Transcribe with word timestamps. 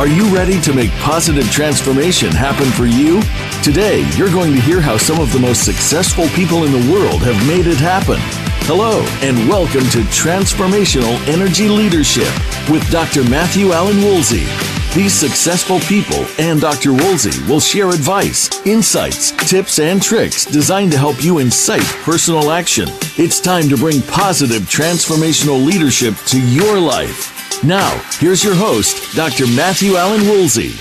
Are 0.00 0.08
you 0.08 0.34
ready 0.34 0.58
to 0.62 0.72
make 0.72 0.90
positive 0.92 1.50
transformation 1.50 2.30
happen 2.30 2.64
for 2.70 2.86
you? 2.86 3.20
Today, 3.62 4.10
you're 4.16 4.32
going 4.32 4.54
to 4.54 4.60
hear 4.62 4.80
how 4.80 4.96
some 4.96 5.20
of 5.20 5.30
the 5.30 5.38
most 5.38 5.62
successful 5.62 6.26
people 6.28 6.64
in 6.64 6.72
the 6.72 6.90
world 6.90 7.20
have 7.20 7.46
made 7.46 7.66
it 7.66 7.76
happen. 7.76 8.16
Hello, 8.64 9.04
and 9.20 9.46
welcome 9.46 9.84
to 9.90 9.98
Transformational 10.08 11.20
Energy 11.28 11.68
Leadership 11.68 12.32
with 12.70 12.90
Dr. 12.90 13.28
Matthew 13.28 13.72
Allen 13.72 13.98
Woolsey. 13.98 14.46
These 14.94 15.12
successful 15.12 15.80
people 15.80 16.24
and 16.38 16.62
Dr. 16.62 16.94
Woolsey 16.94 17.38
will 17.46 17.60
share 17.60 17.90
advice, 17.90 18.48
insights, 18.66 19.32
tips, 19.50 19.80
and 19.80 20.00
tricks 20.02 20.46
designed 20.46 20.92
to 20.92 20.98
help 20.98 21.22
you 21.22 21.40
incite 21.40 21.84
personal 22.04 22.52
action. 22.52 22.88
It's 23.18 23.38
time 23.38 23.68
to 23.68 23.76
bring 23.76 24.00
positive 24.00 24.62
transformational 24.62 25.62
leadership 25.62 26.14
to 26.28 26.40
your 26.40 26.80
life. 26.80 27.39
Now, 27.62 27.94
here's 28.18 28.42
your 28.42 28.54
host, 28.54 29.14
Dr. 29.14 29.46
Matthew 29.46 29.96
Allen 29.96 30.22
Woolsey. 30.22 30.72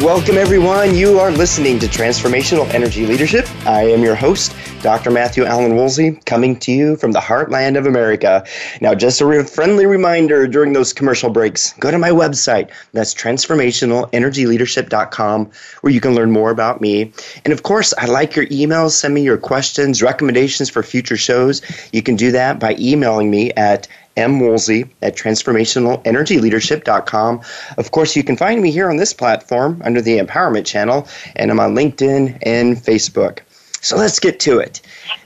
Welcome, 0.00 0.38
everyone. 0.38 0.94
You 0.94 1.18
are 1.18 1.32
listening 1.32 1.80
to 1.80 1.88
Transformational 1.88 2.72
Energy 2.72 3.06
Leadership. 3.06 3.48
I 3.66 3.82
am 3.82 4.04
your 4.04 4.14
host, 4.14 4.54
Dr. 4.82 5.10
Matthew 5.10 5.44
Allen 5.44 5.74
Woolsey, 5.74 6.12
coming 6.26 6.56
to 6.60 6.70
you 6.70 6.94
from 6.94 7.10
the 7.10 7.18
heartland 7.18 7.76
of 7.76 7.86
America. 7.86 8.46
Now, 8.80 8.94
just 8.94 9.20
a 9.20 9.44
friendly 9.44 9.86
reminder 9.86 10.46
during 10.46 10.74
those 10.74 10.92
commercial 10.92 11.30
breaks, 11.30 11.72
go 11.74 11.90
to 11.90 11.98
my 11.98 12.10
website. 12.10 12.70
That's 12.92 13.12
transformationalenergyleadership.com, 13.12 15.50
where 15.80 15.92
you 15.92 16.00
can 16.00 16.14
learn 16.14 16.30
more 16.30 16.50
about 16.50 16.80
me. 16.80 17.12
And 17.44 17.52
of 17.52 17.64
course, 17.64 17.92
I 17.98 18.06
like 18.06 18.36
your 18.36 18.46
emails. 18.46 18.92
Send 18.92 19.12
me 19.14 19.22
your 19.22 19.38
questions, 19.38 20.02
recommendations 20.02 20.70
for 20.70 20.84
future 20.84 21.16
shows. 21.16 21.62
You 21.92 22.02
can 22.02 22.14
do 22.14 22.30
that 22.30 22.60
by 22.60 22.76
emailing 22.78 23.28
me 23.30 23.50
at 23.52 23.88
M. 24.16 24.40
Woolsey 24.40 24.86
at 25.02 25.16
transformationalenergyleadership.com. 25.16 27.40
Of 27.78 27.90
course, 27.90 28.14
you 28.16 28.22
can 28.22 28.36
find 28.36 28.62
me 28.62 28.70
here 28.70 28.88
on 28.88 28.96
this 28.96 29.12
platform 29.12 29.82
under 29.84 30.00
the 30.00 30.18
Empowerment 30.18 30.64
Channel, 30.66 31.08
and 31.36 31.50
I'm 31.50 31.58
on 31.60 31.74
LinkedIn 31.74 32.38
and 32.42 32.76
Facebook. 32.76 33.40
So 33.80 33.96
let's 33.96 34.20
get 34.20 34.38
to 34.40 34.58
it. 34.58 34.80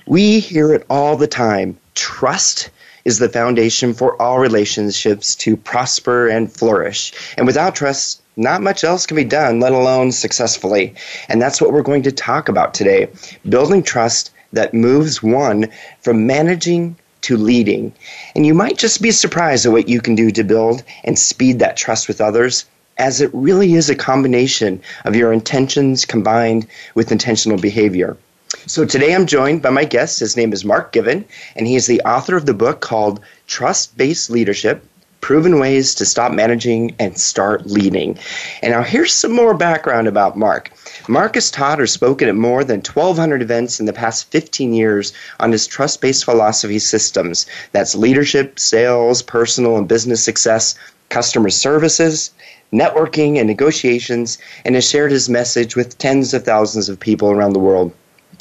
We 0.07 0.39
hear 0.41 0.73
it 0.73 0.87
all 0.91 1.17
the 1.17 1.27
time 1.27 1.79
trust 1.95 2.71
is 3.05 3.19
the 3.19 3.29
foundation 3.29 3.95
for 3.95 4.21
all 4.21 4.39
relationships 4.39 5.35
to 5.35 5.57
prosper 5.57 6.29
and 6.29 6.53
flourish. 6.53 7.13
And 7.37 7.47
without 7.47 7.75
trust, 7.75 8.23
not 8.37 8.63
much 8.63 8.85
else 8.85 9.07
can 9.07 9.17
be 9.17 9.25
done, 9.25 9.61
let 9.61 9.73
alone 9.73 10.13
successfully. 10.13 10.95
And 11.29 11.43
that's 11.43 11.61
what 11.61 11.73
we're 11.73 11.83
going 11.83 12.05
to 12.05 12.13
talk 12.13 12.49
about 12.49 12.75
today 12.75 13.09
building 13.49 13.83
trust 13.83 14.31
that 14.53 14.75
moves 14.75 15.23
one 15.23 15.69
from 16.01 16.27
managing 16.27 16.97
to 17.29 17.37
leading. 17.37 17.93
And 18.35 18.47
you 18.47 18.55
might 18.55 18.79
just 18.79 19.03
be 19.03 19.11
surprised 19.11 19.67
at 19.67 19.73
what 19.73 19.87
you 19.87 20.01
can 20.01 20.15
do 20.15 20.31
to 20.31 20.43
build 20.43 20.83
and 21.05 21.19
speed 21.19 21.59
that 21.59 21.77
trust 21.77 22.09
with 22.09 22.23
others, 22.23 22.65
as 22.97 23.21
it 23.21 23.31
really 23.35 23.75
is 23.75 23.91
a 23.91 23.95
combination 23.95 24.81
of 25.05 25.15
your 25.15 25.31
intentions 25.31 26.07
combined 26.07 26.67
with 26.95 27.13
intentional 27.13 27.59
behavior. 27.59 28.17
So 28.65 28.87
today 28.87 29.15
I'm 29.15 29.27
joined 29.27 29.61
by 29.61 29.69
my 29.69 29.85
guest. 29.85 30.21
His 30.21 30.39
name 30.39 30.55
is 30.55 30.65
Mark 30.65 30.91
Given, 30.91 31.27
and 31.55 31.67
he 31.67 31.77
is 31.77 31.87
the 31.87 32.01
author 32.01 32.35
of 32.35 32.47
the 32.47 32.55
book 32.55 32.81
called 32.81 33.21
Trust 33.47 33.95
Based 33.99 34.31
Leadership 34.31 34.83
proven 35.29 35.59
ways 35.59 35.95
to 35.95 36.07
stop 36.07 36.33
managing 36.33 36.91
and 36.99 37.19
start 37.19 37.67
leading. 37.67 38.19
And 38.63 38.73
now 38.73 38.83
here's 38.83 39.13
some 39.13 39.33
more 39.33 39.53
background 39.53 40.09
about 40.09 40.39
Mark. 40.39 40.71
Mark 41.07 41.35
has 41.35 41.51
taught 41.51 41.79
or 41.79 41.87
spoken 41.87 42.31
at 42.31 42.35
more 42.35 42.65
than 42.65 42.79
1,200 42.79 43.43
events 43.43 43.79
in 43.79 43.85
the 43.85 43.93
past 43.93 44.31
15 44.31 44.73
years 44.73 45.13
on 45.39 45.53
his 45.53 45.67
trust 45.67 46.01
based 46.01 46.25
philosophy 46.25 46.79
systems. 46.79 47.45
That's 47.73 47.95
leadership, 47.95 48.59
sales, 48.59 49.21
personal 49.21 49.77
and 49.77 49.87
business 49.87 50.25
success, 50.25 50.75
customer 51.11 51.51
services, 51.51 52.31
networking, 52.73 53.37
and 53.37 53.47
negotiations, 53.47 54.39
and 54.65 54.77
has 54.77 54.89
shared 54.89 55.13
his 55.13 55.29
message 55.29 55.77
with 55.77 55.99
tens 55.99 56.33
of 56.33 56.47
thousands 56.47 56.89
of 56.89 56.99
people 56.99 57.31
around 57.31 57.53
the 57.53 57.59
world. 57.59 57.93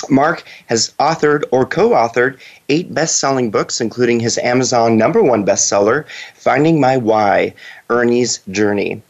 Mark 0.10 0.44
has 0.68 0.94
authored 1.00 1.44
or 1.52 1.66
co 1.66 1.90
authored 1.90 2.38
eight 2.70 2.94
best 2.94 3.20
selling 3.20 3.52
books, 3.52 3.82
including 3.82 4.20
his 4.20 4.38
Amazon 4.38 4.98
number 4.98 5.24
one 5.24 5.46
bestseller, 5.46 6.06
Finding 6.36 6.80
My 6.80 6.98
Why 6.98 7.54
Ernie's 7.90 8.40
Journey. 8.50 9.02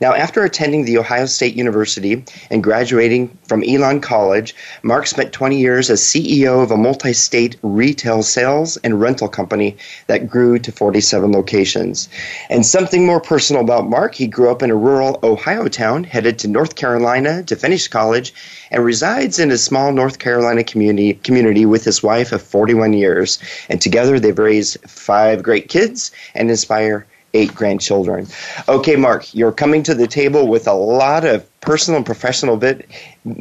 Now, 0.00 0.14
after 0.14 0.42
attending 0.44 0.84
The 0.84 0.98
Ohio 0.98 1.26
State 1.26 1.54
University 1.54 2.24
and 2.50 2.62
graduating 2.62 3.36
from 3.46 3.64
Elon 3.64 4.00
College, 4.00 4.54
Mark 4.82 5.06
spent 5.06 5.32
20 5.32 5.58
years 5.58 5.90
as 5.90 6.00
CEO 6.00 6.62
of 6.62 6.70
a 6.70 6.76
multi 6.76 7.12
state 7.12 7.56
retail 7.62 8.22
sales 8.22 8.76
and 8.78 9.00
rental 9.00 9.28
company 9.28 9.76
that 10.06 10.28
grew 10.28 10.58
to 10.58 10.72
47 10.72 11.32
locations. 11.32 12.08
And 12.50 12.64
something 12.64 13.06
more 13.06 13.20
personal 13.20 13.62
about 13.62 13.88
Mark 13.88 14.14
he 14.14 14.26
grew 14.26 14.50
up 14.50 14.62
in 14.62 14.70
a 14.70 14.76
rural 14.76 15.18
Ohio 15.22 15.68
town, 15.68 16.04
headed 16.04 16.38
to 16.40 16.48
North 16.48 16.74
Carolina 16.74 17.42
to 17.44 17.56
finish 17.56 17.88
college, 17.88 18.34
and 18.70 18.84
resides 18.84 19.38
in 19.38 19.50
a 19.50 19.58
small 19.58 19.92
North 19.92 20.18
Carolina 20.18 20.64
community, 20.64 21.14
community 21.14 21.66
with 21.66 21.84
his 21.84 22.02
wife 22.02 22.32
of 22.32 22.42
41 22.42 22.92
years. 22.92 23.38
And 23.68 23.80
together 23.80 24.18
they've 24.18 24.38
raised 24.38 24.78
five 24.88 25.42
great 25.42 25.68
kids 25.68 26.10
and 26.34 26.50
inspire 26.50 27.06
eight 27.34 27.54
grandchildren. 27.54 28.26
Okay, 28.68 28.96
Mark, 28.96 29.34
you're 29.34 29.52
coming 29.52 29.82
to 29.84 29.94
the 29.94 30.06
table 30.06 30.48
with 30.48 30.66
a 30.66 30.72
lot 30.72 31.24
of 31.24 31.48
personal 31.60 31.96
and 31.96 32.06
professional 32.06 32.56
bit, 32.56 32.88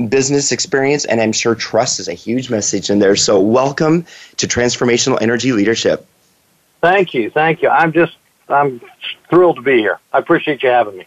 business 0.09 0.52
experience, 0.52 1.06
and 1.06 1.22
I'm 1.22 1.31
sure 1.31 1.56
trust 1.56 2.00
is 2.00 2.07
a 2.07 2.13
huge 2.13 2.50
message 2.50 2.90
in 2.90 3.00
there. 3.00 3.16
So, 3.16 3.40
welcome 3.40 4.06
to 4.38 4.47
Transformational 4.47 5.22
Energy 5.22 5.52
Leadership. 5.52 6.06
Thank 6.81 7.13
you. 7.13 7.29
Thank 7.29 7.62
you. 7.62 7.69
I'm 7.69 7.94
just, 7.94 8.18
I'm 8.50 8.81
thrilled 9.29 9.57
to 9.57 9.62
be 9.62 9.78
here. 9.78 10.00
I 10.13 10.19
appreciate 10.19 10.63
you 10.63 10.69
having 10.69 10.97
me. 10.97 11.06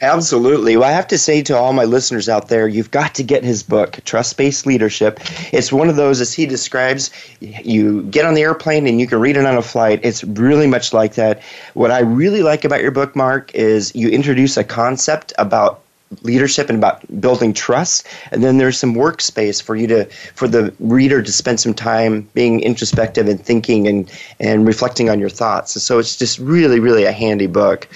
Absolutely. 0.00 0.76
Well, 0.76 0.88
I 0.88 0.92
have 0.92 1.08
to 1.08 1.18
say 1.18 1.42
to 1.42 1.56
all 1.56 1.72
my 1.72 1.84
listeners 1.84 2.28
out 2.28 2.46
there, 2.48 2.68
you've 2.68 2.92
got 2.92 3.16
to 3.16 3.24
get 3.24 3.42
his 3.42 3.64
book, 3.64 3.98
Trust 4.04 4.36
Based 4.36 4.64
Leadership. 4.64 5.18
It's 5.52 5.72
one 5.72 5.88
of 5.88 5.96
those, 5.96 6.20
as 6.20 6.32
he 6.32 6.46
describes, 6.46 7.10
you 7.40 8.04
get 8.04 8.24
on 8.24 8.34
the 8.34 8.42
airplane 8.42 8.86
and 8.86 9.00
you 9.00 9.08
can 9.08 9.18
read 9.18 9.36
it 9.36 9.44
on 9.44 9.56
a 9.56 9.62
flight. 9.62 9.98
It's 10.04 10.22
really 10.22 10.68
much 10.68 10.92
like 10.92 11.14
that. 11.14 11.42
What 11.74 11.90
I 11.90 11.98
really 11.98 12.44
like 12.44 12.64
about 12.64 12.80
your 12.80 12.92
book, 12.92 13.16
Mark, 13.16 13.52
is 13.56 13.92
you 13.96 14.08
introduce 14.08 14.56
a 14.56 14.62
concept 14.62 15.32
about 15.36 15.82
leadership 16.22 16.68
and 16.68 16.78
about 16.78 17.20
building 17.20 17.52
trust. 17.52 18.06
And 18.30 18.42
then 18.42 18.58
there's 18.58 18.78
some 18.78 18.94
workspace 18.94 19.62
for 19.62 19.76
you 19.76 19.86
to 19.88 20.04
for 20.34 20.48
the 20.48 20.72
reader 20.80 21.22
to 21.22 21.32
spend 21.32 21.60
some 21.60 21.74
time 21.74 22.28
being 22.34 22.60
introspective 22.60 23.28
and 23.28 23.40
thinking 23.40 23.86
and 23.86 24.10
and 24.40 24.66
reflecting 24.66 25.10
on 25.10 25.20
your 25.20 25.28
thoughts. 25.28 25.80
So 25.82 25.98
it's 25.98 26.16
just 26.16 26.38
really 26.38 26.80
really 26.80 27.04
a 27.04 27.12
handy 27.12 27.46
book. 27.46 27.88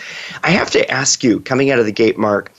I 0.42 0.50
have 0.50 0.70
to 0.72 0.90
ask 0.90 1.24
you 1.24 1.40
coming 1.40 1.70
out 1.70 1.78
of 1.78 1.86
the 1.86 1.92
gate 1.92 2.18
mark 2.18 2.52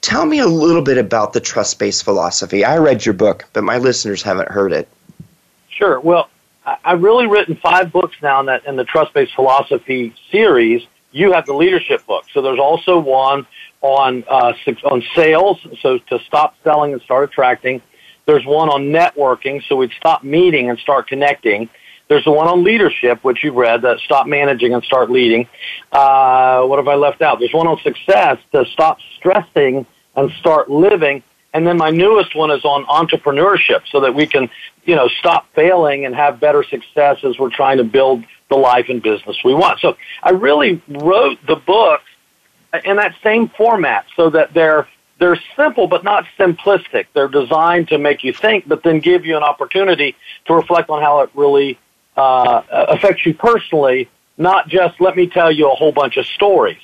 tell 0.00 0.26
me 0.26 0.38
a 0.38 0.46
little 0.46 0.82
bit 0.82 0.98
about 0.98 1.32
the 1.32 1.40
trust 1.40 1.78
based 1.78 2.04
philosophy. 2.04 2.62
I 2.62 2.76
read 2.78 3.04
your 3.06 3.14
book 3.14 3.46
but 3.52 3.64
my 3.64 3.78
listeners 3.78 4.22
haven't 4.22 4.50
heard 4.50 4.72
it. 4.72 4.88
Sure. 5.68 6.00
Well 6.00 6.28
i've 6.84 7.02
really 7.02 7.26
written 7.26 7.54
five 7.56 7.92
books 7.92 8.16
now 8.22 8.40
in 8.40 8.46
that 8.46 8.64
in 8.64 8.76
the 8.76 8.84
trust 8.84 9.12
based 9.12 9.34
philosophy 9.34 10.14
series 10.30 10.82
you 11.14 11.32
have 11.32 11.46
the 11.46 11.54
leadership 11.54 12.04
book 12.06 12.24
so 12.32 12.42
there's 12.42 12.58
also 12.58 12.98
one 12.98 13.46
on 13.84 14.24
uh, 14.28 14.54
on 14.84 15.02
sales, 15.14 15.58
so 15.82 15.98
to 15.98 16.18
stop 16.26 16.54
selling 16.64 16.94
and 16.94 17.02
start 17.02 17.28
attracting. 17.28 17.82
There's 18.26 18.44
one 18.46 18.70
on 18.70 18.84
networking, 18.84 19.62
so 19.68 19.76
we'd 19.76 19.92
stop 19.98 20.24
meeting 20.24 20.70
and 20.70 20.78
start 20.78 21.06
connecting. 21.06 21.68
There's 22.08 22.24
the 22.24 22.32
one 22.32 22.48
on 22.48 22.64
leadership, 22.64 23.22
which 23.22 23.44
you've 23.44 23.54
read, 23.54 23.82
that 23.82 23.98
stop 24.00 24.26
managing 24.26 24.72
and 24.72 24.82
start 24.84 25.10
leading. 25.10 25.46
Uh, 25.92 26.64
what 26.64 26.78
have 26.78 26.88
I 26.88 26.94
left 26.94 27.20
out? 27.20 27.38
There's 27.38 27.52
one 27.52 27.66
on 27.66 27.78
success, 27.82 28.38
to 28.52 28.64
stop 28.72 28.98
stressing 29.18 29.86
and 30.16 30.30
start 30.40 30.70
living. 30.70 31.22
And 31.52 31.66
then 31.66 31.76
my 31.76 31.90
newest 31.90 32.34
one 32.34 32.50
is 32.50 32.64
on 32.64 32.84
entrepreneurship, 32.86 33.82
so 33.90 34.00
that 34.00 34.14
we 34.14 34.26
can, 34.26 34.48
you 34.84 34.96
know, 34.96 35.08
stop 35.18 35.46
failing 35.54 36.06
and 36.06 36.14
have 36.14 36.40
better 36.40 36.64
success 36.64 37.18
as 37.22 37.38
we're 37.38 37.54
trying 37.54 37.78
to 37.78 37.84
build 37.84 38.24
the 38.50 38.56
life 38.56 38.86
and 38.88 39.02
business 39.02 39.36
we 39.44 39.54
want. 39.54 39.80
So 39.80 39.96
I 40.22 40.30
really 40.30 40.82
wrote 40.88 41.38
the 41.46 41.56
book 41.56 42.00
in 42.84 42.96
that 42.96 43.14
same 43.22 43.48
format 43.48 44.06
so 44.16 44.30
that 44.30 44.54
they're 44.54 44.88
they're 45.18 45.38
simple 45.56 45.86
but 45.86 46.02
not 46.02 46.24
simplistic. 46.38 47.06
They're 47.14 47.28
designed 47.28 47.88
to 47.88 47.98
make 47.98 48.24
you 48.24 48.32
think, 48.32 48.68
but 48.68 48.82
then 48.82 49.00
give 49.00 49.24
you 49.24 49.36
an 49.36 49.42
opportunity 49.42 50.16
to 50.46 50.54
reflect 50.54 50.90
on 50.90 51.00
how 51.00 51.20
it 51.20 51.30
really 51.34 51.78
uh, 52.16 52.62
affects 52.70 53.24
you 53.24 53.34
personally, 53.34 54.08
not 54.36 54.68
just 54.68 55.00
let 55.00 55.16
me 55.16 55.28
tell 55.28 55.52
you 55.52 55.70
a 55.70 55.74
whole 55.74 55.92
bunch 55.92 56.16
of 56.16 56.26
stories. 56.26 56.80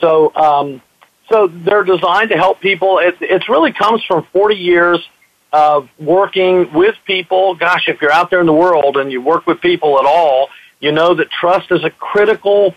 So, 0.00 0.34
um, 0.34 0.82
so 1.28 1.46
they're 1.46 1.84
designed 1.84 2.30
to 2.30 2.36
help 2.36 2.60
people. 2.60 2.98
It 2.98 3.16
it's 3.20 3.48
really 3.48 3.72
comes 3.72 4.04
from 4.04 4.26
40 4.32 4.56
years 4.56 5.08
of 5.52 5.88
working 5.98 6.72
with 6.72 6.96
people. 7.06 7.54
Gosh, 7.54 7.88
if 7.88 8.00
you're 8.00 8.12
out 8.12 8.30
there 8.30 8.40
in 8.40 8.46
the 8.46 8.52
world 8.52 8.96
and 8.96 9.10
you 9.10 9.20
work 9.20 9.46
with 9.46 9.60
people 9.60 9.98
at 9.98 10.06
all, 10.06 10.48
you 10.80 10.92
know 10.92 11.14
that 11.14 11.30
trust 11.30 11.70
is 11.70 11.84
a 11.84 11.90
critical 11.90 12.74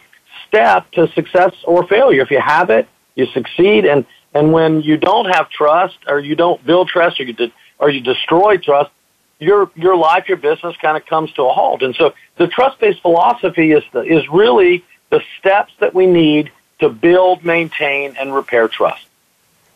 step 0.48 0.90
to 0.92 1.08
success 1.14 1.54
or 1.64 1.88
failure. 1.88 2.22
If 2.22 2.32
you 2.32 2.40
have 2.40 2.70
it, 2.70 2.88
you 3.16 3.26
succeed. 3.28 3.86
And, 3.86 4.06
and 4.34 4.52
when 4.52 4.82
you 4.82 4.98
don't 4.98 5.26
have 5.26 5.50
trust 5.50 5.98
or 6.08 6.20
you 6.20 6.36
don't 6.36 6.64
build 6.66 6.90
trust 6.90 7.20
or 7.20 7.24
you, 7.24 7.34
de- 7.34 7.54
or 7.80 7.90
you 7.90 8.02
destroy 8.02 8.58
trust, 8.58 8.92
your, 9.40 9.72
your 9.76 9.96
life, 9.96 10.28
your 10.28 10.38
business 10.38 10.76
kind 10.78 10.96
of 10.96 11.06
comes 11.06 11.32
to 11.34 11.44
a 11.44 11.54
halt. 11.54 11.82
And 11.82 11.96
so 11.96 12.14
the 12.38 12.48
trust-based 12.48 13.02
philosophy 13.02 13.72
is, 13.72 13.84
the, 13.92 14.02
is 14.02 14.28
really 14.30 14.84
the 15.10 15.22
steps 15.40 15.74
that 15.80 15.94
we 15.94 16.06
need 16.06 16.52
to 16.80 16.90
build, 16.90 17.44
maintain, 17.44 18.16
and 18.20 18.34
repair 18.34 18.68
trust. 18.68 19.06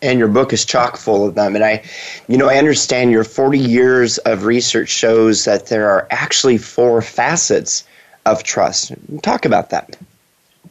And 0.02 0.20
your 0.20 0.28
book 0.28 0.54
is 0.54 0.64
chock 0.64 0.96
full 0.96 1.28
of 1.28 1.34
them. 1.34 1.56
And 1.56 1.64
I, 1.64 1.84
you 2.28 2.38
know, 2.38 2.48
I 2.48 2.58
understand 2.58 3.12
your 3.12 3.24
40 3.24 3.58
years 3.58 4.20
of 4.20 4.46
research 4.46 4.90
shows 4.90 5.46
that 5.46 5.68
there 5.68 5.90
are 5.90 6.08
actually 6.12 6.60
four 6.60 7.02
facets 7.02 7.84
of 8.32 8.44
trust. 8.44 8.94
Talk 9.22 9.46
about 9.46 9.70
that. 9.72 9.98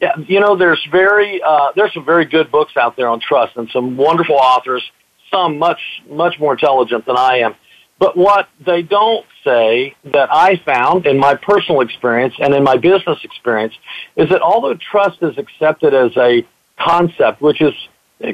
Yeah, 0.01 0.15
you 0.17 0.39
know, 0.39 0.55
there's 0.55 0.85
very 0.91 1.41
uh, 1.41 1.71
there's 1.75 1.93
some 1.93 2.05
very 2.05 2.25
good 2.25 2.51
books 2.51 2.77
out 2.77 2.95
there 2.95 3.07
on 3.07 3.19
trust, 3.19 3.57
and 3.57 3.69
some 3.71 3.97
wonderful 3.97 4.35
authors. 4.35 4.83
Some 5.31 5.57
much 5.57 5.79
much 6.09 6.39
more 6.39 6.53
intelligent 6.53 7.05
than 7.05 7.17
I 7.17 7.39
am. 7.39 7.55
But 7.99 8.15
what 8.15 8.47
they 8.63 8.83
don't 8.83 9.25
say 9.43 9.95
that 10.05 10.29
I 10.31 10.57
found 10.57 11.07
in 11.07 11.17
my 11.17 11.35
personal 11.35 11.81
experience 11.81 12.35
and 12.39 12.53
in 12.53 12.63
my 12.63 12.77
business 12.77 13.17
experience 13.23 13.73
is 14.15 14.29
that 14.29 14.41
although 14.41 14.75
trust 14.75 15.23
is 15.23 15.37
accepted 15.37 15.93
as 15.93 16.15
a 16.15 16.45
concept, 16.79 17.41
which 17.41 17.59
is 17.61 17.73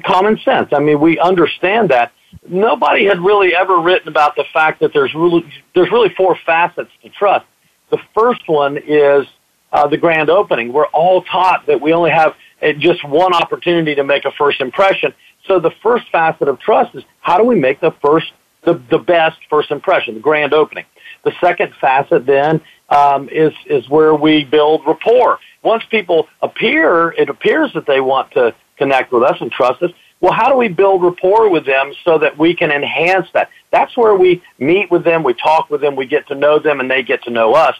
common 0.03 0.37
sense, 0.39 0.69
I 0.73 0.79
mean, 0.79 0.99
we 0.99 1.17
understand 1.19 1.89
that. 1.89 2.11
Nobody 2.47 3.05
had 3.05 3.19
really 3.19 3.55
ever 3.55 3.79
written 3.79 4.07
about 4.07 4.35
the 4.35 4.43
fact 4.51 4.79
that 4.81 4.91
there's 4.91 5.13
really 5.13 5.45
there's 5.75 5.91
really 5.91 6.09
four 6.17 6.37
facets 6.45 6.89
to 7.03 7.09
trust. 7.09 7.45
The 7.93 8.01
first 8.15 8.41
one 8.47 8.79
is 8.79 9.27
uh, 9.71 9.85
the 9.85 9.97
grand 9.97 10.31
opening. 10.31 10.73
We're 10.73 10.87
all 10.87 11.21
taught 11.21 11.67
that 11.67 11.79
we 11.79 11.93
only 11.93 12.09
have 12.09 12.33
uh, 12.59 12.73
just 12.73 13.07
one 13.07 13.35
opportunity 13.35 13.93
to 13.93 14.03
make 14.03 14.25
a 14.25 14.31
first 14.31 14.61
impression. 14.61 15.13
So 15.47 15.59
the 15.59 15.69
first 15.83 16.05
facet 16.11 16.47
of 16.47 16.59
trust 16.59 16.95
is 16.95 17.03
how 17.21 17.37
do 17.37 17.43
we 17.43 17.53
make 17.53 17.81
the 17.81 17.93
first 18.03 18.31
the, 18.63 18.81
the 18.89 18.97
best 18.97 19.37
first 19.47 19.69
impression, 19.69 20.15
the 20.15 20.21
grand 20.21 20.55
opening. 20.55 20.85
The 21.23 21.33
second 21.39 21.75
facet 21.79 22.25
then 22.25 22.61
um, 22.89 23.29
is 23.29 23.53
is 23.67 23.87
where 23.89 24.15
we 24.15 24.43
build 24.43 24.81
rapport. 24.87 25.37
Once 25.61 25.83
people 25.91 26.27
appear, 26.41 27.11
it 27.11 27.29
appears 27.29 27.73
that 27.75 27.85
they 27.85 28.01
want 28.01 28.31
to 28.31 28.55
connect 28.79 29.11
with 29.11 29.21
us 29.21 29.37
and 29.39 29.51
trust 29.51 29.83
us. 29.83 29.91
Well, 30.23 30.31
how 30.31 30.47
do 30.47 30.55
we 30.55 30.69
build 30.69 31.03
rapport 31.03 31.49
with 31.49 31.65
them 31.65 31.91
so 32.05 32.17
that 32.19 32.37
we 32.37 32.55
can 32.55 32.71
enhance 32.71 33.27
that? 33.33 33.49
That's 33.73 33.97
where 33.97 34.15
we 34.15 34.41
meet 34.57 34.89
with 34.89 35.03
them, 35.03 35.21
we 35.21 35.33
talk 35.33 35.69
with 35.69 35.81
them, 35.81 35.97
we 35.97 36.05
get 36.05 36.29
to 36.29 36.35
know 36.35 36.59
them, 36.59 36.79
and 36.79 36.89
they 36.89 37.03
get 37.03 37.23
to 37.23 37.29
know 37.29 37.53
us. 37.53 37.75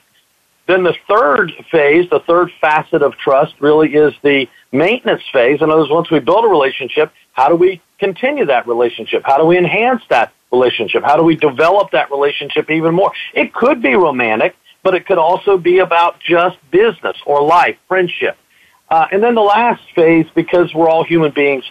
Then 0.68 0.84
the 0.84 0.94
third 1.08 1.54
phase, 1.72 2.10
the 2.10 2.20
third 2.20 2.52
facet 2.60 3.02
of 3.02 3.14
trust, 3.18 3.54
really 3.62 3.94
is 3.94 4.14
the 4.24 4.48
maintenance 4.74 5.24
phase. 5.32 5.62
In 5.62 5.70
other 5.70 5.84
words, 5.84 5.92
once 5.92 6.12
we 6.12 6.20
build 6.20 6.44
a 6.44 6.50
relationship, 6.50 7.14
how 7.32 7.48
do 7.48 7.56
we 7.56 7.82
continue 7.98 8.46
that 8.48 8.68
relationship? 8.68 9.24
How 9.24 9.38
do 9.38 9.46
we 9.46 9.58
enhance 9.58 10.02
that 10.10 10.34
relationship? 10.52 11.04
How 11.06 11.16
do 11.16 11.24
we 11.24 11.38
develop 11.38 11.92
that 11.92 12.12
relationship 12.12 12.70
even 12.70 12.94
more? 12.94 13.14
It 13.34 13.54
could 13.54 13.82
be 13.82 13.96
romantic, 13.96 14.54
but 14.84 14.96
it 14.96 15.06
could 15.06 15.18
also 15.18 15.58
be 15.58 15.80
about 15.80 16.20
just 16.20 16.58
business 16.72 17.16
or 17.26 17.42
life, 17.42 17.78
friendship. 17.88 18.36
Uh, 18.90 19.08
and 19.14 19.24
then 19.24 19.34
the 19.34 19.42
last 19.42 19.82
phase, 19.96 20.26
because 20.36 20.74
we're 20.74 20.90
all 20.90 21.06
human 21.06 21.32
beings, 21.32 21.64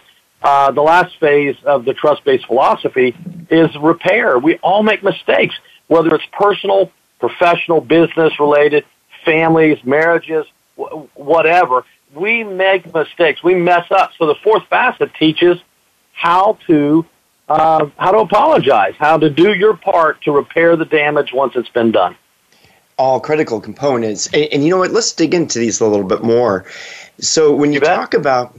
uh, 0.42 0.70
the 0.72 0.82
last 0.82 1.18
phase 1.18 1.56
of 1.64 1.84
the 1.84 1.94
trust-based 1.94 2.46
philosophy 2.46 3.14
is 3.50 3.70
repair. 3.76 4.38
We 4.38 4.56
all 4.58 4.82
make 4.82 5.02
mistakes, 5.02 5.54
whether 5.86 6.14
it's 6.14 6.24
personal, 6.32 6.90
professional, 7.20 7.80
business 7.80 8.38
related, 8.40 8.84
families, 9.24 9.78
marriages, 9.84 10.46
w- 10.76 11.08
whatever. 11.14 11.84
We 12.14 12.44
make 12.44 12.92
mistakes. 12.92 13.42
We 13.42 13.54
mess 13.54 13.90
up. 13.90 14.12
So 14.18 14.26
the 14.26 14.34
fourth 14.42 14.66
facet 14.68 15.14
teaches 15.14 15.58
how 16.12 16.58
to 16.66 17.06
uh, 17.48 17.86
how 17.96 18.12
to 18.12 18.18
apologize, 18.18 18.94
how 18.98 19.18
to 19.18 19.28
do 19.28 19.54
your 19.54 19.76
part 19.76 20.22
to 20.22 20.32
repair 20.32 20.76
the 20.76 20.84
damage 20.84 21.32
once 21.32 21.54
it's 21.56 21.68
been 21.68 21.90
done. 21.90 22.16
All 22.96 23.20
critical 23.20 23.60
components. 23.60 24.28
And, 24.32 24.44
and 24.52 24.64
you 24.64 24.70
know 24.70 24.78
what? 24.78 24.90
Let's 24.90 25.12
dig 25.12 25.34
into 25.34 25.58
these 25.58 25.80
a 25.80 25.86
little 25.86 26.06
bit 26.06 26.22
more. 26.22 26.64
So 27.18 27.54
when 27.54 27.72
you, 27.72 27.80
you 27.80 27.86
talk 27.86 28.14
about 28.14 28.56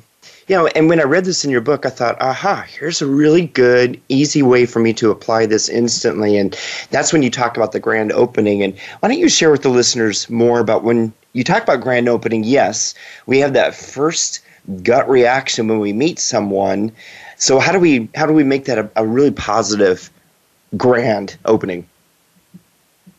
you 0.48 0.56
know, 0.56 0.68
and 0.68 0.90
when 0.90 1.00
I 1.00 1.04
read 1.04 1.26
this 1.26 1.46
in 1.46 1.52
your 1.52 1.62
book, 1.62 1.86
I 1.86 1.90
thought, 1.90 2.22
aha, 2.22 2.66
here's 2.68 3.02
a 3.02 3.08
really 3.08 3.48
good, 3.48 4.00
easy 4.10 4.42
way 4.42 4.66
for 4.66 4.80
me 4.80 4.94
to 4.94 5.12
apply 5.12 5.46
this 5.46 5.70
instantly. 5.70 6.38
And 6.38 6.58
that's 6.90 7.14
when 7.14 7.24
you 7.24 7.30
talk 7.30 7.58
about 7.58 7.72
the 7.72 7.80
grand 7.80 8.12
opening. 8.12 8.62
And 8.62 8.78
why 9.00 9.10
don't 9.10 9.20
you 9.20 9.30
share 9.30 9.52
with 9.52 9.64
the 9.64 9.70
listeners 9.70 10.30
more 10.30 10.60
about 10.60 10.84
when 10.84 11.14
you 11.34 11.44
talk 11.44 11.64
about 11.64 11.82
grand 11.82 12.10
opening? 12.10 12.44
Yes, 12.44 12.94
we 13.26 13.40
have 13.40 13.54
that 13.54 13.76
first 13.76 14.42
gut 14.82 15.10
reaction 15.10 15.68
when 15.68 15.80
we 15.80 15.92
meet 15.92 16.20
someone 16.20 16.92
so 17.44 17.60
how 17.60 17.74
do 17.74 17.80
we 17.80 18.08
how 18.16 18.26
do 18.26 18.32
we 18.32 18.46
make 18.46 18.66
that 18.66 18.78
a, 18.78 18.90
a 18.96 19.06
really 19.06 19.32
positive, 19.32 20.10
grand 20.78 21.36
opening? 21.44 21.86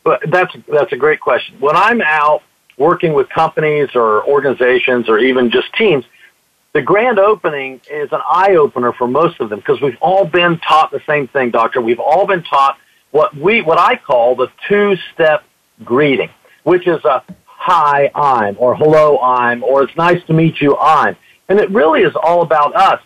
Well, 0.03 0.19
that's 0.29 0.57
that's 0.67 0.93
a 0.93 0.97
great 0.97 1.21
question. 1.21 1.57
When 1.61 1.77
I'm 1.77 2.01
out 2.01 2.43
working 2.79 3.13
with 3.13 3.29
companies 3.29 3.91
or 3.95 4.27
organizations 4.27 5.11
or 5.11 5.19
even 5.19 5.51
just 5.51 5.75
teams, 5.75 6.07
the 6.75 6.83
grand 6.83 7.19
opening 7.19 7.81
is 7.91 8.13
an 8.13 8.21
eye 8.29 8.57
opener 8.57 8.93
for 8.93 9.09
most 9.09 9.41
of 9.41 9.49
them 9.49 9.61
because 9.61 9.81
we've 9.81 9.97
all 10.03 10.27
been 10.27 10.59
taught 10.59 10.91
the 10.91 11.01
same 11.07 11.29
thing, 11.29 11.51
doctor. 11.51 11.81
We've 11.81 12.01
all 12.01 12.27
been 12.27 12.43
taught 12.43 12.79
what 13.11 13.35
we 13.37 13.63
what 13.63 13.79
I 13.79 13.97
call 13.97 14.37
the 14.37 14.49
two 14.69 14.97
step 15.15 15.45
greeting, 15.85 16.31
which 16.65 16.87
is 16.87 17.03
a 17.05 17.23
hi 17.47 18.11
I'm 18.15 18.57
or 18.59 18.77
hello 18.77 19.19
I'm 19.21 19.65
or 19.65 19.85
it's 19.85 19.97
nice 19.97 20.23
to 20.27 20.35
meet 20.35 20.61
you 20.61 20.77
I'm. 20.77 21.17
And 21.49 21.59
it 21.59 21.71
really 21.71 22.03
is 22.03 22.15
all 22.23 22.43
about 22.43 22.77
us 22.77 23.01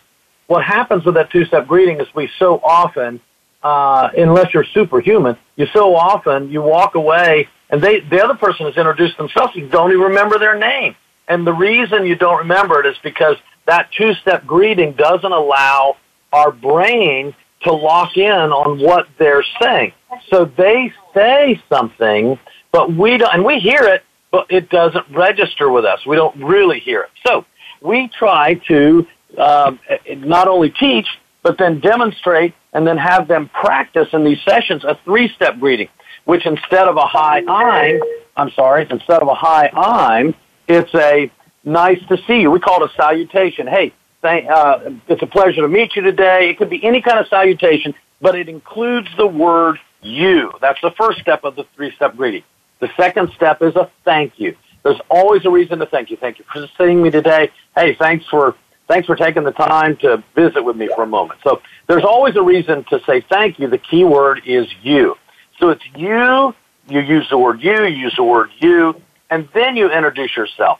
what 0.49 0.65
happens 0.65 1.05
with 1.05 1.13
that 1.13 1.29
two-step 1.29 1.67
greeting 1.67 2.01
is 2.01 2.07
we 2.15 2.27
so 2.39 2.59
often, 2.63 3.21
uh, 3.61 4.09
unless 4.17 4.51
you're 4.51 4.65
superhuman, 4.73 5.37
you 5.55 5.67
so 5.73 5.95
often 5.95 6.49
you 6.49 6.59
walk 6.59 6.95
away 6.95 7.47
and 7.69 7.79
they 7.79 7.99
the 7.99 8.21
other 8.23 8.33
person 8.33 8.65
has 8.65 8.75
introduced 8.75 9.15
themselves. 9.17 9.55
You 9.55 9.67
don't 9.67 9.91
even 9.91 10.01
remember 10.01 10.39
their 10.39 10.57
name, 10.57 10.95
and 11.27 11.45
the 11.45 11.53
reason 11.53 12.03
you 12.07 12.15
don't 12.15 12.39
remember 12.39 12.79
it 12.79 12.87
is 12.87 12.95
because 13.03 13.37
that 13.69 13.91
two-step 13.91 14.47
greeting 14.47 14.93
doesn't 14.93 15.31
allow 15.31 15.95
our 16.33 16.51
brain 16.51 17.35
to 17.61 17.71
lock 17.71 18.17
in 18.17 18.31
on 18.31 18.79
what 18.79 19.07
they're 19.19 19.45
saying. 19.61 19.93
So 20.31 20.45
they 20.45 20.91
say 21.13 21.61
something, 21.69 22.39
but 22.71 22.91
we 22.91 23.17
don't, 23.17 23.31
and 23.31 23.45
we 23.45 23.59
hear 23.59 23.83
it, 23.83 24.03
but 24.31 24.47
it 24.49 24.69
doesn't 24.69 25.05
register 25.11 25.69
with 25.69 25.85
us. 25.85 26.03
We 26.03 26.15
don't 26.15 26.43
really 26.43 26.79
hear 26.79 27.01
it. 27.01 27.11
So 27.27 27.45
we 27.81 28.07
try 28.07 28.55
to 28.69 29.05
um, 29.37 29.79
not 30.07 30.47
only 30.47 30.71
teach, 30.71 31.07
but 31.43 31.59
then 31.59 31.79
demonstrate 31.79 32.55
and 32.73 32.87
then 32.87 32.97
have 32.97 33.27
them 33.27 33.49
practice 33.49 34.07
in 34.13 34.23
these 34.23 34.41
sessions 34.47 34.83
a 34.83 34.97
three-step 35.05 35.59
greeting, 35.59 35.89
which 36.25 36.47
instead 36.47 36.87
of 36.87 36.97
a 36.97 37.05
hi 37.05 37.43
I'm, 37.47 38.01
I'm 38.35 38.51
sorry, 38.51 38.87
instead 38.89 39.21
of 39.21 39.27
a 39.27 39.35
hi 39.35 39.69
I'm, 39.73 40.33
it's 40.67 40.93
a 40.95 41.31
nice 41.69 41.99
to 42.09 42.17
see 42.27 42.41
you. 42.41 42.51
We 42.51 42.59
call 42.59 42.83
it 42.83 42.91
a 42.91 42.93
salutation. 42.95 43.67
Hey, 43.67 43.93
thank, 44.21 44.49
uh, 44.49 44.79
it's 45.07 45.21
a 45.21 45.27
pleasure 45.27 45.61
to 45.61 45.67
meet 45.67 45.95
you 45.95 46.01
today. 46.01 46.49
It 46.49 46.57
could 46.57 46.69
be 46.69 46.83
any 46.83 47.01
kind 47.01 47.19
of 47.19 47.27
salutation, 47.27 47.93
but 48.21 48.35
it 48.35 48.49
includes 48.49 49.07
the 49.17 49.27
word 49.27 49.77
you. 50.01 50.51
That's 50.61 50.81
the 50.81 50.91
first 50.91 51.19
step 51.19 51.43
of 51.43 51.55
the 51.55 51.65
three-step 51.75 52.15
greeting. 52.15 52.43
The 52.79 52.89
second 52.97 53.31
step 53.35 53.61
is 53.61 53.75
a 53.75 53.89
thank 54.05 54.39
you. 54.39 54.55
There's 54.83 54.99
always 55.09 55.45
a 55.45 55.49
reason 55.49 55.79
to 55.79 55.85
thank 55.85 56.09
you. 56.09 56.17
Thank 56.17 56.39
you 56.39 56.45
for 56.51 56.67
seeing 56.77 57.01
me 57.01 57.11
today. 57.11 57.51
Hey, 57.75 57.95
thanks 57.95 58.25
for 58.27 58.55
Thanks 58.89 59.05
for 59.05 59.15
taking 59.15 59.43
the 59.43 59.51
time 59.51 59.97
to 59.97 60.23
visit 60.33 60.63
with 60.63 60.75
me 60.75 60.89
for 60.95 61.03
a 61.03 61.07
moment. 61.07 61.41
So 61.43 61.61
there's 61.87 62.03
always 62.03 62.35
a 62.35 62.41
reason 62.41 62.83
to 62.85 62.99
say 63.05 63.21
thank 63.21 63.59
you. 63.59 63.69
The 63.69 63.77
key 63.77 64.03
word 64.03 64.41
is 64.47 64.65
you. 64.81 65.15
So 65.59 65.69
it's 65.69 65.83
you, 65.95 66.55
you 66.87 66.99
use 66.99 67.27
the 67.29 67.37
word 67.37 67.61
you, 67.61 67.85
you 67.85 67.95
use 67.95 68.15
the 68.17 68.23
word 68.23 68.49
you, 68.57 68.99
and 69.29 69.47
then 69.53 69.75
you 69.75 69.91
introduce 69.91 70.35
yourself. 70.35 70.79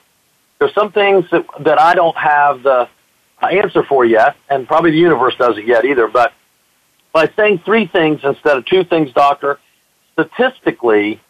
There's 0.60 0.74
some 0.74 0.92
things 0.92 1.26
that, 1.32 1.46
that 1.62 1.80
I 1.80 1.96
don't 1.96 2.18
have 2.18 2.64
the 2.64 2.90
uh, 3.42 3.46
answer 3.46 3.84
for 3.84 4.04
yet, 4.04 4.36
and 4.50 4.68
probably 4.68 4.92
the 4.92 4.98
universe 4.98 5.36
doesn't 5.38 5.66
yet 5.66 5.86
either, 5.86 6.08
but 6.08 6.34
by 7.14 7.32
saying 7.36 7.60
three 7.60 7.88
things 7.88 8.20
instead 8.24 8.58
of 8.58 8.66
two 8.66 8.84
things, 8.84 9.12
doctor, 9.14 9.60
statistically, 10.14 11.22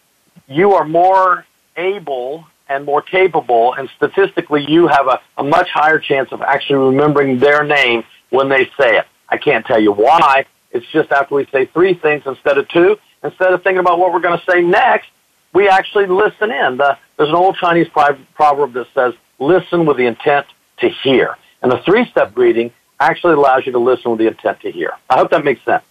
you 0.48 0.74
are 0.74 0.86
more 0.86 1.45
able 1.77 2.45
and 2.67 2.86
more 2.86 3.01
capable, 3.01 3.74
and 3.74 3.89
statistically, 3.98 4.65
you 4.67 4.88
have 4.88 5.07
a, 5.07 5.19
a 5.38 5.43
much 5.43 5.69
higher 5.69 6.00
chance 6.00 6.31
of 6.31 6.41
actually 6.41 6.79
remembering 6.79 7.39
their 7.39 7.63
name 7.63 8.03
when 8.29 8.50
they 8.50 8.65
say 8.79 8.98
it. 8.98 9.05
I 9.27 9.38
can't 9.38 9.65
tell 9.65 9.79
you 9.79 9.91
why. 9.91 10.45
It's 10.71 10.86
just 10.91 11.12
after 11.12 11.36
we 11.36 11.48
say 11.51 11.65
three 11.67 11.93
things 11.93 12.24
instead 12.25 12.57
of 12.57 12.67
two, 12.67 12.98
instead 13.24 13.53
of 13.53 13.63
thinking 13.63 13.79
about 13.79 13.98
what 14.00 14.12
we're 14.13 14.19
going 14.19 14.39
to 14.39 14.45
say 14.51 14.62
next, 14.62 15.07
we 15.53 15.67
actually 15.67 16.07
listen 16.07 16.51
in. 16.51 16.77
The, 16.77 16.97
there's 17.17 17.29
an 17.29 17.35
old 17.35 17.55
Chinese 17.55 17.87
proverb 17.89 18.73
that 18.73 18.87
says, 18.93 19.13
listen 19.39 19.85
with 19.85 19.97
the 19.97 20.05
intent 20.05 20.47
to 20.77 20.89
hear. 20.89 21.37
And 21.61 21.71
the 21.71 21.79
three 21.79 22.05
step 22.05 22.33
greeting 22.33 22.71
actually 22.99 23.33
allows 23.33 23.65
you 23.65 23.71
to 23.71 23.79
listen 23.79 24.11
with 24.11 24.19
the 24.19 24.27
intent 24.27 24.59
to 24.61 24.71
hear. 24.71 24.93
I 25.09 25.17
hope 25.17 25.31
that 25.31 25.43
makes 25.43 25.63
sense. 25.63 25.83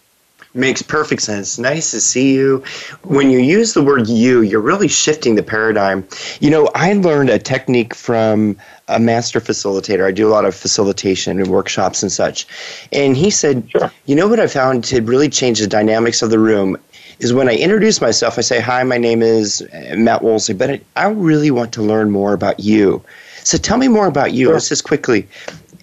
Makes 0.55 0.81
perfect 0.81 1.21
sense. 1.21 1.59
Nice 1.59 1.91
to 1.91 2.01
see 2.01 2.33
you. 2.33 2.63
When 3.03 3.29
you 3.29 3.37
use 3.37 3.73
the 3.75 3.83
word 3.83 4.07
you, 4.07 4.41
you're 4.41 4.59
really 4.61 4.87
shifting 4.87 5.35
the 5.35 5.43
paradigm. 5.43 6.07
You 6.39 6.49
know, 6.49 6.71
I 6.73 6.93
learned 6.93 7.29
a 7.29 7.37
technique 7.37 7.93
from 7.93 8.57
a 8.87 8.99
master 8.99 9.39
facilitator. 9.39 10.07
I 10.07 10.11
do 10.11 10.27
a 10.27 10.31
lot 10.31 10.45
of 10.45 10.55
facilitation 10.55 11.39
and 11.39 11.49
workshops 11.49 12.01
and 12.01 12.11
such. 12.11 12.47
And 12.91 13.15
he 13.15 13.29
said, 13.29 13.69
sure. 13.69 13.91
You 14.07 14.15
know 14.15 14.27
what 14.27 14.39
I 14.39 14.47
found 14.47 14.83
to 14.85 15.01
really 15.01 15.29
change 15.29 15.59
the 15.59 15.67
dynamics 15.67 16.23
of 16.23 16.31
the 16.31 16.39
room 16.39 16.77
is 17.19 17.33
when 17.33 17.49
I 17.49 17.55
introduce 17.55 18.01
myself, 18.01 18.37
I 18.37 18.41
say, 18.41 18.59
Hi, 18.59 18.83
my 18.83 18.97
name 18.97 19.21
is 19.21 19.61
uh, 19.61 19.95
Matt 19.97 20.23
Woolsey, 20.23 20.53
but 20.53 20.81
I 20.95 21.07
really 21.09 21.51
want 21.51 21.73
to 21.73 21.81
learn 21.81 22.11
more 22.11 22.33
about 22.33 22.59
you. 22.59 23.03
So 23.43 23.57
tell 23.57 23.77
me 23.77 23.87
more 23.87 24.07
about 24.07 24.33
you. 24.33 24.47
Sure. 24.47 24.53
Let's 24.53 24.69
just 24.69 24.83
quickly 24.83 25.27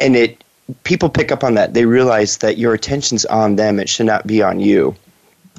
and 0.00 0.16
it 0.16 0.42
people 0.84 1.08
pick 1.08 1.30
up 1.30 1.44
on 1.44 1.54
that. 1.54 1.74
They 1.74 1.86
realize 1.86 2.38
that 2.38 2.58
your 2.58 2.74
attention's 2.74 3.24
on 3.24 3.56
them. 3.56 3.78
It 3.78 3.88
should 3.88 4.06
not 4.06 4.26
be 4.26 4.42
on 4.42 4.60
you. 4.60 4.94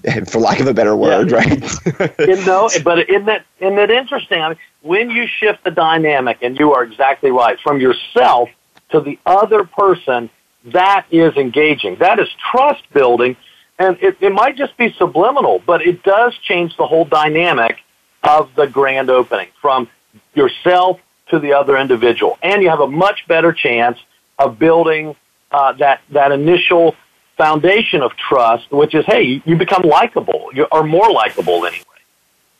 For 0.28 0.40
lack 0.40 0.60
of 0.60 0.68
a 0.68 0.74
better 0.74 0.96
word, 0.96 1.32
yeah. 1.32 1.38
right? 1.38 2.20
you 2.20 2.46
know, 2.46 2.70
but 2.84 3.10
isn't 3.10 3.26
that 3.26 3.46
isn't 3.60 3.76
that 3.76 3.90
interesting? 3.90 4.42
I 4.42 4.50
mean, 4.50 4.58
when 4.82 5.10
you 5.10 5.28
shift 5.28 5.64
the 5.64 5.72
dynamic, 5.72 6.38
and 6.42 6.58
you 6.58 6.74
are 6.74 6.84
exactly 6.84 7.32
right, 7.32 7.60
from 7.62 7.82
yourself 7.82 8.50
to 8.90 9.02
the 9.02 9.18
other 9.26 9.64
person, 9.64 10.30
that 10.66 11.06
is 11.12 11.36
engaging. 11.36 11.96
That 11.98 12.20
is 12.20 12.30
trust 12.52 12.84
building, 12.94 13.36
and 13.80 13.98
it, 14.02 14.18
it 14.22 14.32
might 14.32 14.56
just 14.56 14.76
be 14.78 14.94
subliminal, 14.94 15.62
but 15.66 15.82
it 15.82 16.04
does 16.04 16.38
change 16.38 16.76
the 16.78 16.86
whole 16.86 17.06
dynamic 17.06 17.78
of 18.24 18.54
the 18.56 18.68
grand 18.68 19.10
opening 19.10 19.50
from 19.62 19.88
yourself 20.34 21.00
to 21.30 21.40
the 21.40 21.54
other 21.54 21.78
individual, 21.78 22.38
and 22.42 22.64
you 22.64 22.70
have 22.70 22.80
a 22.80 22.88
much 22.88 23.28
better 23.28 23.52
chance 23.52 23.98
of 24.40 24.58
building 24.58 25.16
uh, 25.52 25.74
that 25.74 26.02
that 26.10 26.32
initial 26.32 26.96
foundation 27.38 28.02
of 28.02 28.12
trust, 28.18 28.72
which 28.72 28.96
is, 28.96 29.06
hey, 29.06 29.42
you 29.46 29.56
become 29.56 29.84
likable, 29.84 30.50
you 30.54 30.66
are 30.72 30.84
more 30.84 31.12
likable 31.12 31.66
anyway. 31.66 31.84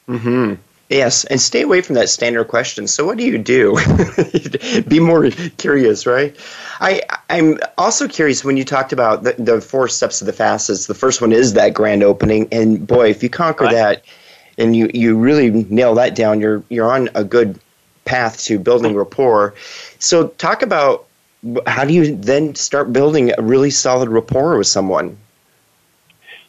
Hmm. 0.06 0.54
Yes, 0.90 1.26
and 1.26 1.40
stay 1.42 1.64
away 1.64 1.82
from 1.82 1.96
that 1.96 2.08
standard 2.08 2.46
question. 2.46 2.88
So, 2.88 3.06
what 3.06 3.18
do 3.18 3.26
you 3.26 3.38
do? 3.38 3.78
Be 4.88 5.02
more 5.02 5.30
curious, 5.58 6.06
right? 6.06 6.34
I 6.80 7.02
I'm 7.30 7.60
also 7.78 8.08
curious 8.08 8.46
when 8.46 8.56
you 8.56 8.64
talked 8.64 8.94
about 8.94 9.24
the, 9.24 9.36
the 9.38 9.60
four 9.60 9.90
steps 9.90 10.22
of 10.22 10.28
the 10.28 10.34
fastest. 10.34 10.88
The 10.88 10.94
first 10.94 11.20
one 11.20 11.34
is 11.34 11.54
that 11.54 11.74
grand 11.74 12.04
opening, 12.04 12.48
and 12.54 12.88
boy, 12.88 13.10
if 13.10 13.22
you 13.22 13.30
conquer 13.30 13.66
right. 13.66 13.74
that, 13.74 14.06
and 14.58 14.78
you 14.78 14.90
you 14.94 15.18
really 15.18 15.52
nail 15.52 15.94
that 15.96 16.16
down, 16.16 16.40
you're 16.40 16.64
you're 16.70 16.90
on 16.90 17.10
a 17.16 17.24
good 17.26 17.60
path 18.06 18.42
to 18.46 18.58
building 18.58 18.96
rapport. 18.96 19.56
So, 20.00 20.30
talk 20.30 20.62
about 20.62 21.06
how 21.66 21.84
do 21.84 21.94
you 21.94 22.16
then 22.16 22.56
start 22.56 22.94
building 22.94 23.34
a 23.38 23.42
really 23.42 23.72
solid 23.72 24.08
rapport 24.08 24.58
with 24.58 24.68
someone? 24.68 25.18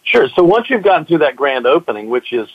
Sure. 0.05 0.29
So 0.31 0.43
once 0.43 0.71
you've 0.71 0.83
gotten 0.83 1.05
through 1.05 1.19
that 1.19 1.37
grand 1.37 1.67
opening, 1.67 2.09
which 2.09 2.33
is 2.33 2.49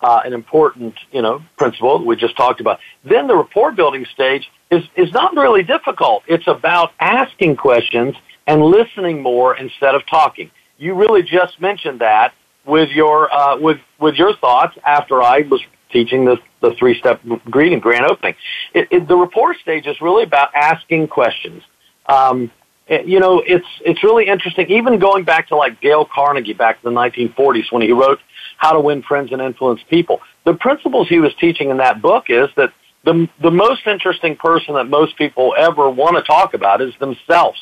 uh, 0.00 0.20
an 0.24 0.32
important, 0.32 0.94
you 1.10 1.22
know, 1.22 1.42
principle 1.56 1.98
that 1.98 2.04
we 2.04 2.16
just 2.16 2.36
talked 2.36 2.60
about, 2.60 2.78
then 3.04 3.26
the 3.26 3.36
rapport 3.36 3.72
building 3.72 4.06
stage 4.12 4.50
is 4.70 4.84
is 4.96 5.12
not 5.12 5.34
really 5.34 5.62
difficult. 5.62 6.22
It's 6.26 6.46
about 6.46 6.92
asking 7.00 7.56
questions 7.56 8.14
and 8.46 8.62
listening 8.62 9.22
more 9.22 9.56
instead 9.56 9.94
of 9.94 10.06
talking. 10.06 10.50
You 10.78 10.94
really 10.94 11.22
just 11.22 11.60
mentioned 11.60 12.00
that 12.00 12.34
with 12.66 12.90
your 12.90 13.32
uh, 13.32 13.58
with 13.58 13.78
with 13.98 14.16
your 14.16 14.36
thoughts 14.36 14.76
after 14.84 15.22
I 15.22 15.40
was 15.42 15.62
teaching 15.90 16.24
the 16.24 16.38
the 16.60 16.74
three 16.78 16.98
step 16.98 17.20
greeting 17.50 17.80
grand 17.80 18.04
opening. 18.04 18.34
It, 18.74 18.88
it, 18.90 19.08
the 19.08 19.16
rapport 19.16 19.54
stage 19.54 19.86
is 19.86 20.00
really 20.00 20.24
about 20.24 20.54
asking 20.54 21.08
questions. 21.08 21.62
Um, 22.06 22.50
you 22.88 23.18
know, 23.18 23.42
it's 23.44 23.66
it's 23.84 24.02
really 24.04 24.26
interesting. 24.26 24.70
Even 24.70 24.98
going 24.98 25.24
back 25.24 25.48
to 25.48 25.56
like 25.56 25.80
Dale 25.80 26.04
Carnegie 26.04 26.52
back 26.52 26.78
in 26.84 26.92
the 26.92 27.00
1940s 27.00 27.72
when 27.72 27.82
he 27.82 27.92
wrote 27.92 28.20
How 28.56 28.72
to 28.72 28.80
Win 28.80 29.02
Friends 29.02 29.32
and 29.32 29.40
Influence 29.42 29.80
People, 29.88 30.20
the 30.44 30.54
principles 30.54 31.08
he 31.08 31.18
was 31.18 31.34
teaching 31.34 31.70
in 31.70 31.78
that 31.78 32.00
book 32.00 32.26
is 32.28 32.48
that 32.56 32.72
the 33.04 33.28
the 33.40 33.50
most 33.50 33.86
interesting 33.86 34.36
person 34.36 34.74
that 34.74 34.88
most 34.88 35.16
people 35.16 35.54
ever 35.56 35.88
want 35.88 36.16
to 36.16 36.22
talk 36.22 36.54
about 36.54 36.80
is 36.80 36.94
themselves, 36.98 37.60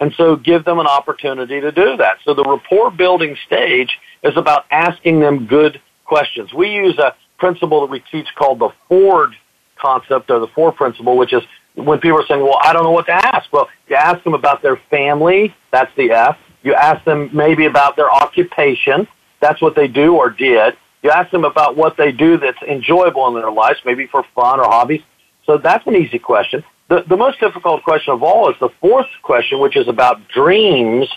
and 0.00 0.12
so 0.16 0.36
give 0.36 0.64
them 0.64 0.78
an 0.78 0.86
opportunity 0.86 1.60
to 1.60 1.72
do 1.72 1.96
that. 1.98 2.18
So 2.24 2.34
the 2.34 2.44
rapport 2.44 2.90
building 2.90 3.36
stage 3.46 3.98
is 4.22 4.36
about 4.36 4.64
asking 4.70 5.20
them 5.20 5.46
good 5.46 5.80
questions. 6.04 6.52
We 6.52 6.70
use 6.70 6.98
a 6.98 7.14
principle 7.38 7.80
that 7.82 7.90
we 7.90 8.00
teach 8.10 8.28
called 8.36 8.58
the 8.58 8.70
Ford 8.88 9.34
concept 9.76 10.30
or 10.30 10.38
the 10.38 10.48
Four 10.48 10.72
principle, 10.72 11.16
which 11.16 11.32
is 11.32 11.42
when 11.74 11.98
people 12.00 12.18
are 12.18 12.26
saying, 12.26 12.42
well, 12.42 12.58
I 12.62 12.72
don't 12.72 12.84
know 12.84 12.90
what 12.90 13.06
to 13.06 13.12
ask. 13.12 13.52
Well, 13.52 13.68
you 13.88 13.96
ask 13.96 14.24
them 14.24 14.34
about 14.34 14.62
their 14.62 14.76
family. 14.90 15.54
That's 15.70 15.94
the 15.96 16.10
F. 16.10 16.38
You 16.62 16.74
ask 16.74 17.04
them 17.04 17.30
maybe 17.32 17.66
about 17.66 17.96
their 17.96 18.10
occupation. 18.10 19.06
That's 19.40 19.60
what 19.60 19.74
they 19.74 19.88
do 19.88 20.16
or 20.16 20.30
did. 20.30 20.76
You 21.02 21.10
ask 21.10 21.30
them 21.30 21.44
about 21.44 21.76
what 21.76 21.96
they 21.96 22.12
do 22.12 22.36
that's 22.36 22.60
enjoyable 22.62 23.28
in 23.28 23.34
their 23.34 23.50
lives, 23.50 23.78
maybe 23.84 24.06
for 24.06 24.24
fun 24.34 24.60
or 24.60 24.64
hobbies. 24.64 25.02
So 25.44 25.58
that's 25.58 25.86
an 25.86 25.94
easy 25.94 26.18
question. 26.18 26.64
The, 26.88 27.02
the 27.02 27.16
most 27.16 27.40
difficult 27.40 27.82
question 27.82 28.12
of 28.12 28.22
all 28.22 28.50
is 28.50 28.58
the 28.58 28.70
fourth 28.80 29.08
question, 29.22 29.60
which 29.60 29.76
is 29.76 29.88
about 29.88 30.28
dreams. 30.28 31.08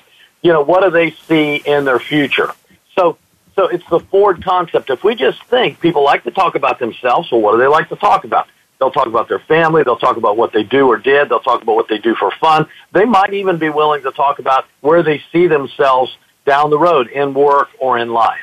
You 0.41 0.53
know, 0.53 0.61
what 0.61 0.83
do 0.83 0.89
they 0.89 1.11
see 1.11 1.55
in 1.65 1.85
their 1.85 1.99
future? 1.99 2.51
So, 2.95 3.17
so 3.55 3.67
it's 3.67 3.87
the 3.89 3.99
Ford 3.99 4.43
concept. 4.43 4.89
If 4.89 5.03
we 5.03 5.15
just 5.15 5.43
think 5.45 5.79
people 5.79 6.03
like 6.03 6.23
to 6.23 6.31
talk 6.31 6.55
about 6.55 6.79
themselves, 6.79 7.31
well, 7.31 7.41
what 7.41 7.51
do 7.53 7.57
they 7.59 7.67
like 7.67 7.89
to 7.89 7.95
talk 7.95 8.23
about? 8.23 8.47
They'll 8.79 8.91
talk 8.91 9.07
about 9.07 9.27
their 9.27 9.39
family. 9.39 9.83
They'll 9.83 9.97
talk 9.97 10.17
about 10.17 10.37
what 10.37 10.53
they 10.53 10.63
do 10.63 10.87
or 10.87 10.97
did. 10.97 11.29
They'll 11.29 11.41
talk 11.41 11.61
about 11.61 11.75
what 11.75 11.89
they 11.89 11.97
do 11.97 12.15
for 12.15 12.31
fun. 12.39 12.67
They 12.93 13.05
might 13.05 13.33
even 13.33 13.57
be 13.57 13.69
willing 13.69 14.03
to 14.03 14.11
talk 14.11 14.39
about 14.39 14.65
where 14.81 15.03
they 15.03 15.21
see 15.31 15.47
themselves 15.47 16.15
down 16.49 16.71
the 16.71 16.79
road 16.79 17.07
in 17.09 17.33
work 17.35 17.69
or 17.79 17.99
in 17.99 18.09
life. 18.09 18.41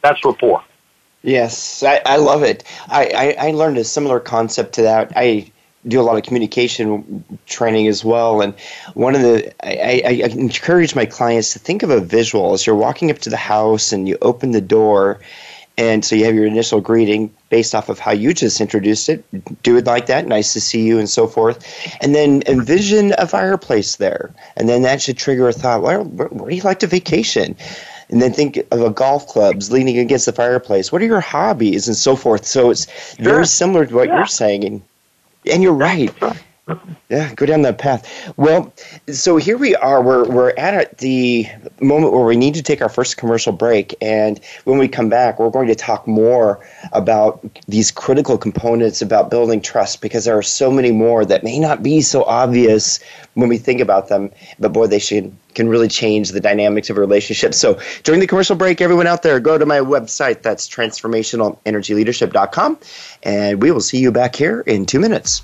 That's 0.00 0.24
rapport. 0.24 0.62
Yes, 1.22 1.82
I, 1.82 2.00
I 2.06 2.16
love 2.16 2.42
it. 2.44 2.62
I, 2.88 3.36
I, 3.40 3.48
I 3.48 3.50
learned 3.50 3.78
a 3.78 3.84
similar 3.84 4.20
concept 4.20 4.74
to 4.74 4.82
that. 4.82 5.12
I 5.16 5.50
do 5.88 6.00
a 6.00 6.02
lot 6.02 6.16
of 6.16 6.22
communication 6.22 7.24
training 7.46 7.88
as 7.88 8.04
well. 8.04 8.40
And 8.40 8.54
one 8.94 9.16
of 9.16 9.22
the, 9.22 9.52
I, 9.64 10.02
I, 10.06 10.28
encourage 10.28 10.94
my 10.94 11.06
clients 11.06 11.52
to 11.54 11.58
think 11.58 11.82
of 11.82 11.90
a 11.90 12.00
visual 12.00 12.52
as 12.52 12.64
you're 12.64 12.76
walking 12.76 13.10
up 13.10 13.18
to 13.18 13.30
the 13.30 13.36
house 13.36 13.92
and 13.92 14.08
you 14.08 14.16
open 14.22 14.52
the 14.52 14.60
door 14.60 15.18
and 15.78 16.04
so 16.04 16.14
you 16.14 16.24
have 16.26 16.34
your 16.34 16.46
initial 16.46 16.80
greeting 16.80 17.32
based 17.48 17.74
off 17.74 17.88
of 17.88 17.98
how 17.98 18.12
you 18.12 18.34
just 18.34 18.60
introduced 18.60 19.08
it. 19.08 19.24
Do 19.62 19.76
it 19.76 19.86
like 19.86 20.06
that. 20.06 20.26
Nice 20.26 20.52
to 20.52 20.60
see 20.60 20.82
you, 20.82 20.98
and 20.98 21.08
so 21.08 21.26
forth. 21.26 21.66
And 22.00 22.14
then 22.14 22.42
envision 22.46 23.14
a 23.18 23.26
fireplace 23.26 23.96
there. 23.96 24.34
And 24.56 24.68
then 24.68 24.82
that 24.82 25.00
should 25.00 25.16
trigger 25.16 25.48
a 25.48 25.52
thought 25.52 25.82
where, 25.82 26.02
where, 26.02 26.28
where 26.28 26.50
do 26.50 26.56
you 26.56 26.62
like 26.62 26.80
to 26.80 26.86
vacation? 26.86 27.56
And 28.10 28.20
then 28.20 28.32
think 28.32 28.58
of 28.70 28.82
a 28.82 28.90
golf 28.90 29.26
clubs 29.26 29.72
leaning 29.72 29.98
against 29.98 30.26
the 30.26 30.32
fireplace. 30.32 30.92
What 30.92 31.00
are 31.00 31.06
your 31.06 31.20
hobbies, 31.20 31.88
and 31.88 31.96
so 31.96 32.16
forth. 32.16 32.44
So 32.44 32.70
it's 32.70 33.14
very 33.16 33.46
similar 33.46 33.86
to 33.86 33.94
what 33.94 34.08
yeah. 34.08 34.18
you're 34.18 34.26
saying. 34.26 34.64
And, 34.64 34.82
and 35.50 35.62
you're 35.62 35.72
right. 35.72 36.12
Yeah, 37.08 37.34
go 37.34 37.44
down 37.44 37.62
that 37.62 37.78
path. 37.78 38.32
Well, 38.36 38.72
so 39.10 39.36
here 39.36 39.58
we 39.58 39.74
are. 39.74 40.00
We're 40.00 40.28
we're 40.28 40.54
at 40.56 40.98
the 40.98 41.48
moment 41.80 42.12
where 42.12 42.24
we 42.24 42.36
need 42.36 42.54
to 42.54 42.62
take 42.62 42.80
our 42.80 42.88
first 42.88 43.16
commercial 43.16 43.52
break, 43.52 43.96
and 44.00 44.38
when 44.62 44.78
we 44.78 44.86
come 44.86 45.08
back, 45.08 45.40
we're 45.40 45.50
going 45.50 45.66
to 45.66 45.74
talk 45.74 46.06
more 46.06 46.64
about 46.92 47.44
these 47.66 47.90
critical 47.90 48.38
components 48.38 49.02
about 49.02 49.28
building 49.28 49.60
trust 49.60 50.00
because 50.00 50.24
there 50.24 50.38
are 50.38 50.42
so 50.42 50.70
many 50.70 50.92
more 50.92 51.24
that 51.24 51.42
may 51.42 51.58
not 51.58 51.82
be 51.82 52.00
so 52.00 52.22
obvious 52.22 53.00
when 53.34 53.48
we 53.48 53.58
think 53.58 53.80
about 53.80 54.06
them, 54.06 54.30
but 54.60 54.72
boy, 54.72 54.86
they 54.86 55.00
should 55.00 55.34
can 55.54 55.68
really 55.68 55.88
change 55.88 56.30
the 56.30 56.40
dynamics 56.40 56.90
of 56.90 56.96
a 56.96 57.00
relationship. 57.00 57.54
So 57.54 57.80
during 58.04 58.20
the 58.20 58.28
commercial 58.28 58.54
break, 58.56 58.80
everyone 58.80 59.08
out 59.08 59.22
there, 59.22 59.40
go 59.40 59.58
to 59.58 59.66
my 59.66 59.80
website. 59.80 60.42
That's 60.42 60.68
transformationalenergyleadership.com, 60.68 62.78
and 63.24 63.60
we 63.60 63.72
will 63.72 63.80
see 63.80 63.98
you 63.98 64.12
back 64.12 64.36
here 64.36 64.60
in 64.60 64.86
two 64.86 65.00
minutes. 65.00 65.42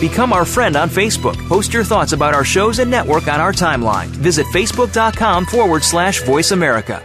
Become 0.00 0.32
our 0.32 0.44
friend 0.44 0.76
on 0.76 0.88
Facebook. 0.88 1.36
Post 1.48 1.72
your 1.72 1.84
thoughts 1.84 2.12
about 2.12 2.34
our 2.34 2.44
shows 2.44 2.78
and 2.78 2.90
network 2.90 3.26
on 3.28 3.40
our 3.40 3.52
timeline. 3.52 4.06
Visit 4.06 4.46
facebook.com 4.46 5.46
forward 5.46 5.82
slash 5.82 6.22
voice 6.22 6.52
America. 6.52 7.02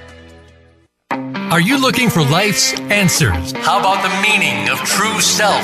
Are 1.52 1.62
you 1.62 1.80
looking 1.80 2.10
for 2.10 2.24
life's 2.24 2.74
answers? 2.90 3.52
How 3.52 3.80
about 3.80 4.02
the 4.02 4.28
meaning 4.28 4.70
of 4.70 4.80
true 4.80 5.20
self? 5.22 5.64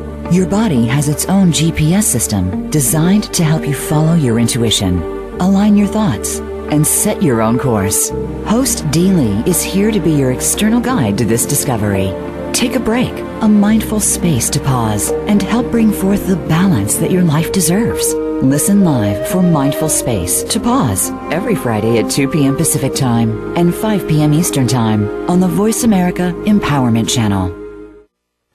Your 0.31 0.47
body 0.47 0.85
has 0.87 1.09
its 1.09 1.25
own 1.25 1.51
GPS 1.51 2.03
system 2.03 2.69
designed 2.69 3.33
to 3.33 3.43
help 3.43 3.67
you 3.67 3.73
follow 3.73 4.15
your 4.15 4.39
intuition 4.39 5.21
align 5.41 5.75
your 5.75 5.87
thoughts, 5.87 6.39
and 6.71 6.85
set 6.85 7.21
your 7.21 7.41
own 7.41 7.59
course. 7.59 8.09
Host 8.45 8.89
Dee 8.91 9.11
Lee 9.11 9.43
is 9.45 9.61
here 9.61 9.91
to 9.91 9.99
be 9.99 10.11
your 10.11 10.31
external 10.31 10.79
guide 10.79 11.17
to 11.17 11.25
this 11.25 11.45
discovery. 11.45 12.13
Take 12.53 12.75
a 12.75 12.79
break, 12.79 13.11
a 13.41 13.47
mindful 13.47 13.99
space 13.99 14.49
to 14.51 14.59
pause, 14.59 15.11
and 15.11 15.41
help 15.41 15.69
bring 15.71 15.91
forth 15.91 16.27
the 16.27 16.35
balance 16.35 16.95
that 16.95 17.11
your 17.11 17.23
life 17.23 17.51
deserves. 17.51 18.13
Listen 18.13 18.83
live 18.83 19.27
for 19.27 19.43
Mindful 19.43 19.89
Space 19.89 20.43
to 20.43 20.59
pause 20.59 21.11
every 21.31 21.55
Friday 21.55 21.99
at 21.99 22.09
2 22.09 22.27
p.m. 22.29 22.57
Pacific 22.57 22.95
Time 22.95 23.55
and 23.55 23.73
5 23.73 24.07
p.m. 24.07 24.33
Eastern 24.33 24.67
Time 24.67 25.29
on 25.29 25.39
the 25.39 25.47
Voice 25.47 25.83
America 25.83 26.33
Empowerment 26.45 27.07
Channel. 27.07 27.60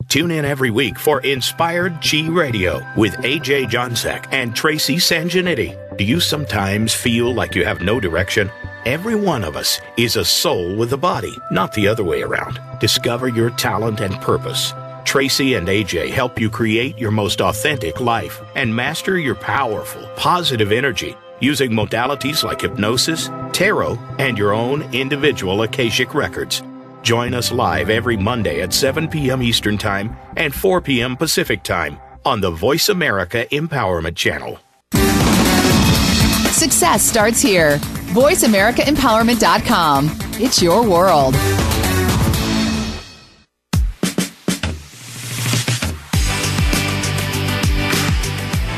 Tune 0.08 0.30
in 0.30 0.44
every 0.44 0.70
week 0.70 1.00
for 1.00 1.20
Inspired 1.22 1.98
Chi 2.00 2.28
Radio 2.28 2.80
with 2.96 3.16
AJ 3.16 3.66
Johnsek 3.66 4.26
and 4.30 4.54
Tracy 4.54 4.96
Sanjanetti. 4.96 5.96
Do 5.96 6.04
you 6.04 6.20
sometimes 6.20 6.94
feel 6.94 7.34
like 7.34 7.56
you 7.56 7.64
have 7.64 7.80
no 7.80 7.98
direction? 7.98 8.48
Every 8.84 9.16
one 9.16 9.42
of 9.42 9.56
us 9.56 9.80
is 9.96 10.14
a 10.14 10.25
soul 10.25 10.76
with 10.76 10.92
a 10.92 10.96
body, 10.96 11.36
not 11.50 11.72
the 11.72 11.88
other 11.88 12.04
way 12.04 12.22
around. 12.22 12.60
Discover 12.78 13.28
your 13.28 13.50
talent 13.50 14.00
and 14.00 14.14
purpose. 14.20 14.72
Tracy 15.04 15.54
and 15.54 15.66
AJ 15.66 16.10
help 16.10 16.40
you 16.40 16.50
create 16.50 16.96
your 16.96 17.10
most 17.10 17.40
authentic 17.40 18.00
life 18.00 18.40
and 18.54 18.75
master 18.75 19.18
your 19.18 19.34
powerful, 19.34 20.08
positive 20.14 20.70
energy 20.70 21.16
using 21.40 21.72
modalities 21.72 22.44
like 22.44 22.60
hypnosis, 22.60 23.28
tarot, 23.52 23.98
and 24.20 24.38
your 24.38 24.52
own 24.52 24.82
individual 24.94 25.62
Akashic 25.62 26.14
records. 26.14 26.62
Join 27.06 27.34
us 27.34 27.52
live 27.52 27.88
every 27.88 28.16
Monday 28.16 28.62
at 28.62 28.75
7 28.75 29.06
p.m. 29.06 29.40
Eastern 29.40 29.78
Time 29.78 30.16
and 30.36 30.52
4 30.52 30.80
p.m. 30.80 31.16
Pacific 31.16 31.62
Time 31.62 32.00
on 32.25 32.40
the 32.40 32.50
Voice 32.50 32.88
America 32.88 33.46
Empowerment 33.52 34.16
Channel. 34.16 34.58
Success 36.50 37.04
starts 37.04 37.40
here. 37.40 37.78
VoiceAmericaEmpowerment.com. 38.10 40.10
It's 40.40 40.60
your 40.60 40.82
world. 40.82 41.36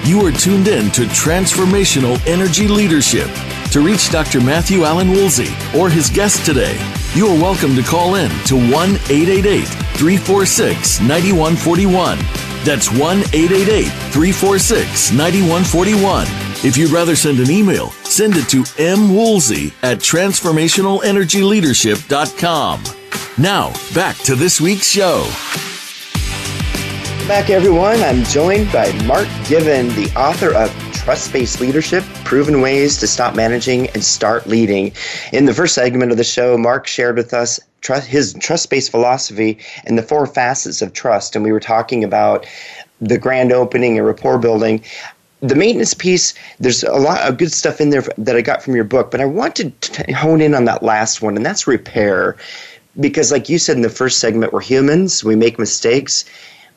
You 0.07 0.27
are 0.27 0.33
tuned 0.33 0.69
in 0.69 0.91
to 0.91 1.05
Transformational 1.15 2.21
Energy 2.27 2.69
Leadership. 2.69 3.31
To 3.71 3.81
reach 3.81 4.11
Dr. 4.11 4.43
Matthew 4.43 4.85
Allen 4.85 5.13
Woolsey 5.13 5.49
or 5.75 5.89
his 5.89 6.11
guest 6.11 6.45
today, 6.45 6.77
you 7.19 7.27
are 7.27 7.43
welcome 7.43 7.75
to 7.75 7.83
call 7.83 8.15
in 8.15 8.31
to 8.45 8.55
1 8.55 8.71
888 8.71 9.67
346 9.67 11.01
9141. 11.01 12.17
That's 12.65 12.93
1 12.93 13.01
888 13.01 13.87
346 13.87 15.11
9141. 15.11 16.27
If 16.65 16.77
you'd 16.77 16.93
rather 16.93 17.17
send 17.17 17.41
an 17.41 17.51
email, 17.51 17.91
send 18.05 18.37
it 18.37 18.49
to 18.51 18.63
mwoolsey 18.63 19.73
at 19.83 19.99
transformationalenergyleadership.com. 19.99 22.85
Now, 23.37 23.73
back 23.93 24.17
to 24.19 24.37
this 24.37 24.61
week's 24.61 24.89
show 24.89 25.29
back, 27.29 27.51
everyone. 27.51 28.03
I'm 28.03 28.25
joined 28.25 28.73
by 28.73 28.91
Mark 29.05 29.29
Given, 29.47 29.89
the 29.89 30.11
author 30.17 30.55
of 30.55 30.88
Trust 31.09 31.33
Based 31.33 31.59
Leadership 31.59 32.05
Proven 32.25 32.61
Ways 32.61 32.99
to 32.99 33.07
Stop 33.07 33.35
Managing 33.35 33.89
and 33.89 34.05
Start 34.05 34.47
Leading. 34.47 34.93
In 35.33 35.47
the 35.47 35.55
first 35.55 35.75
segment 35.75 36.13
of 36.13 36.19
the 36.19 36.23
show, 36.23 36.59
Mark 36.59 36.87
shared 36.87 37.17
with 37.17 37.33
us 37.33 37.59
trust, 37.81 38.07
his 38.07 38.35
trust 38.35 38.69
based 38.69 38.91
philosophy 38.91 39.57
and 39.87 39.97
the 39.97 40.03
four 40.03 40.27
facets 40.27 40.83
of 40.83 40.93
trust. 40.93 41.35
And 41.35 41.43
we 41.43 41.51
were 41.51 41.61
talking 41.61 42.05
about 42.05 42.45
the 43.01 43.17
grand 43.17 43.53
opening 43.53 43.97
and 43.97 44.07
rapport 44.07 44.37
building 44.37 44.85
the 45.41 45.55
maintenance 45.55 45.95
piece 45.95 46.35
there's 46.61 46.83
a 46.83 46.93
lot 46.93 47.21
of 47.23 47.39
good 47.39 47.53
stuff 47.53 47.81
in 47.81 47.91
there 47.91 48.03
that 48.19 48.35
i 48.35 48.43
got 48.43 48.61
from 48.61 48.75
your 48.75 48.83
book 48.83 49.13
but 49.13 49.21
i 49.21 49.25
want 49.25 49.55
to 49.55 49.73
hone 50.13 50.41
in 50.41 50.53
on 50.53 50.65
that 50.65 50.83
last 50.83 51.23
one 51.23 51.37
and 51.37 51.47
that's 51.47 51.65
repair 51.65 52.37
because 52.99 53.31
like 53.31 53.49
you 53.49 53.57
said 53.57 53.77
in 53.77 53.83
the 53.83 53.89
first 53.89 54.19
segment 54.19 54.53
we're 54.53 54.61
humans 54.61 55.23
we 55.23 55.37
make 55.37 55.57
mistakes 55.57 56.25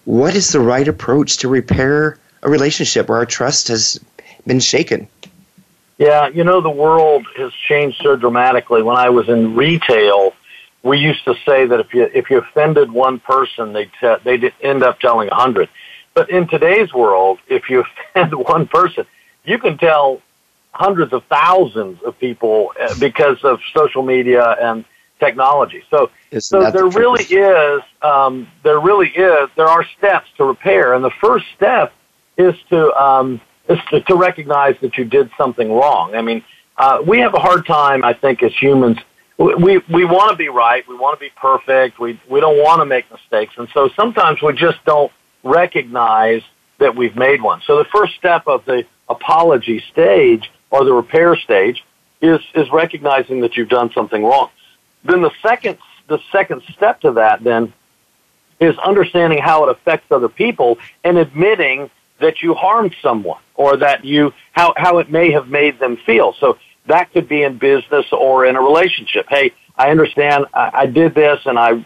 what 0.05 0.35
is 0.35 0.51
the 0.51 0.59
right 0.59 0.87
approach 0.87 1.37
to 1.37 1.47
repair 1.47 2.19
a 2.43 2.49
relationship 2.49 3.09
where 3.09 3.17
our 3.17 3.25
trust 3.25 3.67
has 3.67 3.99
been 4.45 4.59
shaken? 4.59 5.07
Yeah, 5.97 6.27
you 6.29 6.43
know, 6.43 6.61
the 6.61 6.69
world 6.69 7.27
has 7.37 7.53
changed 7.53 8.01
so 8.01 8.15
dramatically. 8.15 8.81
When 8.81 8.97
I 8.97 9.09
was 9.09 9.29
in 9.29 9.55
retail, 9.55 10.33
we 10.83 10.97
used 10.97 11.23
to 11.25 11.35
say 11.45 11.67
that 11.67 11.79
if 11.79 11.93
you 11.93 12.09
if 12.13 12.29
you 12.29 12.39
offended 12.39 12.91
one 12.91 13.19
person, 13.19 13.73
they 13.73 13.85
te- 13.99 14.15
they'd 14.23 14.53
end 14.61 14.83
up 14.83 14.99
telling 14.99 15.29
a 15.29 15.35
hundred. 15.35 15.69
But 16.13 16.29
in 16.29 16.47
today's 16.47 16.93
world, 16.93 17.39
if 17.47 17.69
you 17.69 17.83
offend 18.15 18.33
one 18.33 18.67
person, 18.67 19.05
you 19.43 19.59
can 19.59 19.77
tell 19.77 20.21
hundreds 20.71 21.13
of 21.13 21.23
thousands 21.25 22.01
of 22.03 22.17
people 22.19 22.73
uh, 22.79 22.95
because 22.99 23.43
of 23.43 23.59
social 23.75 24.03
media 24.03 24.55
and 24.59 24.85
technology. 25.19 25.83
So, 25.89 26.09
so 26.39 26.61
there 26.61 26.71
the 26.71 26.85
really 26.85 27.23
is, 27.23 27.81
um, 28.01 28.47
there 28.63 28.79
really 28.79 29.09
is, 29.09 29.49
there 29.55 29.67
are 29.67 29.85
steps 29.97 30.29
to 30.37 30.45
repair, 30.45 30.93
and 30.93 31.03
the 31.03 31.11
first 31.21 31.45
step 31.55 31.93
is 32.37 32.55
to 32.69 32.91
um, 32.99 33.39
to, 33.67 34.01
to 34.01 34.15
recognize 34.15 34.75
that 34.81 34.97
you 34.97 35.05
did 35.05 35.29
something 35.37 35.71
wrong. 35.71 36.15
I 36.15 36.21
mean, 36.21 36.43
uh, 36.77 37.01
we 37.05 37.19
have 37.19 37.33
a 37.33 37.39
hard 37.39 37.65
time, 37.65 38.03
I 38.03 38.13
think, 38.13 38.43
as 38.43 38.53
humans. 38.53 38.97
We 39.37 39.81
we 39.91 40.05
want 40.05 40.31
to 40.31 40.37
be 40.37 40.49
right, 40.49 40.87
we 40.87 40.95
want 40.95 41.19
to 41.19 41.19
be 41.19 41.31
perfect, 41.35 41.99
we 41.99 42.19
we 42.29 42.39
don't 42.39 42.57
want 42.57 42.79
to 42.81 42.85
make 42.85 43.09
mistakes, 43.11 43.53
and 43.57 43.67
so 43.73 43.89
sometimes 43.95 44.39
we 44.39 44.53
just 44.53 44.77
don't 44.85 45.11
recognize 45.43 46.43
that 46.77 46.95
we've 46.95 47.15
made 47.15 47.41
one. 47.41 47.61
So 47.65 47.77
the 47.77 47.85
first 47.85 48.13
step 48.15 48.43
of 48.45 48.65
the 48.65 48.85
apology 49.09 49.83
stage 49.91 50.51
or 50.69 50.83
the 50.85 50.93
repair 50.93 51.35
stage 51.35 51.83
is 52.21 52.39
is 52.53 52.69
recognizing 52.71 53.41
that 53.41 53.57
you've 53.57 53.69
done 53.69 53.91
something 53.93 54.23
wrong. 54.23 54.49
Then 55.03 55.21
the 55.21 55.31
second 55.41 55.79
the 56.07 56.19
second 56.31 56.61
step 56.75 57.01
to 57.01 57.13
that 57.13 57.43
then 57.43 57.73
is 58.59 58.77
understanding 58.77 59.39
how 59.39 59.65
it 59.65 59.71
affects 59.71 60.11
other 60.11 60.29
people 60.29 60.77
and 61.03 61.17
admitting 61.17 61.89
that 62.21 62.41
you 62.41 62.53
harmed 62.53 62.95
someone 63.01 63.41
or 63.55 63.77
that 63.77 64.05
you 64.05 64.33
how 64.53 64.73
how 64.77 64.99
it 64.99 65.11
may 65.11 65.31
have 65.31 65.47
made 65.47 65.79
them 65.79 65.97
feel. 66.05 66.33
So 66.39 66.57
that 66.87 67.11
could 67.13 67.27
be 67.27 67.43
in 67.43 67.57
business 67.57 68.05
or 68.11 68.45
in 68.45 68.55
a 68.55 68.61
relationship. 68.61 69.25
Hey, 69.29 69.53
I 69.75 69.89
understand 69.89 70.45
I, 70.53 70.71
I 70.73 70.85
did 70.85 71.13
this 71.13 71.39
and 71.45 71.59
I 71.59 71.85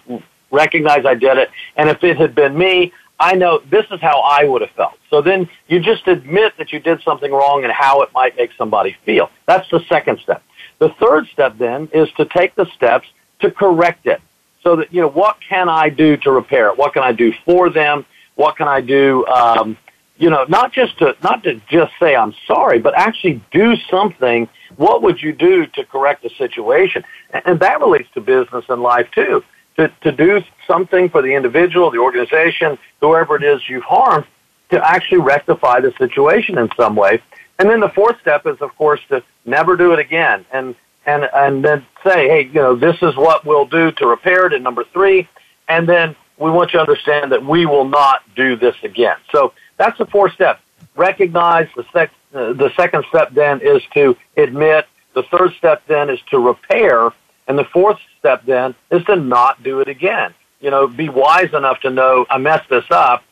recognize 0.52 1.06
I 1.06 1.16
did 1.16 1.38
it. 1.38 1.50
And 1.76 1.90
if 1.90 2.04
it 2.04 2.18
had 2.18 2.36
been 2.36 2.58
me, 2.58 2.94
I 3.20 3.34
know 3.36 3.62
this 3.70 3.86
is 3.92 4.02
how 4.02 4.22
I 4.22 4.44
would 4.46 4.62
have 4.62 4.72
felt. 4.72 4.98
So 5.10 5.22
then 5.22 5.50
you 5.68 5.80
just 5.80 6.08
admit 6.08 6.54
that 6.58 6.72
you 6.74 6.80
did 6.80 7.02
something 7.04 7.32
wrong 7.32 7.64
and 7.64 7.72
how 7.72 8.02
it 8.02 8.10
might 8.14 8.36
make 8.36 8.52
somebody 8.58 8.96
feel. 9.06 9.30
That's 9.46 9.70
the 9.70 9.82
second 9.88 10.20
step. 10.20 10.44
The 10.80 10.90
third 11.00 11.28
step 11.32 11.58
then 11.58 11.90
is 11.94 12.10
to 12.18 12.26
take 12.26 12.56
the 12.56 12.66
steps 12.76 13.08
to 13.40 13.52
correct 13.52 14.06
it. 14.06 14.22
So 14.64 14.78
that, 14.78 14.94
you 14.94 15.02
know, 15.02 15.10
what 15.10 15.38
can 15.48 15.70
I 15.70 15.90
do 15.90 16.18
to 16.18 16.32
repair 16.32 16.70
it? 16.70 16.78
What 16.78 16.94
can 16.94 17.04
I 17.04 17.12
do 17.12 17.32
for 17.46 17.70
them? 17.70 18.06
What 18.36 18.58
can 18.58 18.68
I 18.68 18.82
do, 18.82 19.26
um, 19.28 19.78
you 20.18 20.30
know, 20.30 20.46
not 20.48 20.72
just 20.72 20.98
to, 21.00 21.16
not 21.24 21.44
to 21.44 21.62
just 21.70 21.92
say 22.00 22.16
I'm 22.16 22.34
sorry, 22.48 22.80
but 22.80 22.98
actually 22.98 23.44
do 23.52 23.76
something. 23.90 24.48
What 24.78 25.02
would 25.04 25.22
you 25.22 25.34
do 25.34 25.66
to 25.68 25.86
correct 25.86 26.24
the 26.24 26.30
situation? 26.38 27.04
And 27.46 27.60
that 27.60 27.80
relates 27.80 28.10
to 28.14 28.22
business 28.22 28.66
and 28.70 28.82
life 28.82 29.10
too. 29.12 29.44
To, 29.78 29.92
to 30.02 30.12
do 30.14 30.42
something 30.68 31.10
for 31.10 31.22
the 31.22 31.34
individual, 31.34 31.92
the 31.92 31.98
organization, 31.98 32.78
whoever 33.02 33.36
it 33.36 33.44
is 33.44 33.68
you've 33.68 33.84
harmed, 33.84 34.26
to 34.70 34.82
actually 34.82 35.20
rectify 35.20 35.82
the 35.82 35.94
situation 35.98 36.58
in 36.58 36.70
some 36.78 36.96
way. 36.96 37.22
And 37.60 37.70
then 37.70 37.82
the 37.82 37.90
fourth 37.90 38.20
step 38.22 38.46
is, 38.46 38.58
of 38.62 38.76
course, 38.78 39.02
to 39.10 39.22
never 39.46 39.76
do 39.76 39.92
it 39.94 40.00
again, 40.00 40.46
and 40.52 40.76
and 41.06 41.30
and 41.34 41.64
then 41.64 41.86
say, 42.04 42.28
hey, 42.28 42.44
you 42.44 42.62
know, 42.62 42.76
this 42.76 42.98
is 43.02 43.16
what 43.16 43.46
we'll 43.46 43.66
do 43.66 43.92
to 43.92 44.08
repair 44.08 44.48
it. 44.48 44.54
And 44.54 44.64
number 44.64 44.86
three, 44.92 45.28
and 45.68 45.88
then 45.88 46.16
we 46.38 46.52
want 46.52 46.74
you 46.74 46.80
to 46.80 46.82
understand 46.82 47.32
that 47.32 47.46
we 47.46 47.66
will 47.66 47.86
not 47.86 48.22
do 48.36 48.56
this 48.58 48.76
again. 48.84 49.18
So 49.32 49.54
that's 49.78 49.98
the 49.98 50.06
fourth 50.06 50.34
step. 50.34 50.60
Recognize 50.96 51.68
the 51.76 51.86
sec- 51.92 52.12
uh, 52.34 52.54
the 52.54 52.72
second 52.76 53.06
step 53.10 53.32
then 53.34 53.62
is 53.62 53.82
to 53.94 54.16
admit. 54.38 54.88
The 55.14 55.24
third 55.24 55.54
step 55.58 55.84
then 55.88 56.10
is 56.10 56.20
to 56.32 56.40
repair, 56.40 57.12
and 57.48 57.58
the 57.58 57.66
fourth 57.66 57.98
step 58.20 58.46
then 58.46 58.76
is 58.92 59.04
to 59.06 59.16
not 59.16 59.64
do 59.64 59.80
it 59.80 59.88
again. 59.88 60.34
You 60.60 60.72
know, 60.72 60.88
be 60.88 61.10
wise 61.10 61.54
enough 61.54 61.80
to 61.82 61.90
know 61.90 62.26
I 62.30 62.38
messed 62.38 62.70
this 62.70 62.86
up. 62.90 63.24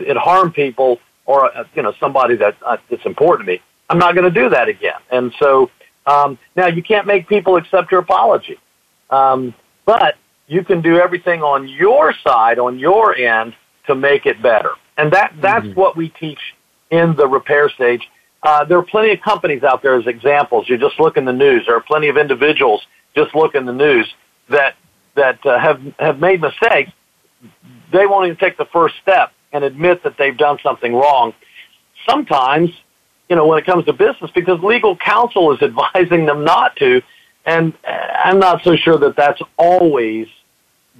It 0.00 0.16
harmed 0.16 0.54
people 0.54 1.00
or 1.28 1.56
uh, 1.56 1.64
you 1.74 1.82
know 1.82 1.92
somebody 2.00 2.34
that 2.36 2.56
uh, 2.64 2.78
that's 2.90 3.06
important 3.06 3.46
to 3.46 3.52
me, 3.52 3.60
I'm 3.88 3.98
not 3.98 4.16
going 4.16 4.24
to 4.32 4.42
do 4.42 4.48
that 4.50 4.66
again. 4.66 5.00
And 5.10 5.32
so 5.38 5.70
um, 6.06 6.38
now 6.56 6.66
you 6.66 6.82
can't 6.82 7.06
make 7.06 7.28
people 7.28 7.56
accept 7.56 7.92
your 7.92 8.00
apology, 8.00 8.58
um, 9.10 9.54
but 9.84 10.16
you 10.48 10.64
can 10.64 10.80
do 10.80 10.98
everything 10.98 11.42
on 11.42 11.68
your 11.68 12.14
side, 12.24 12.58
on 12.58 12.78
your 12.78 13.14
end, 13.14 13.54
to 13.86 13.94
make 13.94 14.26
it 14.26 14.42
better. 14.42 14.70
And 14.98 15.12
that 15.12 15.32
that's 15.40 15.64
mm-hmm. 15.64 15.80
what 15.80 15.96
we 15.96 16.10
teach 16.10 16.40
in 16.90 17.16
the 17.16 17.26
repair 17.26 17.70
stage. 17.70 18.06
Uh, 18.42 18.64
there 18.64 18.78
are 18.78 18.84
plenty 18.84 19.12
of 19.12 19.20
companies 19.20 19.62
out 19.62 19.82
there 19.82 19.98
as 19.98 20.06
examples. 20.06 20.68
You 20.68 20.76
just 20.76 21.00
look 21.00 21.16
in 21.16 21.24
the 21.24 21.32
news. 21.32 21.64
There 21.66 21.76
are 21.76 21.80
plenty 21.80 22.08
of 22.08 22.16
individuals 22.16 22.86
just 23.18 23.34
look 23.34 23.54
in 23.54 23.66
the 23.66 23.72
news 23.72 24.12
that 24.48 24.76
that 25.14 25.44
uh, 25.44 25.58
have 25.58 25.80
have 25.98 26.20
made 26.20 26.40
mistakes. 26.40 26.92
They 27.92 28.06
won't 28.06 28.26
even 28.26 28.36
take 28.36 28.56
the 28.56 28.66
first 28.66 28.94
step 29.02 29.32
and 29.52 29.64
admit 29.64 30.02
that 30.04 30.16
they've 30.18 30.36
done 30.36 30.58
something 30.62 30.92
wrong. 30.92 31.34
Sometimes, 32.08 32.70
you 33.28 33.36
know, 33.36 33.46
when 33.46 33.58
it 33.58 33.66
comes 33.66 33.84
to 33.86 33.92
business, 33.92 34.30
because 34.34 34.60
legal 34.62 34.96
counsel 34.96 35.52
is 35.52 35.62
advising 35.70 36.26
them 36.26 36.44
not 36.44 36.76
to, 36.76 37.02
and 37.44 37.72
I'm 37.86 38.38
not 38.38 38.62
so 38.62 38.76
sure 38.76 38.98
that 38.98 39.16
that's 39.16 39.40
always 39.56 40.28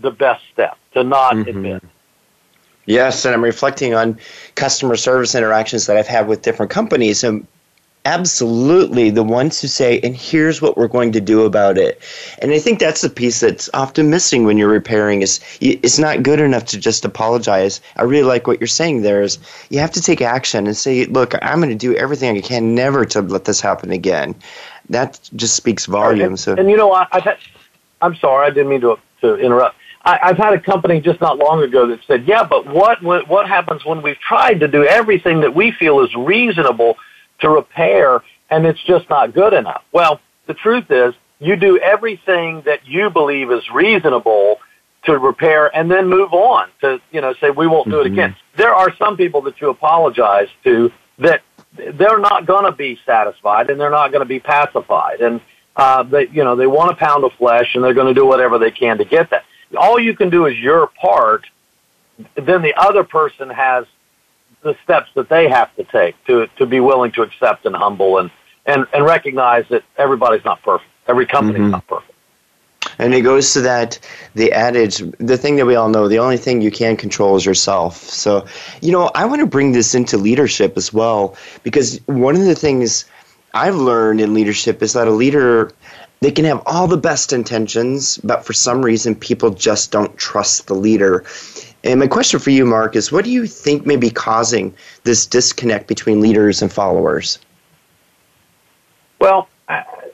the 0.00 0.10
best 0.10 0.42
step 0.52 0.76
to 0.94 1.04
not 1.04 1.34
mm-hmm. 1.34 1.48
admit. 1.48 1.84
Yes, 2.88 3.26
and 3.26 3.34
I'm 3.34 3.44
reflecting 3.44 3.92
on 3.92 4.18
customer 4.54 4.96
service 4.96 5.34
interactions 5.34 5.84
that 5.86 5.98
I've 5.98 6.06
had 6.06 6.26
with 6.26 6.40
different 6.40 6.72
companies. 6.72 7.22
And 7.22 7.46
absolutely 8.06 9.10
the 9.10 9.22
ones 9.22 9.60
who 9.60 9.68
say, 9.68 10.00
and 10.00 10.16
here's 10.16 10.62
what 10.62 10.78
we're 10.78 10.88
going 10.88 11.12
to 11.12 11.20
do 11.20 11.44
about 11.44 11.76
it. 11.76 12.00
And 12.40 12.50
I 12.50 12.58
think 12.58 12.78
that's 12.78 13.02
the 13.02 13.10
piece 13.10 13.40
that's 13.40 13.68
often 13.74 14.08
missing 14.08 14.46
when 14.46 14.56
you're 14.56 14.70
repairing 14.70 15.20
is 15.20 15.38
it's 15.60 15.98
not 15.98 16.22
good 16.22 16.40
enough 16.40 16.64
to 16.64 16.78
just 16.78 17.04
apologize. 17.04 17.82
I 17.96 18.04
really 18.04 18.26
like 18.26 18.46
what 18.46 18.58
you're 18.58 18.68
saying 18.68 19.02
there 19.02 19.20
is 19.20 19.38
you 19.68 19.78
have 19.80 19.92
to 19.92 20.00
take 20.00 20.22
action 20.22 20.66
and 20.66 20.74
say, 20.74 21.04
look, 21.04 21.34
I'm 21.42 21.58
going 21.58 21.68
to 21.68 21.74
do 21.74 21.94
everything 21.94 22.38
I 22.38 22.40
can 22.40 22.74
never 22.74 23.04
to 23.04 23.20
let 23.20 23.44
this 23.44 23.60
happen 23.60 23.90
again. 23.90 24.34
That 24.88 25.20
just 25.36 25.56
speaks 25.56 25.84
volumes. 25.84 26.46
And, 26.46 26.56
so. 26.56 26.62
and 26.62 26.70
you 26.70 26.76
know, 26.78 26.94
I, 26.94 27.06
I've 27.12 27.24
had, 27.24 27.36
I'm 28.00 28.16
sorry, 28.16 28.46
I 28.46 28.50
didn't 28.50 28.70
mean 28.70 28.80
to, 28.80 28.98
to 29.20 29.36
interrupt. 29.36 29.76
I, 30.08 30.30
I've 30.30 30.38
had 30.38 30.54
a 30.54 30.60
company 30.60 31.02
just 31.02 31.20
not 31.20 31.36
long 31.36 31.62
ago 31.62 31.86
that 31.88 32.00
said, 32.06 32.26
"Yeah, 32.26 32.42
but 32.42 32.66
what, 32.66 33.02
what 33.02 33.28
what 33.28 33.46
happens 33.46 33.84
when 33.84 34.00
we've 34.00 34.18
tried 34.18 34.60
to 34.60 34.68
do 34.68 34.82
everything 34.84 35.40
that 35.42 35.54
we 35.54 35.70
feel 35.72 36.00
is 36.00 36.14
reasonable 36.14 36.96
to 37.40 37.50
repair, 37.50 38.22
and 38.48 38.66
it's 38.66 38.82
just 38.84 39.10
not 39.10 39.34
good 39.34 39.52
enough?" 39.52 39.82
Well, 39.92 40.20
the 40.46 40.54
truth 40.54 40.90
is, 40.90 41.14
you 41.40 41.56
do 41.56 41.78
everything 41.78 42.62
that 42.64 42.86
you 42.86 43.10
believe 43.10 43.52
is 43.52 43.62
reasonable 43.70 44.60
to 45.04 45.18
repair, 45.18 45.66
and 45.76 45.90
then 45.90 46.08
move 46.08 46.32
on 46.32 46.68
to 46.80 47.02
you 47.12 47.20
know 47.20 47.34
say 47.34 47.50
we 47.50 47.66
won't 47.66 47.90
do 47.90 48.00
it 48.00 48.04
mm-hmm. 48.04 48.14
again. 48.14 48.36
There 48.56 48.74
are 48.74 48.96
some 48.96 49.18
people 49.18 49.42
that 49.42 49.60
you 49.60 49.68
apologize 49.68 50.48
to 50.64 50.90
that 51.18 51.42
they're 51.76 52.18
not 52.18 52.46
going 52.46 52.64
to 52.64 52.72
be 52.72 52.98
satisfied 53.04 53.68
and 53.68 53.78
they're 53.78 53.90
not 53.90 54.10
going 54.10 54.22
to 54.22 54.28
be 54.28 54.40
pacified, 54.40 55.20
and 55.20 55.42
uh, 55.76 56.02
they 56.02 56.28
you 56.28 56.44
know 56.44 56.56
they 56.56 56.66
want 56.66 56.92
a 56.92 56.96
pound 56.96 57.24
of 57.24 57.32
flesh 57.34 57.74
and 57.74 57.84
they're 57.84 57.92
going 57.92 58.12
to 58.14 58.18
do 58.18 58.24
whatever 58.24 58.58
they 58.58 58.70
can 58.70 58.96
to 58.96 59.04
get 59.04 59.28
that 59.28 59.44
all 59.76 59.98
you 59.98 60.14
can 60.14 60.30
do 60.30 60.46
is 60.46 60.58
your 60.58 60.86
part. 60.86 61.46
Then 62.34 62.62
the 62.62 62.74
other 62.76 63.04
person 63.04 63.50
has 63.50 63.86
the 64.62 64.76
steps 64.82 65.10
that 65.14 65.28
they 65.28 65.48
have 65.48 65.74
to 65.76 65.84
take 65.84 66.22
to 66.26 66.46
to 66.56 66.66
be 66.66 66.80
willing 66.80 67.12
to 67.12 67.22
accept 67.22 67.64
and 67.66 67.76
humble 67.76 68.18
and 68.18 68.30
and 68.66 68.86
and 68.92 69.04
recognize 69.04 69.66
that 69.68 69.84
everybody's 69.96 70.44
not 70.44 70.62
perfect. 70.62 70.90
Every 71.06 71.26
company's 71.26 71.62
mm-hmm. 71.62 71.70
not 71.70 71.86
perfect. 71.86 72.14
And 72.98 73.14
it 73.14 73.20
goes 73.20 73.52
to 73.52 73.60
that 73.62 73.98
the 74.34 74.52
adage, 74.52 74.98
the 75.18 75.36
thing 75.36 75.56
that 75.56 75.66
we 75.66 75.74
all 75.74 75.88
know, 75.88 76.08
the 76.08 76.18
only 76.18 76.36
thing 76.36 76.60
you 76.60 76.70
can 76.70 76.96
control 76.96 77.36
is 77.36 77.44
yourself. 77.44 77.96
So, 77.96 78.46
you 78.80 78.92
know, 78.92 79.10
I 79.14 79.24
want 79.24 79.40
to 79.40 79.46
bring 79.46 79.72
this 79.72 79.94
into 79.94 80.16
leadership 80.16 80.76
as 80.76 80.92
well 80.92 81.36
because 81.62 82.00
one 82.06 82.34
of 82.34 82.42
the 82.42 82.54
things 82.54 83.04
I've 83.54 83.76
learned 83.76 84.20
in 84.20 84.34
leadership 84.34 84.82
is 84.82 84.92
that 84.92 85.08
a 85.08 85.12
leader 85.12 85.72
they 86.20 86.30
can 86.30 86.44
have 86.44 86.62
all 86.66 86.88
the 86.88 86.96
best 86.96 87.32
intentions, 87.32 88.18
but 88.18 88.44
for 88.44 88.52
some 88.52 88.84
reason, 88.84 89.14
people 89.14 89.50
just 89.50 89.92
don't 89.92 90.16
trust 90.16 90.66
the 90.66 90.74
leader. 90.74 91.24
And 91.84 92.00
my 92.00 92.08
question 92.08 92.40
for 92.40 92.50
you, 92.50 92.66
Mark, 92.66 92.96
is 92.96 93.12
what 93.12 93.24
do 93.24 93.30
you 93.30 93.46
think 93.46 93.86
may 93.86 93.96
be 93.96 94.10
causing 94.10 94.74
this 95.04 95.26
disconnect 95.26 95.86
between 95.86 96.20
leaders 96.20 96.60
and 96.60 96.72
followers? 96.72 97.38
Well, 99.20 99.48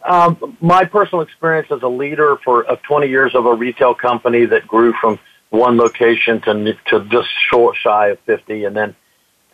um, 0.04 0.56
my 0.60 0.84
personal 0.84 1.22
experience 1.22 1.68
as 1.70 1.82
a 1.82 1.88
leader 1.88 2.36
for 2.44 2.64
of 2.64 2.82
20 2.82 3.08
years 3.08 3.34
of 3.34 3.46
a 3.46 3.54
retail 3.54 3.94
company 3.94 4.44
that 4.44 4.66
grew 4.66 4.92
from 5.00 5.18
one 5.50 5.76
location 5.76 6.40
to 6.42 6.74
to 6.86 7.04
just 7.04 7.28
short 7.48 7.76
shy 7.76 8.08
of 8.08 8.18
50, 8.20 8.64
and 8.64 8.76
then 8.76 8.94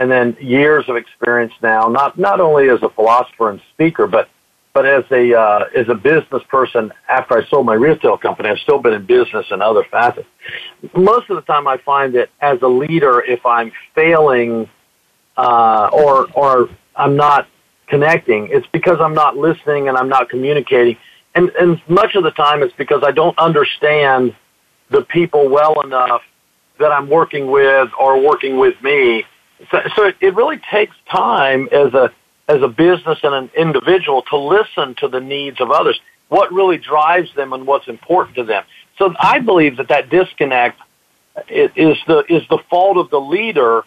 and 0.00 0.10
then 0.10 0.36
years 0.40 0.88
of 0.88 0.96
experience 0.96 1.52
now, 1.62 1.88
not 1.88 2.18
not 2.18 2.40
only 2.40 2.68
as 2.68 2.82
a 2.82 2.88
philosopher 2.88 3.50
and 3.50 3.60
speaker, 3.72 4.06
but 4.06 4.28
but 4.80 4.88
as 4.88 5.04
a 5.10 5.38
uh, 5.38 5.64
as 5.76 5.90
a 5.90 5.94
business 5.94 6.42
person, 6.48 6.90
after 7.06 7.36
I 7.36 7.46
sold 7.48 7.66
my 7.66 7.74
retail 7.74 8.16
company, 8.16 8.48
I've 8.48 8.60
still 8.60 8.78
been 8.78 8.94
in 8.94 9.04
business 9.04 9.44
in 9.50 9.60
other 9.60 9.84
facets. 9.90 10.26
Most 10.96 11.28
of 11.28 11.36
the 11.36 11.42
time, 11.42 11.66
I 11.68 11.76
find 11.76 12.14
that 12.14 12.30
as 12.40 12.62
a 12.62 12.66
leader, 12.66 13.20
if 13.20 13.44
I'm 13.44 13.72
failing 13.94 14.70
uh, 15.36 15.90
or 15.92 16.28
or 16.32 16.70
I'm 16.96 17.14
not 17.14 17.46
connecting, 17.88 18.48
it's 18.50 18.66
because 18.68 19.00
I'm 19.02 19.12
not 19.12 19.36
listening 19.36 19.88
and 19.88 19.98
I'm 19.98 20.08
not 20.08 20.30
communicating. 20.30 20.96
And 21.34 21.50
and 21.60 21.82
much 21.86 22.14
of 22.14 22.24
the 22.24 22.30
time, 22.30 22.62
it's 22.62 22.74
because 22.78 23.02
I 23.04 23.10
don't 23.10 23.38
understand 23.38 24.34
the 24.88 25.02
people 25.02 25.50
well 25.50 25.82
enough 25.82 26.22
that 26.78 26.90
I'm 26.90 27.10
working 27.10 27.50
with 27.50 27.90
or 27.98 28.18
working 28.18 28.56
with 28.56 28.82
me. 28.82 29.24
So, 29.70 29.78
so 29.94 30.04
it, 30.06 30.16
it 30.22 30.34
really 30.34 30.58
takes 30.70 30.96
time 31.12 31.68
as 31.70 31.92
a 31.92 32.10
as 32.50 32.62
a 32.62 32.68
business 32.68 33.18
and 33.22 33.34
an 33.34 33.50
individual 33.56 34.22
to 34.22 34.36
listen 34.36 34.94
to 34.96 35.08
the 35.08 35.20
needs 35.20 35.60
of 35.60 35.70
others, 35.70 36.00
what 36.28 36.52
really 36.52 36.78
drives 36.78 37.32
them 37.34 37.52
and 37.52 37.66
what's 37.66 37.86
important 37.88 38.36
to 38.36 38.44
them. 38.44 38.64
So 38.98 39.14
I 39.20 39.38
believe 39.38 39.76
that 39.76 39.88
that 39.88 40.10
disconnect 40.10 40.80
is 41.48 41.96
the 42.06 42.24
is 42.28 42.42
the 42.48 42.58
fault 42.68 42.96
of 42.96 43.08
the 43.10 43.20
leader 43.20 43.84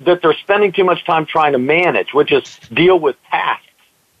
that 0.00 0.22
they're 0.22 0.34
spending 0.34 0.72
too 0.72 0.84
much 0.84 1.04
time 1.04 1.24
trying 1.24 1.52
to 1.52 1.58
manage, 1.58 2.12
which 2.12 2.32
is 2.32 2.58
deal 2.72 2.98
with 2.98 3.16
tasks. 3.30 3.66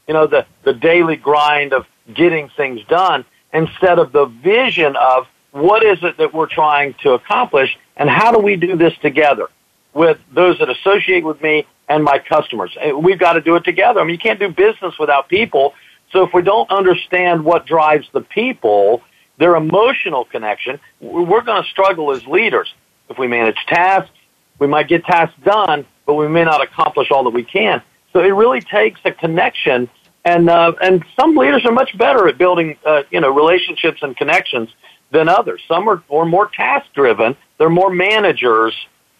You 0.06 0.14
know, 0.14 0.26
the 0.26 0.46
the 0.62 0.72
daily 0.72 1.16
grind 1.16 1.72
of 1.72 1.84
getting 2.14 2.48
things 2.56 2.80
done 2.86 3.24
instead 3.52 3.98
of 3.98 4.12
the 4.12 4.26
vision 4.26 4.94
of 4.96 5.26
what 5.50 5.82
is 5.84 5.98
it 6.02 6.16
that 6.18 6.32
we're 6.32 6.46
trying 6.46 6.94
to 7.02 7.12
accomplish 7.12 7.76
and 7.96 8.08
how 8.08 8.30
do 8.30 8.38
we 8.38 8.54
do 8.54 8.76
this 8.76 8.96
together 9.02 9.48
with 9.92 10.18
those 10.32 10.58
that 10.60 10.70
associate 10.70 11.24
with 11.24 11.42
me 11.42 11.66
and 11.90 12.04
my 12.04 12.20
customers. 12.20 12.70
We've 12.96 13.18
got 13.18 13.34
to 13.34 13.40
do 13.42 13.56
it 13.56 13.64
together. 13.64 14.00
I 14.00 14.04
mean, 14.04 14.14
you 14.14 14.18
can't 14.18 14.38
do 14.38 14.48
business 14.48 14.94
without 14.98 15.28
people. 15.28 15.74
So 16.12 16.22
if 16.22 16.32
we 16.32 16.40
don't 16.40 16.70
understand 16.70 17.44
what 17.44 17.66
drives 17.66 18.06
the 18.12 18.20
people, 18.20 19.02
their 19.38 19.56
emotional 19.56 20.24
connection, 20.24 20.78
we're 21.00 21.42
going 21.42 21.62
to 21.62 21.68
struggle 21.68 22.12
as 22.12 22.24
leaders. 22.26 22.72
If 23.08 23.18
we 23.18 23.26
manage 23.26 23.56
tasks, 23.66 24.16
we 24.60 24.68
might 24.68 24.88
get 24.88 25.04
tasks 25.04 25.34
done, 25.44 25.84
but 26.06 26.14
we 26.14 26.28
may 26.28 26.44
not 26.44 26.62
accomplish 26.62 27.10
all 27.10 27.24
that 27.24 27.30
we 27.30 27.42
can. 27.42 27.82
So 28.12 28.20
it 28.20 28.28
really 28.28 28.60
takes 28.60 29.00
a 29.04 29.12
connection, 29.12 29.88
and 30.24 30.48
uh, 30.48 30.72
and 30.82 31.04
some 31.18 31.36
leaders 31.36 31.64
are 31.64 31.72
much 31.72 31.96
better 31.96 32.28
at 32.28 32.38
building, 32.38 32.76
uh, 32.84 33.02
you 33.10 33.20
know, 33.20 33.30
relationships 33.30 34.00
and 34.02 34.16
connections 34.16 34.68
than 35.10 35.28
others. 35.28 35.60
Some 35.66 35.88
are, 35.88 36.02
are 36.10 36.24
more 36.24 36.48
task 36.48 36.86
driven. 36.94 37.36
They're 37.58 37.70
more 37.70 37.90
managers 37.90 38.74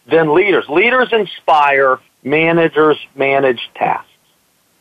than 0.09 0.35
leaders. 0.35 0.65
Leaders 0.69 1.09
inspire 1.13 2.01
managers 2.23 2.99
manage 3.15 3.71
tasks. 3.75 4.07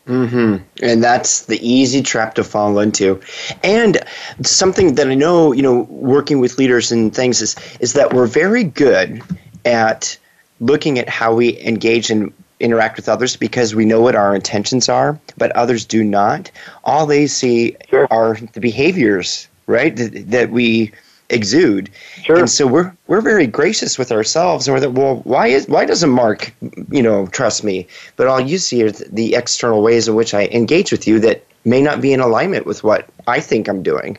Mm-hmm. 0.07 0.63
And 0.81 1.03
that's 1.03 1.45
the 1.45 1.59
easy 1.67 2.01
trap 2.01 2.33
to 2.35 2.43
fall 2.43 2.79
into. 2.79 3.21
And 3.63 3.99
something 4.41 4.95
that 4.95 5.07
I 5.07 5.13
know, 5.13 5.51
you 5.51 5.61
know, 5.61 5.81
working 5.89 6.39
with 6.39 6.57
leaders 6.57 6.91
and 6.91 7.13
things 7.13 7.41
is 7.41 7.55
is 7.79 7.93
that 7.93 8.13
we're 8.13 8.25
very 8.25 8.63
good 8.63 9.21
at 9.65 10.17
looking 10.59 10.97
at 10.97 11.07
how 11.07 11.35
we 11.35 11.61
engage 11.61 12.09
and 12.09 12.33
interact 12.59 12.97
with 12.97 13.07
others 13.07 13.35
because 13.35 13.75
we 13.75 13.85
know 13.85 14.01
what 14.01 14.15
our 14.15 14.35
intentions 14.35 14.89
are, 14.89 15.19
but 15.37 15.51
others 15.51 15.85
do 15.85 16.03
not. 16.03 16.51
All 16.83 17.05
they 17.05 17.27
see 17.27 17.77
sure. 17.89 18.07
are 18.11 18.35
the 18.53 18.59
behaviors, 18.59 19.47
right? 19.67 19.95
That, 19.95 20.31
that 20.31 20.49
we 20.49 20.91
exude. 21.29 21.89
Sure. 22.23 22.39
And 22.39 22.49
so 22.49 22.67
we're 22.67 22.93
we're 23.07 23.21
very 23.21 23.47
gracious 23.47 23.97
with 23.97 24.11
ourselves, 24.11 24.67
and 24.67 24.75
we're 24.75 24.87
like, 24.87 24.97
well, 24.97 25.17
why 25.23 25.47
is 25.47 25.67
why 25.67 25.85
doesn't 25.85 26.09
Mark, 26.09 26.53
you 26.89 27.01
know, 27.01 27.27
trust 27.27 27.63
me? 27.63 27.87
But 28.15 28.27
all 28.27 28.39
you 28.39 28.57
see 28.57 28.83
are 28.83 28.91
the 28.91 29.35
external 29.35 29.81
ways 29.81 30.07
in 30.07 30.15
which 30.15 30.33
I 30.33 30.45
engage 30.47 30.91
with 30.91 31.07
you 31.07 31.19
that 31.21 31.45
may 31.65 31.81
not 31.81 32.01
be 32.01 32.13
in 32.13 32.19
alignment 32.19 32.65
with 32.65 32.83
what 32.83 33.07
I 33.27 33.39
think 33.39 33.67
I'm 33.67 33.83
doing. 33.83 34.17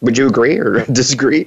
Would 0.00 0.18
you 0.18 0.26
agree 0.26 0.58
or 0.58 0.84
disagree? 0.92 1.46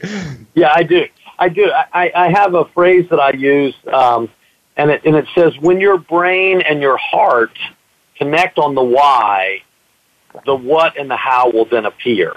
Yeah, 0.56 0.72
I 0.74 0.84
do. 0.84 1.06
I 1.40 1.50
do. 1.50 1.72
I, 1.72 2.12
I 2.16 2.30
have 2.32 2.56
a 2.56 2.66
phrase 2.66 3.08
that 3.10 3.20
I 3.20 3.32
use, 3.32 3.76
um, 3.94 4.30
and 4.76 4.90
it 4.90 5.02
and 5.06 5.16
it 5.16 5.28
says, 5.36 5.58
when 5.60 5.80
your 5.80 5.98
brain 5.98 6.62
and 6.62 6.82
your 6.82 6.98
heart 6.98 7.58
connect 8.18 8.58
on 8.58 8.74
the 8.74 8.84
why, 8.84 9.62
the 10.46 10.56
what 10.56 10.98
and 10.98 11.10
the 11.10 11.16
how 11.16 11.52
will 11.52 11.66
then 11.66 11.86
appear. 11.86 12.34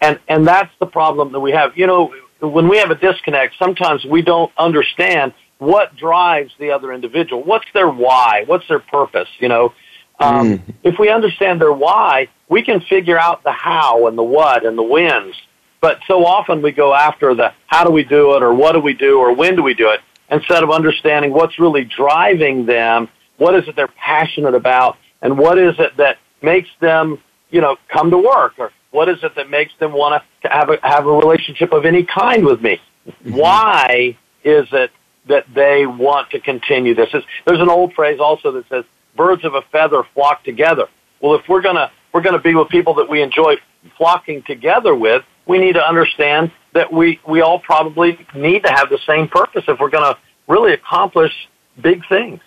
And, 0.00 0.18
and 0.28 0.46
that's 0.46 0.72
the 0.78 0.86
problem 0.86 1.32
that 1.32 1.40
we 1.40 1.52
have. 1.52 1.76
You 1.76 1.86
know, 1.86 2.14
when 2.40 2.68
we 2.68 2.78
have 2.78 2.90
a 2.90 2.94
disconnect, 2.94 3.54
sometimes 3.58 4.04
we 4.04 4.22
don't 4.22 4.50
understand 4.56 5.34
what 5.58 5.94
drives 5.96 6.52
the 6.58 6.70
other 6.70 6.92
individual. 6.92 7.42
What's 7.44 7.66
their 7.74 7.88
why? 7.88 8.44
What's 8.46 8.66
their 8.66 8.78
purpose? 8.78 9.28
You 9.38 9.48
know, 9.48 9.74
um, 10.18 10.58
mm. 10.58 10.74
if 10.82 10.98
we 10.98 11.10
understand 11.10 11.60
their 11.60 11.72
why, 11.72 12.28
we 12.48 12.62
can 12.62 12.80
figure 12.80 13.18
out 13.18 13.42
the 13.44 13.52
how 13.52 14.06
and 14.06 14.16
the 14.16 14.22
what 14.22 14.64
and 14.64 14.76
the 14.76 14.82
wins. 14.82 15.34
But 15.80 16.00
so 16.06 16.24
often 16.26 16.62
we 16.62 16.72
go 16.72 16.94
after 16.94 17.34
the 17.34 17.52
how 17.66 17.84
do 17.84 17.90
we 17.90 18.04
do 18.04 18.36
it 18.36 18.42
or 18.42 18.54
what 18.54 18.72
do 18.72 18.80
we 18.80 18.94
do 18.94 19.18
or 19.18 19.34
when 19.34 19.56
do 19.56 19.62
we 19.62 19.74
do 19.74 19.90
it 19.90 20.00
instead 20.30 20.62
of 20.62 20.70
understanding 20.70 21.32
what's 21.32 21.58
really 21.58 21.84
driving 21.84 22.66
them, 22.66 23.08
what 23.36 23.54
is 23.54 23.66
it 23.66 23.76
they're 23.76 23.88
passionate 23.88 24.54
about, 24.54 24.96
and 25.22 25.36
what 25.38 25.58
is 25.58 25.74
it 25.78 25.96
that 25.96 26.18
makes 26.42 26.68
them, 26.80 27.18
you 27.50 27.60
know, 27.60 27.76
come 27.88 28.10
to 28.10 28.18
work 28.18 28.54
or 28.58 28.70
what 28.90 29.08
is 29.08 29.18
it 29.22 29.34
that 29.36 29.50
makes 29.50 29.72
them 29.78 29.92
want 29.92 30.22
to 30.42 30.48
have 30.48 30.70
a, 30.70 30.78
have 30.82 31.06
a 31.06 31.12
relationship 31.12 31.72
of 31.72 31.84
any 31.84 32.04
kind 32.04 32.44
with 32.44 32.60
me? 32.60 32.80
Mm-hmm. 33.06 33.32
Why 33.34 34.18
is 34.44 34.66
it 34.72 34.90
that 35.28 35.46
they 35.54 35.86
want 35.86 36.30
to 36.30 36.40
continue 36.40 36.94
this? 36.94 37.08
There's 37.46 37.60
an 37.60 37.68
old 37.68 37.94
phrase 37.94 38.20
also 38.20 38.52
that 38.52 38.68
says, 38.68 38.84
birds 39.16 39.44
of 39.44 39.54
a 39.54 39.62
feather 39.72 40.02
flock 40.14 40.44
together. 40.44 40.88
Well, 41.20 41.34
if 41.34 41.48
we're 41.48 41.62
going 41.62 41.76
to, 41.76 41.90
we're 42.12 42.22
going 42.22 42.36
to 42.36 42.42
be 42.42 42.54
with 42.54 42.68
people 42.68 42.94
that 42.94 43.08
we 43.08 43.22
enjoy 43.22 43.56
flocking 43.96 44.42
together 44.42 44.94
with, 44.94 45.22
we 45.46 45.58
need 45.58 45.74
to 45.74 45.86
understand 45.86 46.52
that 46.74 46.92
we, 46.92 47.20
we 47.26 47.40
all 47.40 47.58
probably 47.58 48.18
need 48.34 48.62
to 48.64 48.70
have 48.70 48.88
the 48.88 48.98
same 49.06 49.28
purpose 49.28 49.64
if 49.68 49.78
we're 49.80 49.90
going 49.90 50.14
to 50.14 50.18
really 50.48 50.72
accomplish 50.72 51.32
big 51.80 52.02
things. 52.08 52.40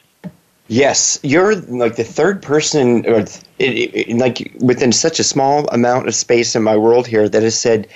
Yes, 0.73 1.19
you're 1.21 1.53
like 1.55 1.97
the 1.97 2.03
third 2.03 2.41
person, 2.41 3.05
or 3.05 3.19
it, 3.19 3.38
it, 3.59 4.17
like 4.17 4.51
within 4.59 4.91
such 4.91 5.19
a 5.19 5.23
small 5.23 5.67
amount 5.67 6.07
of 6.07 6.15
space 6.15 6.55
in 6.55 6.63
my 6.63 6.75
world 6.75 7.05
here, 7.05 7.29
that 7.29 7.43
has 7.43 7.55
said 7.55 7.88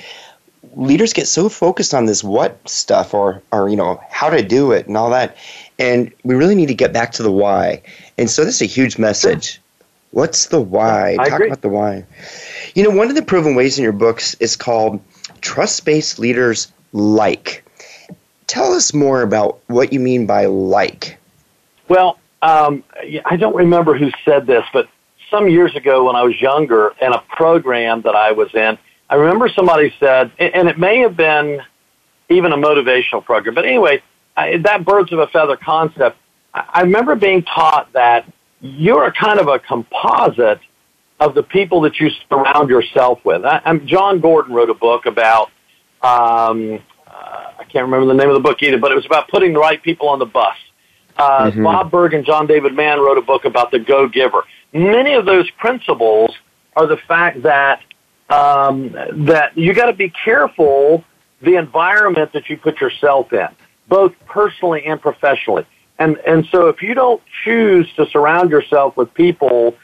leaders 0.76 1.12
get 1.12 1.28
so 1.28 1.50
focused 1.50 1.96
on 1.96 2.06
this 2.06 2.24
what 2.24 2.70
stuff, 2.70 3.16
or 3.16 3.42
or 3.52 3.68
you 3.68 3.76
know 3.76 4.00
how 4.12 4.30
to 4.30 4.44
do 4.44 4.74
it 4.74 4.86
and 4.86 4.96
all 4.96 5.10
that, 5.10 5.36
and 5.80 6.13
we 6.24 6.36
really 6.36 6.54
need 6.54 6.68
to 6.68 6.76
get 6.76 6.94
back 6.94 7.13
to 7.13 7.24
the 7.24 7.32
why. 7.32 7.82
And 8.20 8.30
so 8.30 8.46
this 8.46 8.62
is 8.62 8.62
a 8.62 8.66
huge 8.66 9.00
message. 9.00 9.54
Sure. 9.54 9.62
What's 10.12 10.46
the 10.46 10.62
why? 10.62 11.13
I 11.13 11.30
Talk 11.30 11.34
agree. 11.34 11.48
about 11.48 11.62
the 11.63 11.70
why. 11.70 12.06
You 12.76 12.84
know, 12.84 12.92
one 12.92 13.10
of 13.10 13.16
the 13.16 13.24
proven 13.24 13.56
ways 13.56 13.80
in 13.80 13.84
your 13.84 13.92
books 13.92 14.36
is 14.36 14.56
called 14.56 15.02
trust-based 15.42 16.20
leaders 16.20 16.72
like. 16.94 17.63
Tell 18.46 18.72
us 18.74 18.94
more 18.94 19.24
about 19.24 19.62
what 19.66 19.92
you 19.92 20.00
mean 20.00 20.28
by 20.28 20.46
like. 20.46 21.18
Well, 21.88 22.20
um, 22.48 22.84
I 23.26 23.36
don't 23.36 23.56
remember 23.56 23.98
who 23.98 24.10
said 24.24 24.48
this, 24.48 24.64
but 24.72 24.88
some 25.30 25.50
years 25.50 25.76
ago 25.76 26.06
when 26.06 26.16
I 26.16 26.24
was 26.24 26.40
younger 26.40 26.94
in 27.02 27.12
a 27.12 27.22
program 27.36 28.02
that 28.04 28.16
I 28.16 28.32
was 28.32 28.54
in, 28.54 28.78
I 29.10 29.16
remember 29.16 29.50
somebody 29.50 29.94
said, 30.00 30.32
and 30.40 30.70
it 30.70 30.78
may 30.78 31.00
have 31.00 31.18
been 31.18 31.62
even 32.30 32.54
a 32.54 32.58
motivational 32.58 33.24
program, 33.24 33.54
but 33.54 33.66
anyway, 33.66 34.02
I, 34.36 34.58
that 34.58 34.86
birds 34.86 35.12
of 35.12 35.20
a 35.20 35.28
feather 35.28 35.58
concept, 35.58 36.18
I 36.54 36.82
remember 36.82 37.16
being 37.16 37.44
taught 37.44 37.92
that 37.94 38.32
you're 38.62 39.12
kind 39.12 39.40
of 39.40 39.48
a 39.48 39.60
composite 39.60 40.62
of 41.20 41.36
the 41.36 41.44
people 41.44 41.82
that 41.82 42.00
you 42.00 42.10
surround 42.30 42.70
yourself 42.70 43.20
with. 43.26 43.44
I, 43.44 43.62
I'm, 43.66 43.88
Jon 43.88 44.22
Gordon 44.22 44.54
wrote 44.54 44.70
a 44.70 44.74
book 44.74 45.06
about, 45.06 45.50
um, 46.02 46.80
uh, 47.06 47.52
I 47.60 47.64
can't 47.72 47.86
remember 47.86 48.06
the 48.06 48.14
name 48.14 48.30
of 48.30 48.36
the 48.36 48.48
book 48.48 48.62
either, 48.62 48.78
but 48.78 48.92
it 48.92 48.96
was 48.96 49.06
about 49.06 49.28
putting 49.30 49.54
the 49.54 49.60
right 49.60 49.82
people 49.82 50.08
on 50.10 50.20
the 50.20 50.26
bus. 50.26 50.56
Uh, 51.18 51.50
mm-hmm. 51.50 51.64
Bob 51.64 51.92
Burg 51.92 52.14
and 52.14 52.26
John 52.26 52.48
David 52.48 52.74
Mann 52.76 53.00
wrote 53.00 53.18
a 53.18 53.22
book 53.22 53.46
about 53.46 53.72
the 53.72 53.80
Go 53.80 54.08
Giver. 54.08 54.44
Many 54.74 55.14
of 55.14 55.26
those 55.26 55.50
principles 55.52 56.36
are 56.76 56.86
the 56.86 56.98
fact 56.98 57.42
that 57.44 57.82
um, 58.30 58.92
that 59.26 59.58
you 59.58 59.74
got 59.74 59.88
to 59.88 59.94
be 59.94 60.10
careful 60.10 61.04
the 61.42 61.56
environment 61.56 62.34
that 62.34 62.50
you 62.50 62.58
put 62.58 62.82
yourself 62.82 63.32
in, 63.32 63.48
both 63.88 64.14
personally 64.26 64.86
and 64.86 65.02
professionally. 65.02 65.66
And 66.00 66.18
and 66.28 66.46
so 66.52 66.68
if 66.68 66.82
you 66.82 66.94
don't 66.94 67.22
choose 67.44 67.92
to 67.96 68.06
surround 68.08 68.52
yourself 68.52 68.98
with 68.98 69.14
people 69.14 69.76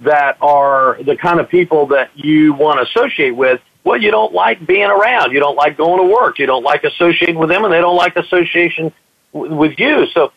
that 0.00 0.38
are 0.40 0.98
the 1.04 1.16
kind 1.16 1.40
of 1.40 1.48
people 1.48 1.86
that 1.88 2.10
you 2.16 2.54
want 2.54 2.78
to 2.78 2.90
associate 2.90 3.36
with, 3.36 3.60
well, 3.84 4.00
you 4.00 4.10
don't 4.10 4.32
like 4.32 4.66
being 4.66 4.90
around. 4.90 5.32
You 5.32 5.40
don't 5.40 5.56
like 5.56 5.76
going 5.76 5.98
to 6.00 6.12
work. 6.12 6.38
You 6.38 6.46
don't 6.46 6.64
like 6.64 6.84
associating 6.84 7.36
with 7.36 7.48
them, 7.48 7.64
and 7.64 7.72
they 7.72 7.80
don't 7.80 7.96
like 7.96 8.16
association 8.16 8.92
w- 9.32 9.54
with 9.54 9.78
you. 9.78 10.06
So 10.12 10.32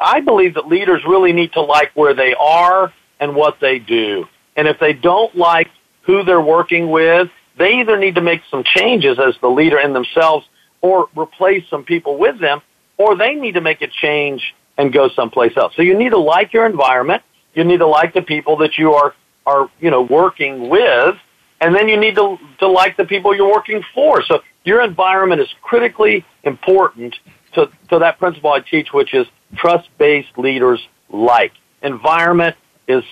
I 0.00 0.20
believe 0.20 0.54
that 0.54 0.68
leaders 0.68 1.02
really 1.06 1.32
need 1.32 1.52
to 1.54 1.62
like 1.62 1.92
where 1.94 2.14
they 2.14 2.34
are 2.34 2.92
and 3.20 3.34
what 3.34 3.58
they 3.60 3.78
do. 3.78 4.26
And 4.56 4.68
if 4.68 4.78
they 4.78 4.92
don't 4.92 5.34
like 5.36 5.68
who 6.02 6.24
they're 6.24 6.40
working 6.40 6.90
with, 6.90 7.30
they 7.58 7.80
either 7.80 7.98
need 7.98 8.16
to 8.16 8.20
make 8.20 8.42
some 8.50 8.64
changes 8.64 9.18
as 9.18 9.34
the 9.40 9.48
leader 9.48 9.78
in 9.78 9.92
themselves 9.92 10.46
or 10.80 11.08
replace 11.16 11.64
some 11.70 11.84
people 11.84 12.18
with 12.18 12.40
them, 12.40 12.60
or 12.98 13.16
they 13.16 13.34
need 13.34 13.54
to 13.54 13.60
make 13.60 13.82
a 13.82 13.88
change 13.88 14.54
and 14.76 14.92
go 14.92 15.08
someplace 15.10 15.56
else. 15.56 15.72
So 15.76 15.82
you 15.82 15.96
need 15.96 16.10
to 16.10 16.18
like 16.18 16.52
your 16.52 16.66
environment. 16.66 17.22
You 17.54 17.64
need 17.64 17.78
to 17.78 17.86
like 17.86 18.14
the 18.14 18.22
people 18.22 18.56
that 18.58 18.78
you 18.78 18.94
are, 18.94 19.14
are, 19.46 19.70
you 19.80 19.90
know, 19.90 20.02
working 20.02 20.68
with. 20.68 21.16
And 21.60 21.74
then 21.74 21.88
you 21.88 21.96
need 21.98 22.16
to, 22.16 22.38
to 22.58 22.68
like 22.68 22.96
the 22.96 23.04
people 23.04 23.36
you're 23.36 23.52
working 23.52 23.84
for. 23.94 24.22
So 24.24 24.42
your 24.64 24.82
environment 24.82 25.40
is 25.40 25.48
critically 25.62 26.24
important 26.42 27.14
to, 27.54 27.70
to 27.90 27.98
that 27.98 28.18
principle 28.18 28.52
I 28.52 28.60
teach, 28.60 28.92
which 28.92 29.14
is 29.14 29.26
trust-based 29.54 30.38
leaders 30.38 30.80
like. 31.10 31.52
Environment 31.82 32.56
is 32.88 33.04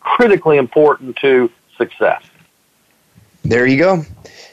critically 0.00 0.56
important 0.56 1.16
to 1.16 1.50
success. 1.76 2.22
There 3.44 3.66
you 3.66 3.78
go. 3.78 4.02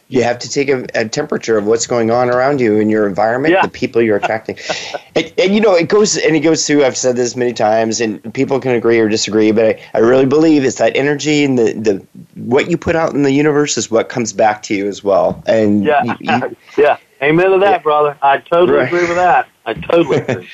You 0.08 0.24
have 0.24 0.38
to 0.40 0.50
take 0.50 0.70
a, 0.70 0.86
a 0.94 1.10
temperature 1.10 1.58
of 1.58 1.66
what's 1.66 1.88
going 1.88 2.12
on 2.12 2.30
around 2.30 2.62
you 2.62 2.76
in 2.76 2.90
your 2.90 3.08
environment, 3.08 3.54
yeah. 3.54 3.64
the 3.64 3.70
people 3.70 4.02
you're 4.02 4.18
attracting, 4.18 4.58
and, 5.16 5.34
and, 5.38 5.54
you 5.54 5.60
know 5.60 5.74
it 5.74 5.90
goes 5.90 6.16
and 6.16 6.36
it 6.36 6.42
goes 6.42 6.68
through. 6.68 6.86
I've 6.86 6.98
said 6.98 7.16
this 7.16 7.36
many 7.36 7.54
times, 7.54 8.00
and 8.02 8.34
people 8.34 8.60
can 8.60 8.74
agree 8.74 9.00
or 9.00 9.10
disagree, 9.10 9.52
but 9.52 9.66
I, 9.66 9.82
I 9.96 9.98
really 10.00 10.28
believe 10.28 10.64
it's 10.64 10.78
that 10.78 10.96
energy 10.96 11.44
and 11.44 11.58
the, 11.58 11.74
the 11.74 12.08
what 12.36 12.70
you 12.70 12.78
put 12.78 12.96
out 12.96 13.14
in 13.14 13.24
the 13.24 13.32
universe 13.32 13.78
is 13.78 13.90
what 13.90 14.10
comes 14.10 14.32
back 14.32 14.62
to 14.64 14.76
you 14.76 14.88
as 14.88 15.04
well. 15.04 15.44
And 15.48 15.84
yeah, 15.84 16.04
you, 16.04 16.16
you, 16.20 16.58
yeah, 16.78 16.98
amen 17.24 17.52
to 17.52 17.58
that, 17.60 17.72
yeah. 17.72 17.78
brother. 17.80 18.18
I 18.22 18.38
totally 18.38 18.78
right. 18.78 18.88
agree 18.88 19.08
with 19.08 19.16
that. 19.16 19.48
I 19.66 19.74
totally 19.74 20.18
agree. 20.28 20.50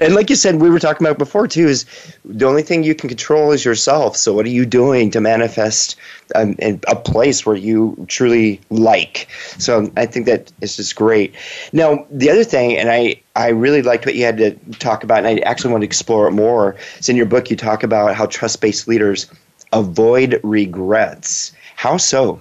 And 0.00 0.14
like 0.14 0.30
you 0.30 0.36
said, 0.36 0.56
we 0.56 0.70
were 0.70 0.78
talking 0.78 1.06
about 1.06 1.18
before 1.18 1.46
too, 1.46 1.66
is 1.66 1.84
the 2.24 2.46
only 2.46 2.62
thing 2.62 2.82
you 2.82 2.94
can 2.94 3.08
control 3.08 3.52
is 3.52 3.64
yourself. 3.64 4.16
So 4.16 4.32
what 4.32 4.46
are 4.46 4.50
you 4.50 4.66
doing 4.66 5.10
to 5.12 5.20
manifest 5.20 5.96
um, 6.34 6.56
a 6.60 6.96
place 6.96 7.46
where 7.46 7.56
you 7.56 8.04
truly 8.08 8.60
like? 8.70 9.28
So 9.58 9.90
I 9.96 10.06
think 10.06 10.26
that 10.26 10.52
is 10.60 10.76
just 10.76 10.96
great. 10.96 11.34
Now 11.72 12.06
the 12.10 12.30
other 12.30 12.44
thing, 12.44 12.76
and 12.76 12.90
I 12.90 13.20
I 13.36 13.48
really 13.48 13.82
liked 13.82 14.06
what 14.06 14.14
you 14.14 14.24
had 14.24 14.36
to 14.38 14.52
talk 14.78 15.04
about, 15.04 15.18
and 15.18 15.26
I 15.26 15.38
actually 15.42 15.72
want 15.72 15.82
to 15.82 15.86
explore 15.86 16.28
it 16.28 16.32
more. 16.32 16.76
Is 16.98 17.08
in 17.08 17.16
your 17.16 17.26
book 17.26 17.50
you 17.50 17.56
talk 17.56 17.82
about 17.82 18.14
how 18.14 18.26
trust 18.26 18.60
based 18.60 18.88
leaders 18.88 19.26
avoid 19.72 20.40
regrets. 20.42 21.52
How 21.76 21.96
so? 21.96 22.40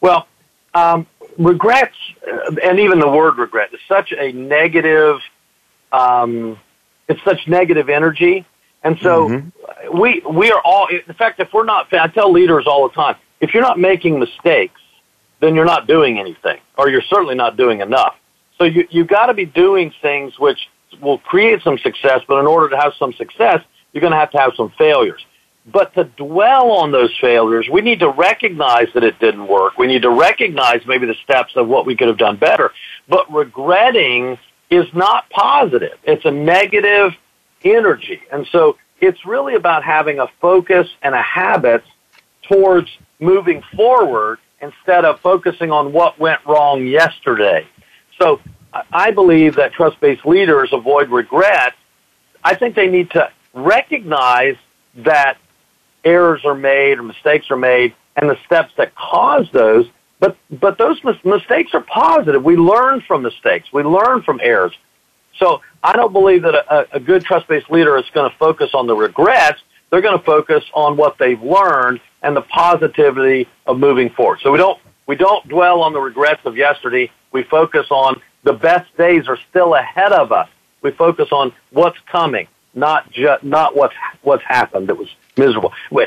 Well. 0.00 0.26
Um, 0.74 1.06
regrets, 1.38 1.96
uh, 2.30 2.54
and 2.62 2.78
even 2.78 3.00
the 3.00 3.08
word 3.08 3.38
regret, 3.38 3.72
is 3.72 3.80
such 3.88 4.12
a 4.12 4.32
negative 4.32 5.20
um, 5.92 6.58
it's 7.08 7.22
such 7.24 7.46
negative 7.48 7.88
energy. 7.88 8.46
And 8.84 8.98
so 9.02 9.28
mm-hmm. 9.28 9.98
we, 9.98 10.22
we 10.30 10.50
are 10.50 10.60
all, 10.64 10.86
in 10.86 11.14
fact, 11.14 11.40
if 11.40 11.52
we're 11.52 11.64
not, 11.64 11.92
I 11.92 12.06
tell 12.08 12.30
leaders 12.30 12.66
all 12.66 12.88
the 12.88 12.94
time, 12.94 13.16
if 13.40 13.52
you're 13.52 13.62
not 13.62 13.78
making 13.78 14.18
mistakes, 14.18 14.80
then 15.40 15.54
you're 15.54 15.64
not 15.64 15.86
doing 15.86 16.18
anything, 16.18 16.58
or 16.76 16.88
you're 16.88 17.02
certainly 17.02 17.34
not 17.34 17.56
doing 17.56 17.80
enough. 17.80 18.14
So 18.58 18.64
you, 18.64 18.86
you've 18.90 19.08
got 19.08 19.26
to 19.26 19.34
be 19.34 19.44
doing 19.44 19.92
things 20.02 20.38
which 20.38 20.58
will 21.00 21.18
create 21.18 21.62
some 21.62 21.78
success, 21.78 22.22
but 22.26 22.40
in 22.40 22.46
order 22.46 22.68
to 22.70 22.76
have 22.76 22.92
some 22.98 23.12
success, 23.12 23.62
you're 23.92 24.00
going 24.00 24.12
to 24.12 24.18
have 24.18 24.30
to 24.32 24.38
have 24.38 24.52
some 24.56 24.72
failures. 24.76 25.24
But 25.70 25.94
to 25.94 26.04
dwell 26.04 26.70
on 26.70 26.92
those 26.92 27.14
failures, 27.20 27.68
we 27.70 27.82
need 27.82 28.00
to 28.00 28.08
recognize 28.08 28.88
that 28.94 29.04
it 29.04 29.18
didn't 29.18 29.46
work. 29.46 29.76
We 29.76 29.86
need 29.86 30.02
to 30.02 30.10
recognize 30.10 30.80
maybe 30.86 31.06
the 31.06 31.16
steps 31.22 31.52
of 31.56 31.68
what 31.68 31.84
we 31.84 31.94
could 31.94 32.08
have 32.08 32.16
done 32.16 32.36
better. 32.36 32.72
But 33.08 33.30
regretting 33.32 34.38
is 34.70 34.86
not 34.94 35.28
positive. 35.30 35.98
It's 36.04 36.24
a 36.24 36.30
negative 36.30 37.12
energy. 37.64 38.20
And 38.30 38.46
so 38.52 38.76
it's 39.00 39.24
really 39.24 39.54
about 39.54 39.84
having 39.84 40.18
a 40.18 40.28
focus 40.40 40.88
and 41.02 41.14
a 41.14 41.22
habit 41.22 41.82
towards 42.42 42.88
moving 43.20 43.62
forward 43.76 44.38
instead 44.60 45.04
of 45.04 45.20
focusing 45.20 45.70
on 45.70 45.92
what 45.92 46.18
went 46.18 46.44
wrong 46.44 46.86
yesterday. 46.86 47.66
So 48.20 48.40
I 48.92 49.10
believe 49.10 49.56
that 49.56 49.72
trust-based 49.72 50.26
leaders 50.26 50.70
avoid 50.72 51.10
regret. 51.10 51.74
I 52.42 52.54
think 52.54 52.74
they 52.74 52.88
need 52.88 53.10
to 53.12 53.30
recognize 53.54 54.56
that 54.96 55.38
errors 56.04 56.44
are 56.44 56.54
made 56.54 56.98
or 56.98 57.02
mistakes 57.02 57.50
are 57.50 57.56
made 57.56 57.94
and 58.16 58.28
the 58.28 58.38
steps 58.46 58.72
that 58.76 58.94
cause 58.94 59.48
those 59.52 59.86
but 60.20 60.36
but 60.50 60.78
those 60.78 61.02
mis- 61.04 61.24
mistakes 61.24 61.74
are 61.74 61.80
positive. 61.80 62.42
We 62.42 62.56
learn 62.56 63.02
from 63.06 63.22
mistakes. 63.22 63.72
We 63.72 63.82
learn 63.82 64.22
from 64.22 64.40
errors. 64.42 64.72
So 65.38 65.60
I 65.82 65.94
don't 65.94 66.12
believe 66.12 66.42
that 66.42 66.54
a, 66.54 66.96
a 66.96 67.00
good 67.00 67.24
trust-based 67.24 67.70
leader 67.70 67.96
is 67.96 68.04
going 68.12 68.30
to 68.30 68.36
focus 68.38 68.70
on 68.74 68.86
the 68.86 68.96
regrets. 68.96 69.60
They're 69.90 70.00
going 70.00 70.18
to 70.18 70.24
focus 70.24 70.64
on 70.74 70.96
what 70.96 71.16
they've 71.18 71.40
learned 71.40 72.00
and 72.22 72.36
the 72.36 72.42
positivity 72.42 73.48
of 73.66 73.78
moving 73.78 74.10
forward. 74.10 74.40
So 74.42 74.50
we 74.50 74.58
don't 74.58 74.78
we 75.06 75.16
don't 75.16 75.46
dwell 75.48 75.80
on 75.82 75.92
the 75.92 76.00
regrets 76.00 76.42
of 76.44 76.56
yesterday. 76.56 77.10
We 77.32 77.42
focus 77.44 77.86
on 77.90 78.20
the 78.42 78.52
best 78.52 78.94
days 78.96 79.28
are 79.28 79.38
still 79.50 79.74
ahead 79.74 80.12
of 80.12 80.32
us. 80.32 80.48
We 80.82 80.90
focus 80.92 81.28
on 81.32 81.52
what's 81.70 81.98
coming, 82.10 82.46
not 82.74 83.10
just 83.10 83.44
not 83.44 83.76
what's 83.76 83.94
what's 84.22 84.44
happened 84.44 84.88
that 84.88 84.96
was 84.96 85.08
miserable. 85.36 85.72
We, 85.90 86.06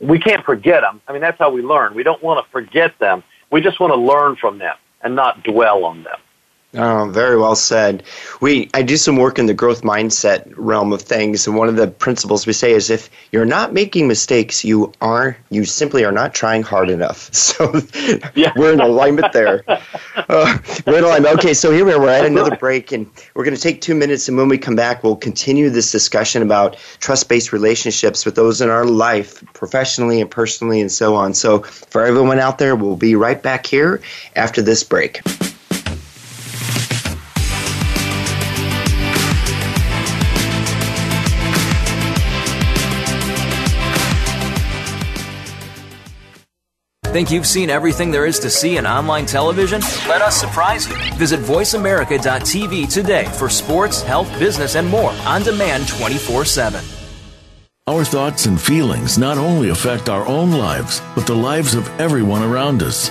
we 0.00 0.18
can't 0.18 0.44
forget 0.44 0.82
them. 0.82 1.00
I 1.08 1.12
mean, 1.12 1.20
that's 1.20 1.38
how 1.38 1.50
we 1.50 1.62
learn. 1.62 1.94
We 1.94 2.02
don't 2.02 2.22
want 2.22 2.44
to 2.44 2.50
forget 2.52 2.98
them. 2.98 3.22
We 3.50 3.60
just 3.60 3.80
want 3.80 3.92
to 3.92 4.00
learn 4.00 4.36
from 4.36 4.58
them 4.58 4.76
and 5.02 5.14
not 5.14 5.42
dwell 5.42 5.84
on 5.84 6.02
them. 6.02 6.18
Oh, 6.74 7.08
very 7.10 7.38
well 7.38 7.56
said. 7.56 8.02
We 8.42 8.68
I 8.74 8.82
do 8.82 8.98
some 8.98 9.16
work 9.16 9.38
in 9.38 9.46
the 9.46 9.54
growth 9.54 9.80
mindset 9.80 10.52
realm 10.54 10.92
of 10.92 11.00
things, 11.00 11.46
and 11.46 11.56
one 11.56 11.66
of 11.70 11.76
the 11.76 11.88
principles 11.88 12.46
we 12.46 12.52
say 12.52 12.72
is 12.72 12.90
if 12.90 13.08
you're 13.32 13.46
not 13.46 13.72
making 13.72 14.06
mistakes, 14.06 14.66
you 14.66 14.92
are 15.00 15.38
you 15.48 15.64
simply 15.64 16.04
are 16.04 16.12
not 16.12 16.34
trying 16.34 16.62
hard 16.62 16.90
enough. 16.90 17.30
So 17.48 17.80
yeah. 18.34 18.52
we're 18.56 18.74
in 18.74 18.80
alignment 18.80 19.32
there. 19.32 19.64
Uh, 20.28 20.58
we're 20.86 20.98
in 20.98 21.04
alignment. 21.04 21.38
Okay, 21.38 21.54
so 21.54 21.70
here 21.70 21.86
we 21.86 21.92
are. 21.92 22.00
We're 22.00 22.10
at 22.10 22.26
another 22.26 22.54
break, 22.56 22.92
and 22.92 23.10
we're 23.34 23.44
going 23.44 23.56
to 23.56 23.62
take 23.62 23.80
two 23.80 23.94
minutes, 23.94 24.28
and 24.28 24.36
when 24.36 24.48
we 24.48 24.58
come 24.58 24.76
back, 24.76 25.02
we'll 25.02 25.16
continue 25.16 25.70
this 25.70 25.90
discussion 25.90 26.42
about 26.42 26.76
trust-based 26.98 27.50
relationships 27.52 28.26
with 28.26 28.34
those 28.34 28.60
in 28.60 28.68
our 28.68 28.84
life, 28.84 29.42
professionally 29.54 30.20
and 30.20 30.30
personally, 30.30 30.82
and 30.82 30.92
so 30.92 31.14
on. 31.14 31.32
So 31.32 31.60
for 31.62 32.04
everyone 32.04 32.40
out 32.40 32.58
there, 32.58 32.76
we'll 32.76 32.96
be 32.96 33.14
right 33.14 33.42
back 33.42 33.66
here 33.66 34.02
after 34.36 34.60
this 34.60 34.84
break. 34.84 35.22
Think 47.18 47.32
you've 47.32 47.48
seen 47.48 47.68
everything 47.68 48.12
there 48.12 48.26
is 48.26 48.38
to 48.38 48.48
see 48.48 48.76
in 48.76 48.86
online 48.86 49.26
television? 49.26 49.80
Let 50.06 50.22
us 50.22 50.38
surprise 50.38 50.86
you. 50.88 50.94
Visit 51.16 51.40
VoiceAmerica.tv 51.40 52.92
today 52.92 53.24
for 53.24 53.48
sports, 53.48 54.02
health, 54.02 54.30
business, 54.38 54.76
and 54.76 54.86
more 54.86 55.10
on 55.26 55.42
demand 55.42 55.88
24 55.88 56.44
7. 56.44 56.84
Our 57.88 58.04
thoughts 58.04 58.46
and 58.46 58.60
feelings 58.60 59.18
not 59.18 59.36
only 59.36 59.70
affect 59.70 60.08
our 60.08 60.24
own 60.28 60.52
lives, 60.52 61.02
but 61.16 61.26
the 61.26 61.34
lives 61.34 61.74
of 61.74 61.88
everyone 61.98 62.44
around 62.44 62.84
us. 62.84 63.10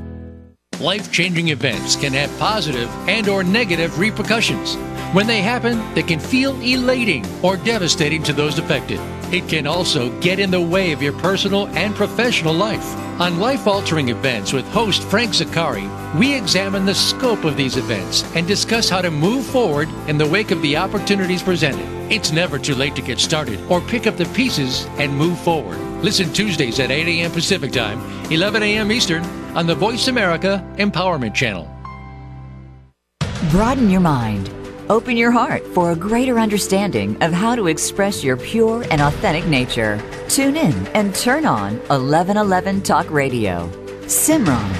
life-changing 0.81 1.49
events 1.49 1.95
can 1.95 2.13
have 2.13 2.37
positive 2.39 2.89
and 3.07 3.29
or 3.29 3.43
negative 3.43 3.99
repercussions. 3.99 4.75
When 5.13 5.27
they 5.27 5.41
happen, 5.41 5.93
they 5.93 6.03
can 6.03 6.19
feel 6.19 6.59
elating 6.61 7.25
or 7.43 7.57
devastating 7.57 8.23
to 8.23 8.33
those 8.33 8.57
affected. 8.57 8.99
It 9.33 9.47
can 9.47 9.67
also 9.67 10.09
get 10.19 10.39
in 10.39 10.51
the 10.51 10.61
way 10.61 10.91
of 10.91 11.01
your 11.01 11.13
personal 11.13 11.67
and 11.69 11.95
professional 11.95 12.53
life. 12.53 12.85
On 13.21 13.39
Life 13.39 13.67
Altering 13.67 14.09
Events 14.09 14.51
with 14.51 14.65
host 14.69 15.03
Frank 15.03 15.31
Zakari, 15.31 15.87
we 16.19 16.33
examine 16.33 16.85
the 16.85 16.95
scope 16.95 17.43
of 17.43 17.55
these 17.55 17.77
events 17.77 18.23
and 18.35 18.47
discuss 18.47 18.89
how 18.89 19.01
to 19.01 19.11
move 19.11 19.45
forward 19.45 19.89
in 20.07 20.17
the 20.17 20.27
wake 20.27 20.51
of 20.51 20.61
the 20.61 20.77
opportunities 20.77 21.43
presented. 21.43 21.85
It's 22.11 22.31
never 22.31 22.57
too 22.57 22.75
late 22.75 22.95
to 22.95 23.01
get 23.01 23.19
started 23.19 23.59
or 23.69 23.79
pick 23.81 24.07
up 24.07 24.17
the 24.17 24.25
pieces 24.33 24.85
and 24.97 25.15
move 25.15 25.39
forward. 25.39 25.77
Listen 26.03 26.33
Tuesdays 26.33 26.79
at 26.79 26.89
8 26.89 27.07
a.m. 27.07 27.31
Pacific 27.31 27.71
Time, 27.71 28.01
11 28.31 28.63
a.m. 28.63 28.91
Eastern 28.91 29.40
on 29.55 29.67
the 29.67 29.75
Voice 29.75 30.07
America 30.07 30.65
Empowerment 30.77 31.33
Channel. 31.33 31.69
Broaden 33.51 33.89
your 33.89 34.01
mind. 34.01 34.49
Open 34.89 35.15
your 35.17 35.31
heart 35.31 35.65
for 35.67 35.91
a 35.91 35.95
greater 35.95 36.39
understanding 36.39 37.21
of 37.23 37.31
how 37.31 37.55
to 37.55 37.67
express 37.67 38.23
your 38.23 38.37
pure 38.37 38.85
and 38.91 39.01
authentic 39.01 39.45
nature. 39.45 40.01
Tune 40.27 40.55
in 40.55 40.73
and 40.87 41.13
turn 41.15 41.45
on 41.45 41.77
1111 41.87 42.81
Talk 42.81 43.09
Radio. 43.09 43.69
Simran, 44.03 44.73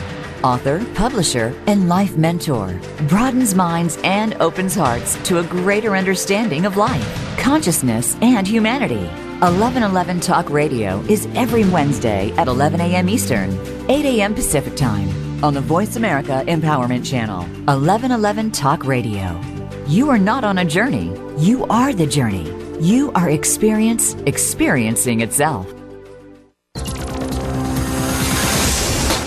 author, 0.43 0.83
publisher, 0.95 1.53
and 1.67 1.87
life 1.87 2.17
mentor, 2.17 2.79
broadens 3.07 3.55
minds 3.55 3.97
and 4.03 4.35
opens 4.35 4.75
hearts 4.75 5.15
to 5.27 5.39
a 5.39 5.43
greater 5.43 5.95
understanding 5.95 6.65
of 6.65 6.77
life, 6.77 7.37
consciousness, 7.37 8.17
and 8.21 8.47
humanity. 8.47 9.09
1111 9.41 10.19
Talk 10.19 10.51
Radio 10.51 10.99
is 11.09 11.25
every 11.33 11.65
Wednesday 11.65 12.29
at 12.37 12.47
11 12.47 12.79
a.m. 12.79 13.09
Eastern, 13.09 13.49
8 13.89 14.05
a.m. 14.05 14.35
Pacific 14.35 14.75
Time 14.75 15.09
on 15.43 15.55
the 15.55 15.61
Voice 15.61 15.95
America 15.95 16.43
Empowerment 16.47 17.03
Channel. 17.03 17.39
1111 17.65 18.51
Talk 18.51 18.85
Radio. 18.85 19.41
You 19.87 20.11
are 20.11 20.19
not 20.19 20.43
on 20.43 20.59
a 20.59 20.65
journey, 20.65 21.11
you 21.39 21.65
are 21.71 21.91
the 21.91 22.05
journey. 22.05 22.53
You 22.79 23.11
are 23.13 23.31
experience 23.31 24.13
experiencing 24.27 25.21
itself. 25.21 25.65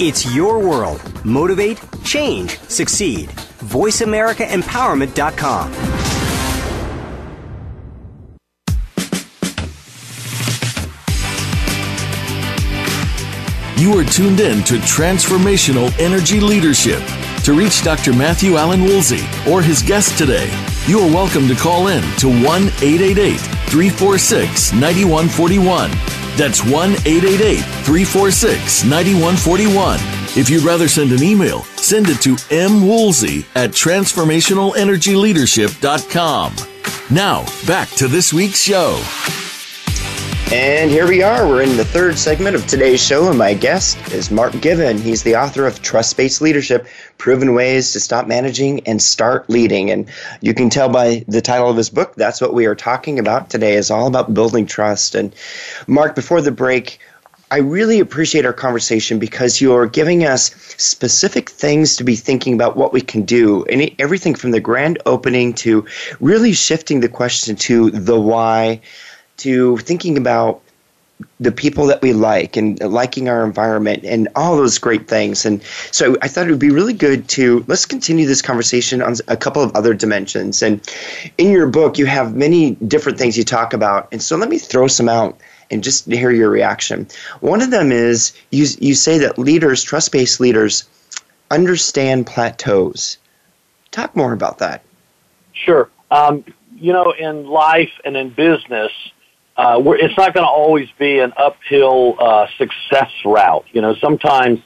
It's 0.01 0.33
your 0.33 0.61
world. 0.61 1.03
Motivate, 1.25 1.81
change, 2.05 2.61
succeed. 2.61 3.31
VoiceAmericaEmpowerment.com. 3.65 5.94
You 13.77 13.99
are 13.99 14.05
tuned 14.05 14.39
in 14.39 14.63
to 14.65 14.75
Transformational 14.75 15.93
Energy 15.99 16.39
Leadership. 16.39 17.03
To 17.43 17.53
reach 17.53 17.83
Dr. 17.83 18.13
Matthew 18.13 18.57
Allen 18.57 18.85
Woolsey 18.85 19.25
or 19.51 19.63
his 19.63 19.83
guest 19.83 20.17
today, 20.17 20.49
you 20.87 21.01
are 21.01 21.13
welcome 21.13 21.49
to 21.49 21.57
call 21.57 21.89
in 21.89 22.01
to 22.19 22.29
1 22.29 22.45
888 22.45 23.41
346 23.41 24.73
9141. 24.75 25.91
That's 26.37 26.63
1 26.63 26.73
888 27.05 27.57
346 27.59 28.85
9141. 28.85 29.99
If 30.39 30.49
you'd 30.49 30.63
rather 30.63 30.87
send 30.87 31.11
an 31.11 31.25
email, 31.25 31.65
send 31.77 32.09
it 32.09 32.21
to 32.23 32.37
mwoolsey 32.37 33.45
at 33.57 33.73
transformationalenergyleadership.com. 33.73 36.55
Now, 37.11 37.45
back 37.67 37.89
to 37.91 38.07
this 38.07 38.33
week's 38.33 38.61
show. 38.61 39.03
And 40.53 40.91
here 40.91 41.09
we 41.09 41.23
are. 41.23 41.49
We're 41.49 41.63
in 41.63 41.77
the 41.77 41.85
third 41.85 42.17
segment 42.17 42.55
of 42.55 42.67
today's 42.67 43.05
show, 43.05 43.29
and 43.29 43.39
my 43.39 43.55
guest 43.55 44.13
is 44.13 44.31
Mark 44.31 44.53
Given. 44.61 44.99
He's 44.99 45.23
the 45.23 45.35
author 45.35 45.67
of 45.67 45.83
Trust 45.83 46.17
Based 46.17 46.41
Leadership 46.41 46.87
Proven 47.19 47.55
Ways 47.55 47.93
to 47.93 48.01
Stop 48.01 48.27
Managing 48.27 48.87
and 48.87 49.03
Start 49.03 49.49
Leading. 49.49 49.91
And 49.91 50.09
you 50.43 50.55
can 50.55 50.71
tell 50.71 50.89
by 50.89 51.25
the 51.27 51.41
title 51.41 51.71
of 51.71 51.77
his 51.77 51.91
book, 51.91 52.15
that's 52.15 52.41
what 52.41 52.55
we 52.55 52.67
are 52.67 52.75
talking 52.75 53.19
about 53.19 53.51
today, 53.51 53.75
is 53.75 53.91
all 53.91 54.07
about 54.07 54.35
building 54.35 54.67
trust. 54.67 55.15
And 55.15 55.35
Mark, 55.89 56.15
before 56.15 56.41
the 56.41 56.53
break, 56.53 57.01
I 57.51 57.59
really 57.59 57.99
appreciate 57.99 58.45
our 58.45 58.53
conversation 58.53 59.19
because 59.19 59.61
you're 59.61 59.87
giving 59.87 60.25
us 60.25 60.55
specific 60.77 61.51
things 61.51 61.97
to 61.97 62.05
be 62.05 62.17
thinking 62.17 62.55
about 62.55 62.77
what 62.77 62.93
we 62.93 63.01
can 63.01 63.23
do, 63.23 63.65
and 63.65 63.91
everything 63.99 64.35
from 64.35 64.51
the 64.51 64.61
grand 64.61 64.99
opening 65.07 65.55
to 65.55 65.87
really 66.21 66.53
shifting 66.53 67.01
the 67.01 67.09
question 67.09 67.57
to 67.57 67.91
the 67.91 68.21
why 68.21 68.81
to 69.39 69.77
thinking 69.79 70.17
about 70.17 70.61
the 71.39 71.53
people 71.53 71.87
that 71.87 72.03
we 72.03 72.13
like 72.13 72.57
and 72.57 72.81
liking 72.81 73.29
our 73.29 73.45
environment 73.45 74.05
and 74.05 74.29
all 74.35 74.57
those 74.57 74.79
great 74.79 75.07
things. 75.09 75.47
And 75.47 75.63
so 75.93 76.17
I 76.23 76.29
thought 76.29 76.47
it 76.47 76.51
would 76.51 76.59
be 76.59 76.71
really 76.71 76.93
good 76.93 77.29
to 77.31 77.65
let's 77.69 77.87
continue 77.87 78.27
this 78.27 78.43
conversation 78.43 79.01
on 79.01 79.15
a 79.29 79.37
couple 79.37 79.63
of 79.63 79.75
other 79.77 79.95
dimensions. 79.95 80.63
And 80.63 80.81
in 81.39 81.51
your 81.51 81.69
book, 81.69 81.99
you 81.99 82.07
have 82.07 82.35
many 82.35 82.73
different 82.87 83.19
things 83.19 83.39
you 83.39 83.45
talk 83.45 83.73
about. 83.73 84.09
And 84.13 84.23
so 84.23 84.37
let 84.37 84.49
me 84.49 84.59
throw 84.59 84.89
some 84.89 85.09
out 85.09 85.39
and 85.71 85.83
just 85.83 86.07
hear 86.07 86.31
your 86.31 86.51
reaction. 86.51 87.07
One 87.41 87.63
of 87.63 87.71
them 87.71 87.93
is 87.93 88.33
you, 88.51 88.67
you 88.81 88.95
say 88.95 89.19
that 89.19 89.39
leaders, 89.39 89.83
trust 89.83 90.13
based 90.13 90.41
leaders, 90.41 90.85
understand 91.51 92.27
plateaus. 92.27 93.19
Talk 93.93 94.15
more 94.17 94.33
about 94.33 94.59
that. 94.59 94.83
Sure. 95.53 95.89
Um, 96.11 96.45
you 96.77 96.93
know, 96.93 97.13
in 97.13 97.47
life 97.47 97.93
and 98.05 98.17
in 98.17 98.31
business, 98.31 98.93
uh, 99.57 99.81
it's 99.85 100.17
not 100.17 100.35
going 100.35 100.45
to 100.45 100.51
always 100.51 100.89
be 100.99 101.21
an 101.21 101.33
uphill 101.37 102.17
uh, 102.19 102.47
success 102.59 103.11
route. 103.25 103.65
You 103.73 103.83
know, 103.83 103.95
sometimes 104.01 104.61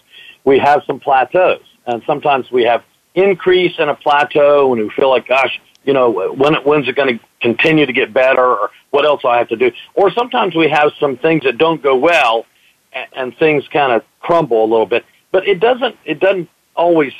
we 0.44 0.58
have 0.58 0.82
some 0.86 0.98
plateaus, 0.98 1.62
and 1.86 2.02
sometimes 2.06 2.50
we 2.50 2.64
have 2.64 2.82
increase 3.14 3.74
in 3.78 3.88
a 3.88 3.94
plateau, 3.94 4.72
and 4.72 4.82
we 4.82 4.90
feel 4.90 5.10
like, 5.10 5.28
gosh, 5.28 5.60
you 5.84 5.92
know, 5.92 6.32
when 6.32 6.54
when's 6.64 6.88
it 6.88 6.96
going 6.96 7.18
to 7.18 7.24
continue 7.40 7.86
to 7.86 7.92
get 7.92 8.12
better, 8.12 8.44
or 8.44 8.70
what 8.90 9.04
else 9.04 9.22
I 9.24 9.38
have 9.38 9.48
to 9.48 9.56
do? 9.56 9.70
Or 9.94 10.10
sometimes 10.10 10.54
we 10.54 10.68
have 10.70 10.92
some 10.98 11.16
things 11.18 11.44
that 11.44 11.58
don't 11.58 11.82
go 11.82 11.96
well, 11.96 12.46
and, 12.92 13.08
and 13.14 13.36
things 13.36 13.64
kind 13.72 13.92
of 13.92 14.02
crumble 14.20 14.64
a 14.64 14.68
little 14.68 14.86
bit. 14.86 15.04
But 15.32 15.46
it 15.46 15.60
doesn't 15.60 15.96
it 16.04 16.20
doesn't 16.20 16.48
always 16.74 17.12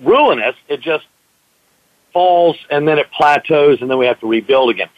ruin 0.00 0.40
us. 0.40 0.54
It 0.68 0.80
just 0.80 1.04
falls, 2.12 2.56
and 2.70 2.86
then 2.86 2.98
it 2.98 3.10
plateaus, 3.10 3.78
and 3.80 3.90
then 3.90 3.98
we 3.98 4.06
have 4.06 4.20
to 4.20 4.26
rebuild 4.26 4.70
again. 4.70 4.88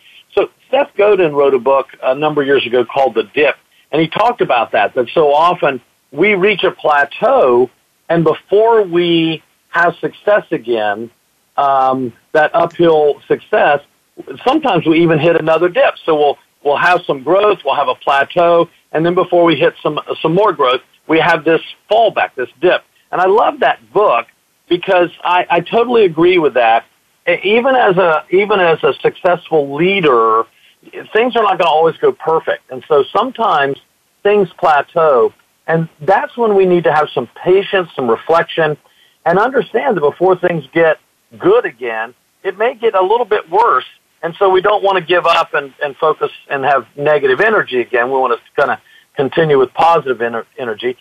Seth 0.70 0.90
Godin 0.96 1.34
wrote 1.34 1.54
a 1.54 1.58
book 1.58 1.88
a 2.02 2.14
number 2.14 2.40
of 2.40 2.46
years 2.46 2.66
ago 2.66 2.84
called 2.84 3.14
The 3.14 3.24
Dip, 3.34 3.56
and 3.92 4.00
he 4.00 4.08
talked 4.08 4.40
about 4.40 4.72
that, 4.72 4.94
that 4.94 5.08
so 5.14 5.32
often 5.32 5.80
we 6.10 6.34
reach 6.34 6.64
a 6.64 6.70
plateau, 6.70 7.70
and 8.08 8.24
before 8.24 8.82
we 8.82 9.42
have 9.70 9.94
success 9.96 10.44
again, 10.50 11.10
um, 11.56 12.12
that 12.32 12.54
uphill 12.54 13.20
success, 13.28 13.80
sometimes 14.46 14.86
we 14.86 15.02
even 15.02 15.18
hit 15.18 15.36
another 15.36 15.68
dip. 15.68 15.94
So 16.04 16.16
we'll, 16.16 16.38
we'll 16.64 16.76
have 16.76 17.02
some 17.06 17.22
growth, 17.22 17.58
we'll 17.64 17.74
have 17.74 17.88
a 17.88 17.94
plateau, 17.94 18.68
and 18.92 19.04
then 19.04 19.14
before 19.14 19.44
we 19.44 19.56
hit 19.56 19.74
some, 19.82 20.00
some 20.22 20.34
more 20.34 20.52
growth, 20.52 20.80
we 21.06 21.18
have 21.18 21.44
this 21.44 21.60
fallback, 21.90 22.34
this 22.34 22.48
dip. 22.60 22.82
And 23.12 23.20
I 23.20 23.26
love 23.26 23.60
that 23.60 23.92
book 23.92 24.26
because 24.68 25.10
I, 25.22 25.46
I 25.50 25.60
totally 25.60 26.04
agree 26.04 26.38
with 26.38 26.54
that. 26.54 26.84
Even 27.26 27.74
as 27.74 27.96
a, 27.96 28.24
even 28.30 28.60
as 28.60 28.82
a 28.84 28.92
successful 29.00 29.74
leader, 29.74 30.44
things 31.12 31.34
are 31.36 31.42
not 31.42 31.58
going 31.58 31.66
to 31.66 31.66
always 31.66 31.96
go 31.96 32.12
perfect. 32.12 32.70
And 32.70 32.84
so 32.86 33.04
sometimes 33.16 33.78
things 34.22 34.48
plateau. 34.58 35.32
And 35.66 35.88
that's 36.02 36.36
when 36.36 36.54
we 36.54 36.66
need 36.66 36.84
to 36.84 36.92
have 36.92 37.08
some 37.14 37.28
patience, 37.42 37.88
some 37.96 38.10
reflection, 38.10 38.76
and 39.24 39.38
understand 39.38 39.96
that 39.96 40.02
before 40.02 40.36
things 40.36 40.64
get 40.72 40.98
good 41.38 41.64
again, 41.64 42.14
it 42.42 42.58
may 42.58 42.74
get 42.74 42.94
a 42.94 43.02
little 43.02 43.24
bit 43.24 43.48
worse. 43.50 43.86
And 44.22 44.34
so 44.38 44.50
we 44.50 44.60
don't 44.60 44.82
want 44.82 44.98
to 44.98 45.04
give 45.04 45.26
up 45.26 45.54
and, 45.54 45.72
and 45.82 45.96
focus 45.96 46.30
and 46.50 46.64
have 46.64 46.86
negative 46.96 47.40
energy 47.40 47.80
again. 47.80 48.06
We 48.06 48.18
want 48.18 48.38
to 48.38 48.60
kind 48.60 48.70
of 48.70 48.78
continue 49.16 49.58
with 49.58 49.72
positive 49.72 50.18
ener- 50.18 50.46
energy. 50.58 50.96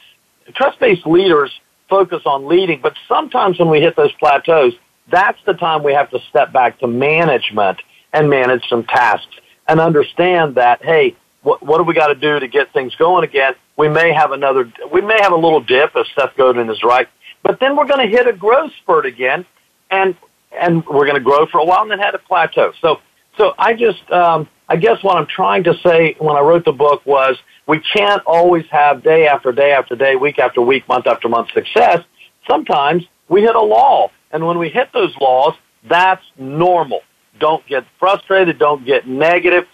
Trust 0.55 0.79
based 0.79 1.05
leaders 1.05 1.51
focus 1.89 2.21
on 2.25 2.47
leading, 2.47 2.81
but 2.81 2.93
sometimes 3.07 3.59
when 3.59 3.69
we 3.69 3.79
hit 3.81 3.95
those 3.95 4.11
plateaus, 4.13 4.73
that's 5.11 5.39
the 5.45 5.53
time 5.53 5.83
we 5.83 5.93
have 5.93 6.09
to 6.11 6.19
step 6.29 6.53
back 6.53 6.79
to 6.79 6.87
management 6.87 7.79
and 8.13 8.29
manage 8.29 8.63
some 8.69 8.83
tasks 8.83 9.35
and 9.67 9.79
understand 9.79 10.55
that, 10.55 10.83
hey, 10.83 11.15
what, 11.41 11.63
what 11.63 11.77
do 11.77 11.83
we 11.83 11.93
got 11.93 12.07
to 12.07 12.15
do 12.15 12.39
to 12.39 12.47
get 12.47 12.71
things 12.73 12.95
going 12.95 13.23
again? 13.23 13.53
We 13.77 13.89
may 13.89 14.13
have 14.13 14.31
another, 14.31 14.71
we 14.91 15.01
may 15.01 15.19
have 15.21 15.31
a 15.31 15.37
little 15.37 15.61
dip 15.61 15.91
if 15.95 16.07
Seth 16.15 16.35
Godin 16.37 16.69
is 16.69 16.83
right, 16.83 17.07
but 17.41 17.59
then 17.59 17.75
we're 17.75 17.87
going 17.87 18.07
to 18.07 18.17
hit 18.17 18.27
a 18.27 18.33
growth 18.33 18.71
spurt 18.81 19.05
again, 19.05 19.45
and 19.91 20.15
and 20.59 20.85
we're 20.85 21.05
going 21.05 21.15
to 21.15 21.19
grow 21.23 21.45
for 21.47 21.59
a 21.59 21.65
while 21.65 21.81
and 21.81 21.91
then 21.91 21.99
hit 21.99 22.13
a 22.13 22.19
plateau. 22.19 22.73
So, 22.79 22.99
so 23.37 23.53
I 23.57 23.73
just, 23.73 24.09
um, 24.11 24.47
I 24.69 24.75
guess 24.75 25.03
what 25.03 25.17
I'm 25.17 25.25
trying 25.25 25.63
to 25.63 25.73
say 25.83 26.15
when 26.19 26.35
I 26.35 26.41
wrote 26.41 26.65
the 26.65 26.71
book 26.71 27.03
was 27.05 27.37
we 27.67 27.79
can't 27.79 28.21
always 28.25 28.65
have 28.69 29.03
day 29.03 29.27
after 29.27 29.51
day 29.51 29.71
after 29.71 29.95
day, 29.95 30.15
week 30.15 30.39
after 30.39 30.61
week, 30.61 30.87
month 30.87 31.07
after 31.07 31.27
month 31.27 31.49
success. 31.53 31.99
Sometimes 32.47 33.03
we 33.29 33.41
hit 33.41 33.55
a 33.55 33.61
lull, 33.61 34.11
and 34.33 34.45
when 34.45 34.57
we 34.57 34.67
hit 34.69 34.89
those 34.91 35.15
laws, 35.21 35.53
that's 35.87 36.23
normal. 36.37 37.01
Don't 37.39 37.65
get 37.65 37.85
frustrated. 37.99 38.59
Don't 38.59 38.85
get 38.85 39.07
negative 39.07 39.65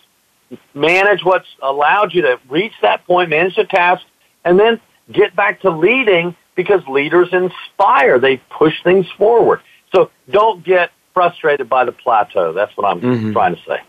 manage 0.74 1.24
what's 1.24 1.48
allowed 1.62 2.14
you 2.14 2.24
to 2.24 2.40
reach 2.50 2.74
that 2.82 3.06
point, 3.06 3.30
manage 3.30 3.56
the 3.56 3.66
task, 3.66 4.04
and 4.44 4.60
then 4.60 4.80
get 5.12 5.36
back 5.36 5.62
to 5.62 5.70
leading 5.70 6.36
because 6.56 6.82
leaders 6.88 7.30
inspire. 7.32 8.20
They 8.20 8.38
push 8.38 8.74
things 8.84 9.06
forward. 9.18 9.62
So 9.94 10.12
don't 10.30 10.64
get 10.64 10.92
frustrated 11.14 11.70
by 11.70 11.86
the 11.86 11.92
plateau. 11.92 12.54
That's 12.54 12.76
what 12.78 12.88
I'm 12.88 13.02
mm-hmm. 13.02 13.32
trying 13.34 13.56
to 13.56 13.62
say. 13.62 13.82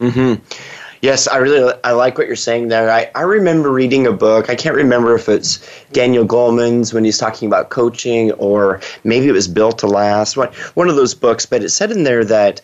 Mm-hmm. 0.00 0.91
Yes, 1.02 1.26
I 1.26 1.38
really 1.38 1.74
I 1.82 1.90
like 1.92 2.16
what 2.16 2.28
you're 2.28 2.36
saying 2.36 2.68
there. 2.68 2.88
I, 2.88 3.10
I 3.16 3.22
remember 3.22 3.72
reading 3.72 4.06
a 4.06 4.12
book. 4.12 4.48
I 4.48 4.54
can't 4.54 4.76
remember 4.76 5.16
if 5.16 5.28
it's 5.28 5.58
Daniel 5.92 6.24
Goleman's 6.24 6.94
when 6.94 7.04
he's 7.04 7.18
talking 7.18 7.48
about 7.48 7.70
coaching 7.70 8.30
or 8.32 8.80
maybe 9.02 9.28
it 9.28 9.32
was 9.32 9.48
Built 9.48 9.78
to 9.80 9.88
Last. 9.88 10.36
One 10.36 10.48
one 10.74 10.88
of 10.88 10.94
those 10.94 11.12
books, 11.12 11.44
but 11.44 11.64
it 11.64 11.70
said 11.70 11.90
in 11.90 12.04
there 12.04 12.24
that 12.26 12.60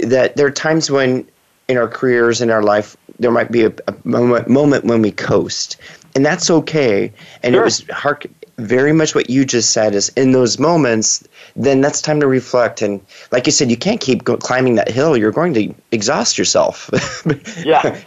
that 0.00 0.36
there 0.36 0.46
are 0.46 0.50
times 0.50 0.90
when 0.90 1.28
in 1.68 1.76
our 1.76 1.88
careers 1.88 2.40
in 2.40 2.50
our 2.50 2.62
life 2.62 2.96
there 3.18 3.30
might 3.30 3.52
be 3.52 3.64
a, 3.64 3.72
a 3.86 3.94
moment, 4.04 4.48
moment 4.48 4.84
when 4.84 5.02
we 5.02 5.10
coast 5.10 5.76
and 6.14 6.24
that's 6.24 6.50
okay 6.50 7.12
and 7.42 7.54
sure. 7.54 7.62
it 7.62 7.64
was 7.64 7.84
hark, 7.90 8.26
very 8.56 8.92
much 8.92 9.14
what 9.14 9.28
you 9.28 9.44
just 9.44 9.72
said 9.72 9.94
is 9.94 10.10
in 10.10 10.32
those 10.32 10.58
moments 10.58 11.26
then 11.56 11.80
that's 11.80 12.00
time 12.00 12.20
to 12.20 12.26
reflect 12.26 12.82
and 12.82 13.00
like 13.32 13.46
you 13.46 13.52
said 13.52 13.70
you 13.70 13.76
can't 13.76 14.00
keep 14.00 14.22
go- 14.24 14.36
climbing 14.36 14.76
that 14.76 14.88
hill 14.88 15.16
you're 15.16 15.32
going 15.32 15.52
to 15.52 15.74
exhaust 15.90 16.38
yourself 16.38 16.88
yeah 17.64 18.00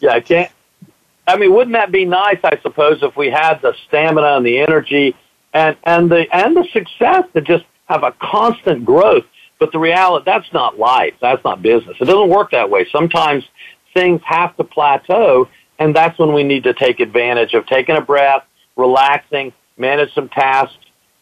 yeah 0.00 0.12
i 0.12 0.20
can't 0.20 0.50
i 1.26 1.36
mean 1.36 1.52
wouldn't 1.52 1.74
that 1.74 1.92
be 1.92 2.04
nice 2.04 2.38
i 2.44 2.58
suppose 2.62 3.02
if 3.02 3.16
we 3.16 3.30
had 3.30 3.60
the 3.60 3.74
stamina 3.86 4.36
and 4.36 4.46
the 4.46 4.58
energy 4.58 5.14
and 5.52 5.76
and 5.84 6.10
the 6.10 6.26
and 6.34 6.56
the 6.56 6.66
success 6.72 7.24
to 7.34 7.40
just 7.40 7.64
have 7.86 8.02
a 8.02 8.12
constant 8.12 8.84
growth 8.84 9.24
but 9.62 9.70
the 9.70 9.78
reality, 9.78 10.24
that's 10.26 10.52
not 10.52 10.76
life. 10.76 11.14
That's 11.20 11.44
not 11.44 11.62
business. 11.62 11.96
It 12.00 12.06
doesn't 12.06 12.30
work 12.30 12.50
that 12.50 12.68
way. 12.68 12.84
Sometimes 12.90 13.44
things 13.94 14.20
have 14.24 14.56
to 14.56 14.64
plateau, 14.64 15.48
and 15.78 15.94
that's 15.94 16.18
when 16.18 16.32
we 16.32 16.42
need 16.42 16.64
to 16.64 16.74
take 16.74 16.98
advantage 16.98 17.54
of 17.54 17.64
taking 17.66 17.94
a 17.94 18.00
breath, 18.00 18.42
relaxing, 18.74 19.52
manage 19.76 20.12
some 20.14 20.28
tasks, 20.28 20.76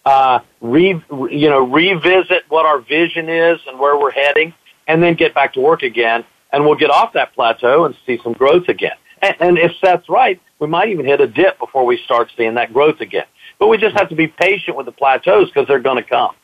uh, 0.04 0.40
re, 0.60 1.02
you 1.30 1.48
know, 1.48 1.60
revisit 1.60 2.44
what 2.48 2.66
our 2.66 2.80
vision 2.80 3.28
is 3.28 3.60
and 3.66 3.78
where 3.78 3.98
we're 3.98 4.10
heading, 4.10 4.54
and 4.86 5.02
then 5.02 5.14
get 5.14 5.34
back 5.34 5.54
to 5.54 5.60
work 5.60 5.82
again. 5.82 6.24
And 6.52 6.64
we'll 6.64 6.76
get 6.76 6.90
off 6.90 7.12
that 7.12 7.32
plateau 7.34 7.84
and 7.84 7.94
see 8.06 8.18
some 8.22 8.32
growth 8.32 8.68
again. 8.68 8.96
And, 9.22 9.36
and 9.40 9.58
if 9.58 9.72
that's 9.80 10.08
right, 10.08 10.40
we 10.58 10.66
might 10.66 10.88
even 10.88 11.06
hit 11.06 11.20
a 11.20 11.26
dip 11.26 11.58
before 11.58 11.86
we 11.86 11.96
start 12.04 12.30
seeing 12.36 12.54
that 12.54 12.72
growth 12.72 13.00
again. 13.00 13.26
But 13.58 13.68
we 13.68 13.78
just 13.78 13.96
have 13.96 14.08
to 14.08 14.16
be 14.16 14.26
patient 14.26 14.76
with 14.76 14.86
the 14.86 14.92
plateaus 14.92 15.48
because 15.48 15.68
they're 15.68 15.78
going 15.78 16.02
to 16.02 16.08
come. 16.08 16.34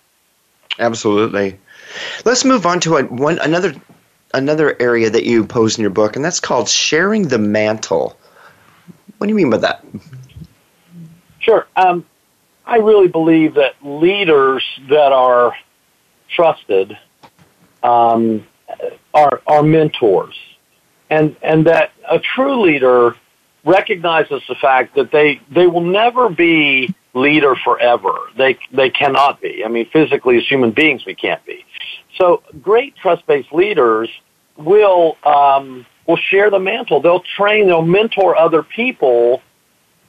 Absolutely. 0.78 1.58
Let's 2.24 2.44
move 2.44 2.66
on 2.66 2.80
to 2.80 2.96
a, 2.96 3.04
one 3.04 3.38
another 3.38 3.74
another 4.34 4.76
area 4.80 5.08
that 5.08 5.24
you 5.24 5.44
pose 5.44 5.78
in 5.78 5.82
your 5.82 5.90
book, 5.90 6.16
and 6.16 6.24
that's 6.24 6.40
called 6.40 6.68
sharing 6.68 7.28
the 7.28 7.38
mantle. 7.38 8.18
What 9.18 9.26
do 9.26 9.30
you 9.30 9.36
mean 9.36 9.50
by 9.50 9.58
that? 9.58 9.84
Sure. 11.46 11.66
Um, 11.76 12.04
I 12.66 12.78
really 12.78 13.08
believe 13.08 13.54
that 13.54 13.74
leaders 13.82 14.64
that 14.88 15.12
are 15.12 15.54
trusted 16.28 16.98
um, 17.84 18.44
are 19.14 19.40
are 19.46 19.62
mentors, 19.62 20.34
and 21.08 21.36
and 21.42 21.66
that 21.66 21.92
a 22.10 22.18
true 22.18 22.62
leader 22.62 23.14
recognizes 23.64 24.42
the 24.48 24.56
fact 24.56 24.96
that 24.96 25.12
they 25.12 25.40
they 25.48 25.68
will 25.68 25.84
never 25.84 26.28
be 26.28 26.92
leader 27.14 27.54
forever. 27.54 28.12
They 28.36 28.58
they 28.72 28.90
cannot 28.90 29.40
be. 29.40 29.64
I 29.64 29.68
mean, 29.68 29.88
physically 29.90 30.38
as 30.38 30.48
human 30.48 30.72
beings, 30.72 31.06
we 31.06 31.14
can't 31.14 31.44
be. 31.46 31.64
So 32.18 32.42
great 32.60 32.96
trust-based 32.96 33.52
leaders 33.52 34.08
will 34.56 35.16
um, 35.22 35.86
will 36.08 36.16
share 36.16 36.50
the 36.50 36.58
mantle. 36.58 37.00
They'll 37.00 37.24
train. 37.36 37.68
They'll 37.68 37.82
mentor 37.82 38.36
other 38.36 38.64
people 38.64 39.42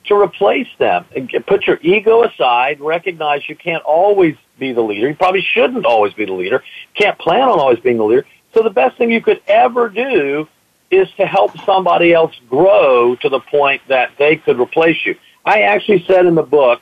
to 0.08 0.16
replace 0.16 0.68
them. 0.78 1.06
And 1.16 1.32
put 1.46 1.68
your 1.68 1.80
ego 1.82 2.24
aside. 2.24 2.80
Recognize 2.80 3.48
you 3.48 3.56
can't 3.56 3.84
always 3.84 4.36
be 4.60 4.74
the 4.74 4.82
leader. 4.82 5.08
You 5.08 5.16
probably 5.16 5.42
shouldn't 5.54 5.86
always 5.86 6.14
be 6.14 6.26
the 6.26 6.34
leader. 6.34 6.64
Can't 6.96 7.18
plan 7.18 7.44
on 7.44 7.60
always 7.60 7.80
being 7.80 7.98
the 7.98 8.04
leader. 8.04 8.26
So 8.54 8.64
the 8.64 8.70
best 8.70 8.98
thing 8.98 9.12
you 9.12 9.22
could 9.22 9.42
ever 9.48 9.90
do 9.90 10.48
is 10.90 11.08
to 11.18 11.26
help 11.26 11.58
somebody 11.66 12.14
else 12.14 12.34
grow 12.50 13.16
to 13.18 13.30
the 13.30 13.40
point 13.40 13.82
that 13.88 14.12
they 14.18 14.38
could 14.38 14.60
replace 14.60 15.06
you. 15.06 15.16
I 15.46 15.62
actually 15.62 16.04
said 16.06 16.26
in 16.26 16.36
the 16.36 16.44
book, 16.44 16.82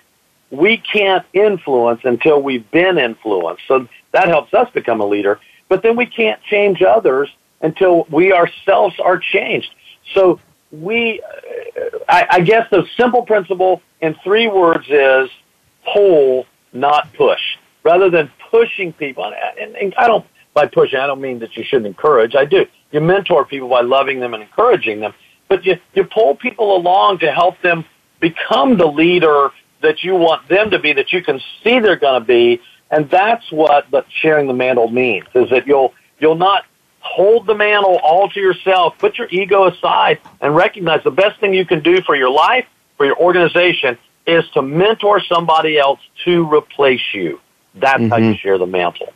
we 0.51 0.77
can't 0.77 1.25
influence 1.33 2.01
until 2.03 2.41
we've 2.41 2.69
been 2.71 2.97
influenced. 2.97 3.63
So 3.67 3.87
that 4.11 4.27
helps 4.27 4.53
us 4.53 4.69
become 4.71 5.01
a 5.01 5.05
leader. 5.05 5.39
But 5.67 5.81
then 5.81 5.95
we 5.95 6.05
can't 6.05 6.41
change 6.43 6.81
others 6.81 7.29
until 7.61 8.05
we 8.09 8.31
ourselves 8.31 8.99
are 8.99 9.17
changed. 9.17 9.73
So 10.13 10.39
we, 10.81 11.21
I, 12.07 12.27
I 12.29 12.39
guess 12.41 12.69
the 12.69 12.85
simple 12.97 13.23
principle 13.23 13.81
in 14.01 14.15
three 14.23 14.47
words 14.47 14.85
is 14.89 15.29
pull, 15.93 16.45
not 16.73 17.13
push. 17.13 17.41
Rather 17.83 18.09
than 18.09 18.31
pushing 18.49 18.93
people, 18.93 19.31
and, 19.59 19.75
and 19.75 19.93
I 19.95 20.07
don't, 20.07 20.25
by 20.53 20.67
pushing, 20.67 20.99
I 20.99 21.07
don't 21.07 21.21
mean 21.21 21.39
that 21.39 21.55
you 21.55 21.63
shouldn't 21.63 21.87
encourage. 21.87 22.35
I 22.35 22.45
do. 22.45 22.65
You 22.91 23.01
mentor 23.01 23.45
people 23.45 23.69
by 23.69 23.81
loving 23.81 24.19
them 24.19 24.33
and 24.33 24.41
encouraging 24.41 24.99
them, 25.01 25.13
but 25.47 25.65
you, 25.65 25.77
you 25.93 26.05
pull 26.05 26.35
people 26.35 26.75
along 26.75 27.19
to 27.19 27.31
help 27.31 27.61
them 27.61 27.85
become 28.19 28.77
the 28.77 28.87
leader 28.87 29.49
that 29.81 30.03
you 30.03 30.15
want 30.15 30.47
them 30.47 30.71
to 30.71 30.79
be, 30.79 30.93
that 30.93 31.13
you 31.13 31.21
can 31.21 31.39
see 31.63 31.79
they're 31.79 31.97
going 31.97 32.19
to 32.19 32.25
be, 32.25 32.61
and 32.89 33.09
that's 33.09 33.51
what 33.51 33.89
the 33.91 34.03
sharing 34.21 34.47
the 34.47 34.53
mantle 34.53 34.89
means, 34.89 35.25
is 35.35 35.49
that 35.49 35.67
you'll, 35.67 35.93
you'll 36.19 36.35
not 36.35 36.63
hold 37.05 37.45
the 37.45 37.55
mantle 37.55 37.99
all 38.03 38.27
to 38.29 38.39
yourself, 38.39 38.97
put 38.97 39.17
your 39.17 39.27
ego 39.29 39.67
aside, 39.67 40.19
and 40.41 40.55
recognize 40.55 41.03
the 41.03 41.11
best 41.11 41.39
thing 41.39 41.53
you 41.53 41.65
can 41.65 41.81
do 41.81 42.01
for 42.01 42.15
your 42.15 42.31
life, 42.31 42.65
for 42.97 43.05
your 43.05 43.17
organization, 43.17 43.97
is 44.25 44.43
to 44.49 44.61
mentor 44.61 45.21
somebody 45.21 45.77
else 45.77 45.99
to 46.25 46.51
replace 46.51 47.13
you. 47.13 47.39
That's 47.75 48.01
mm-hmm. 48.01 48.09
how 48.09 48.17
you 48.17 48.31
mm-hmm. 48.31 48.37
share 48.37 48.57
the 48.57 48.65
mantle. 48.65 49.13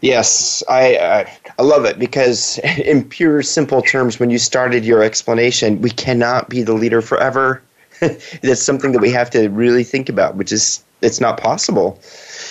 Yes, 0.00 0.62
I 0.68 0.96
uh, 0.96 1.30
I 1.58 1.62
love 1.62 1.84
it 1.84 1.98
because 1.98 2.58
in 2.78 3.02
pure 3.08 3.42
simple 3.42 3.82
terms, 3.82 4.20
when 4.20 4.30
you 4.30 4.38
started 4.38 4.84
your 4.84 5.02
explanation, 5.02 5.80
we 5.80 5.90
cannot 5.90 6.48
be 6.48 6.62
the 6.62 6.74
leader 6.74 7.00
forever. 7.00 7.62
That's 8.00 8.62
something 8.62 8.92
that 8.92 9.00
we 9.00 9.10
have 9.10 9.30
to 9.30 9.48
really 9.48 9.82
think 9.82 10.08
about, 10.08 10.36
which 10.36 10.52
is 10.52 10.84
it's 11.00 11.20
not 11.20 11.40
possible. 11.40 11.98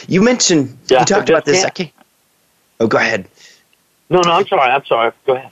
You 0.07 0.21
mentioned 0.21 0.75
yeah, 0.87 0.99
you 0.99 1.05
talked 1.05 1.29
about 1.29 1.45
this. 1.45 1.63
I 1.63 1.69
can't. 1.69 1.91
Oh, 2.79 2.87
go 2.87 2.97
ahead. 2.97 3.27
No, 4.09 4.21
no, 4.21 4.31
I'm 4.31 4.47
sorry. 4.47 4.71
I'm 4.71 4.85
sorry. 4.85 5.11
Go 5.25 5.35
ahead. 5.35 5.51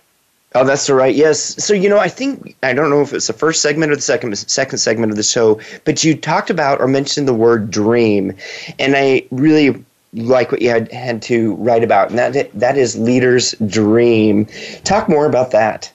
Oh, 0.54 0.64
that's 0.64 0.90
all 0.90 0.96
right. 0.96 1.14
Yes. 1.14 1.62
So 1.64 1.74
you 1.74 1.90
know, 1.90 1.98
I 1.98 2.08
think 2.08 2.56
I 2.64 2.74
don't 2.74 2.90
know 2.90 3.02
if 3.02 3.14
it's 3.14 3.28
the 3.28 3.34
first 3.34 3.62
segment 3.62 3.92
or 3.92 3.96
the 3.96 4.02
second 4.02 4.36
second 4.38 4.78
segment 4.78 5.12
of 5.12 5.18
the 5.18 5.24
show, 5.24 5.60
but 5.84 6.04
you 6.04 6.16
talked 6.16 6.50
about 6.50 6.80
or 6.80 6.88
mentioned 6.88 7.28
the 7.28 7.34
word 7.34 7.70
dream, 7.70 8.34
and 8.80 8.96
I 8.96 9.26
really 9.32 9.84
like 10.14 10.54
what 10.54 10.62
you 10.62 10.70
had 10.70 10.90
had 10.94 11.22
to 11.24 11.56
write 11.56 11.84
about, 11.84 12.10
and 12.10 12.18
that 12.18 12.52
that 12.54 12.78
is 12.78 12.98
leaders' 12.98 13.54
dream. 13.68 14.48
Talk 14.86 15.10
more 15.10 15.26
about 15.26 15.52
that. 15.52 15.92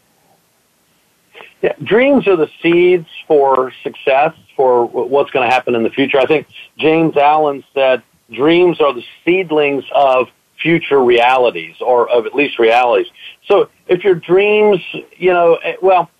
Yeah, 1.62 1.72
dreams 1.82 2.26
are 2.26 2.36
the 2.36 2.50
seeds 2.62 3.08
for 3.26 3.72
success 3.82 4.34
for 4.56 4.84
what's 4.86 5.30
going 5.30 5.48
to 5.48 5.54
happen 5.54 5.74
in 5.74 5.82
the 5.82 5.90
future. 5.90 6.18
I 6.18 6.26
think 6.26 6.46
James 6.76 7.16
Allen 7.16 7.64
said 7.72 8.02
dreams 8.30 8.80
are 8.80 8.92
the 8.92 9.04
seedlings 9.24 9.84
of 9.94 10.28
future 10.60 11.02
realities 11.02 11.76
or 11.80 12.08
of 12.08 12.26
at 12.26 12.34
least 12.34 12.58
realities. 12.58 13.10
So 13.46 13.68
if 13.86 14.04
your 14.04 14.14
dreams, 14.14 14.80
you 15.16 15.32
know, 15.32 15.54
eh, 15.56 15.76
well, 15.80 16.10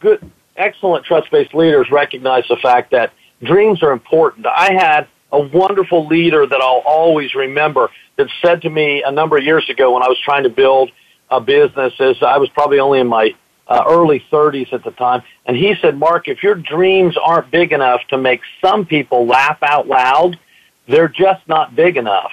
good, 0.00 0.30
excellent 0.56 1.04
trust-based 1.04 1.54
leaders 1.54 1.90
recognize 1.90 2.44
the 2.48 2.56
fact 2.56 2.90
that 2.90 3.12
dreams 3.42 3.82
are 3.82 3.92
important. 3.92 4.46
I 4.46 4.72
had 4.72 5.08
a 5.30 5.40
wonderful 5.40 6.06
leader 6.06 6.46
that 6.46 6.60
I'll 6.60 6.82
always 6.84 7.34
remember 7.34 7.90
that 8.16 8.28
said 8.42 8.62
to 8.62 8.70
me 8.70 9.02
a 9.02 9.10
number 9.10 9.38
of 9.38 9.44
years 9.44 9.68
ago 9.70 9.94
when 9.94 10.02
I 10.02 10.08
was 10.08 10.18
trying 10.20 10.42
to 10.44 10.50
build 10.50 10.90
a 11.30 11.40
business 11.40 11.94
as 11.98 12.22
I 12.22 12.36
was 12.38 12.50
probably 12.50 12.78
only 12.78 13.00
in 13.00 13.06
my 13.06 13.34
uh, 13.66 13.84
early 13.86 14.24
30s 14.30 14.72
at 14.72 14.84
the 14.84 14.90
time, 14.90 15.22
and 15.46 15.56
he 15.56 15.74
said, 15.80 15.98
"Mark, 15.98 16.28
if 16.28 16.42
your 16.42 16.54
dreams 16.54 17.16
aren't 17.16 17.50
big 17.50 17.72
enough 17.72 18.00
to 18.08 18.18
make 18.18 18.42
some 18.60 18.84
people 18.84 19.24
laugh 19.24 19.62
out 19.62 19.86
loud, 19.86 20.38
they're 20.86 21.08
just 21.08 21.46
not 21.48 21.74
big 21.74 21.96
enough." 21.96 22.32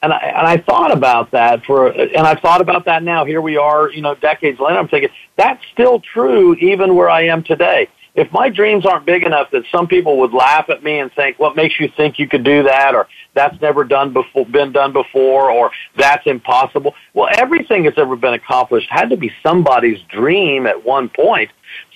And 0.00 0.12
I, 0.12 0.18
and 0.18 0.46
I 0.46 0.58
thought 0.58 0.92
about 0.92 1.32
that 1.32 1.64
for, 1.64 1.88
and 1.88 2.26
I 2.26 2.36
thought 2.36 2.60
about 2.60 2.84
that 2.84 3.02
now. 3.02 3.24
Here 3.24 3.40
we 3.40 3.56
are, 3.56 3.90
you 3.90 4.00
know, 4.00 4.14
decades 4.14 4.60
later. 4.60 4.78
I'm 4.78 4.88
thinking 4.88 5.10
that's 5.36 5.62
still 5.72 6.00
true 6.00 6.54
even 6.54 6.94
where 6.94 7.10
I 7.10 7.22
am 7.26 7.42
today. 7.42 7.88
If 8.14 8.32
my 8.32 8.48
dreams 8.48 8.84
aren't 8.86 9.06
big 9.06 9.22
enough 9.22 9.50
that 9.52 9.62
some 9.70 9.86
people 9.86 10.18
would 10.18 10.32
laugh 10.32 10.70
at 10.70 10.82
me 10.82 10.98
and 10.98 11.12
think, 11.12 11.38
"What 11.38 11.56
makes 11.56 11.78
you 11.78 11.88
think 11.96 12.18
you 12.18 12.28
could 12.28 12.42
do 12.42 12.64
that?" 12.64 12.94
or 12.94 13.06
"That's 13.34 13.60
never 13.60 13.84
done 13.84 14.12
before, 14.12 14.46
been 14.46 14.72
done 14.72 14.92
before," 14.92 15.50
or 15.50 15.70
"That's 15.96 16.26
impossible." 16.26 16.94
Well, 17.14 17.28
everything 17.36 17.84
that's 17.84 17.98
ever 17.98 18.16
been 18.16 18.34
accomplished 18.34 18.88
had 18.90 19.10
to 19.10 19.16
be 19.16 19.32
somebody's 19.42 20.00
dream 20.02 20.66
at 20.66 20.84
one 20.84 21.08
point. 21.08 21.50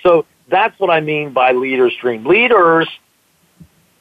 So 0.05 0.25
that's 0.49 0.79
what 0.79 0.91
I 0.91 1.01
mean 1.01 1.33
by 1.33 1.53
leaders' 1.53 1.95
dream. 2.01 2.25
Leaders 2.25 2.89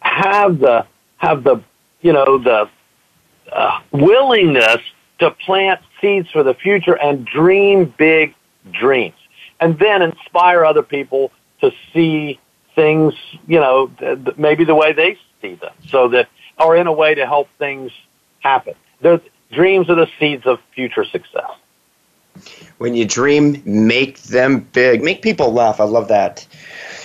have 0.01 0.59
the 0.59 0.85
have 1.17 1.43
the 1.43 1.61
you 2.01 2.13
know 2.13 2.37
the 2.37 2.69
uh, 3.51 3.81
willingness 3.91 4.81
to 5.19 5.31
plant 5.31 5.81
seeds 5.99 6.29
for 6.31 6.43
the 6.43 6.53
future 6.53 6.97
and 6.97 7.25
dream 7.25 7.93
big 7.97 8.33
dreams, 8.71 9.15
and 9.59 9.77
then 9.79 10.01
inspire 10.01 10.65
other 10.65 10.83
people 10.83 11.31
to 11.61 11.71
see 11.93 12.39
things, 12.75 13.13
you 13.47 13.59
know, 13.59 13.87
th- 13.99 14.37
maybe 14.37 14.63
the 14.63 14.75
way 14.75 14.93
they 14.93 15.17
see 15.41 15.55
them, 15.55 15.73
so 15.87 16.07
that, 16.07 16.29
or 16.59 16.75
in 16.75 16.87
a 16.87 16.93
way 16.93 17.13
to 17.13 17.25
help 17.25 17.49
things 17.59 17.91
happen. 18.39 18.73
The 19.01 19.21
dreams 19.51 19.89
are 19.89 19.95
the 19.95 20.09
seeds 20.19 20.45
of 20.45 20.59
future 20.73 21.05
success. 21.05 21.51
When 22.77 22.95
you 22.95 23.05
dream, 23.05 23.61
make 23.65 24.19
them 24.23 24.61
big. 24.71 25.03
Make 25.03 25.21
people 25.21 25.51
laugh. 25.51 25.79
I 25.79 25.83
love 25.83 26.07
that. 26.07 26.47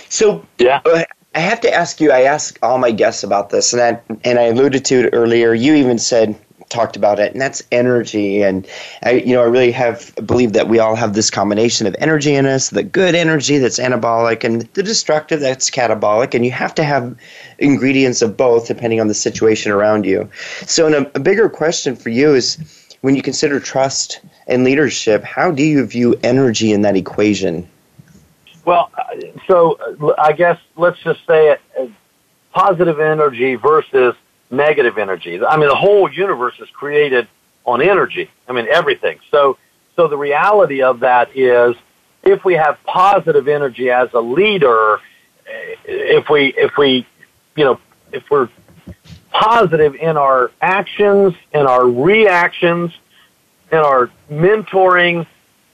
So, 0.09 0.45
yeah. 0.57 0.81
Uh, 0.85 1.03
I 1.37 1.41
have 1.41 1.61
to 1.61 1.71
ask 1.71 2.01
you. 2.01 2.11
I 2.11 2.21
ask 2.23 2.57
all 2.63 2.79
my 2.79 2.89
guests 2.89 3.23
about 3.23 3.51
this, 3.51 3.71
and 3.71 3.79
I, 3.79 4.01
and 4.23 4.39
I 4.39 4.45
alluded 4.45 4.83
to 4.85 5.01
it 5.01 5.11
earlier. 5.13 5.53
You 5.53 5.75
even 5.75 5.99
said 5.99 6.35
talked 6.69 6.97
about 6.97 7.19
it, 7.19 7.31
and 7.31 7.39
that's 7.39 7.61
energy. 7.71 8.41
And 8.41 8.67
I, 9.03 9.11
you 9.11 9.35
know, 9.35 9.43
I 9.43 9.45
really 9.45 9.71
have 9.71 10.15
believe 10.25 10.53
that 10.53 10.67
we 10.67 10.79
all 10.79 10.95
have 10.95 11.13
this 11.13 11.29
combination 11.29 11.85
of 11.85 11.95
energy 11.99 12.33
in 12.33 12.47
us: 12.47 12.71
the 12.71 12.81
good 12.81 13.13
energy 13.13 13.59
that's 13.59 13.77
anabolic, 13.77 14.43
and 14.43 14.63
the 14.73 14.81
destructive 14.81 15.39
that's 15.39 15.69
catabolic. 15.69 16.33
And 16.33 16.43
you 16.43 16.49
have 16.49 16.73
to 16.73 16.83
have 16.83 17.15
ingredients 17.59 18.23
of 18.23 18.35
both, 18.35 18.65
depending 18.65 18.99
on 18.99 19.07
the 19.07 19.13
situation 19.13 19.71
around 19.71 20.07
you. 20.07 20.27
So, 20.65 20.91
a, 20.91 21.01
a 21.13 21.19
bigger 21.19 21.49
question 21.49 21.95
for 21.95 22.09
you 22.09 22.33
is: 22.33 22.57
when 23.01 23.15
you 23.15 23.21
consider 23.21 23.59
trust 23.59 24.21
and 24.47 24.63
leadership, 24.63 25.23
how 25.23 25.51
do 25.51 25.61
you 25.61 25.85
view 25.85 26.15
energy 26.23 26.71
in 26.71 26.81
that 26.81 26.95
equation? 26.95 27.69
Well, 28.67 28.91
uh, 28.97 29.15
so 29.47 29.79
uh, 30.01 30.13
I 30.17 30.33
guess 30.33 30.59
let's 30.75 30.99
just 30.99 31.25
say 31.25 31.51
it, 31.51 31.61
uh, 31.79 31.87
positive 32.51 32.99
energy 32.99 33.55
versus 33.55 34.13
negative 34.51 34.97
energy. 34.97 35.41
I 35.41 35.55
mean, 35.55 35.69
the 35.69 35.75
whole 35.75 36.11
universe 36.11 36.55
is 36.59 36.69
created 36.71 37.29
on 37.63 37.81
energy. 37.81 38.29
I 38.45 38.51
mean, 38.51 38.67
everything. 38.69 39.19
So, 39.31 39.57
so 39.95 40.09
the 40.09 40.17
reality 40.17 40.81
of 40.81 40.99
that 40.99 41.29
is, 41.33 41.77
if 42.23 42.43
we 42.43 42.55
have 42.55 42.77
positive 42.83 43.47
energy 43.47 43.89
as 43.89 44.09
a 44.13 44.19
leader, 44.19 44.99
if 45.85 46.29
we, 46.29 46.53
if 46.57 46.75
we, 46.77 47.07
you 47.55 47.63
know, 47.63 47.79
if 48.11 48.29
we're 48.29 48.49
positive 49.31 49.95
in 49.95 50.17
our 50.17 50.51
actions, 50.59 51.35
in 51.53 51.65
our 51.67 51.87
reactions, 51.87 52.91
in 53.71 53.77
our 53.77 54.11
mentoring, 54.29 55.25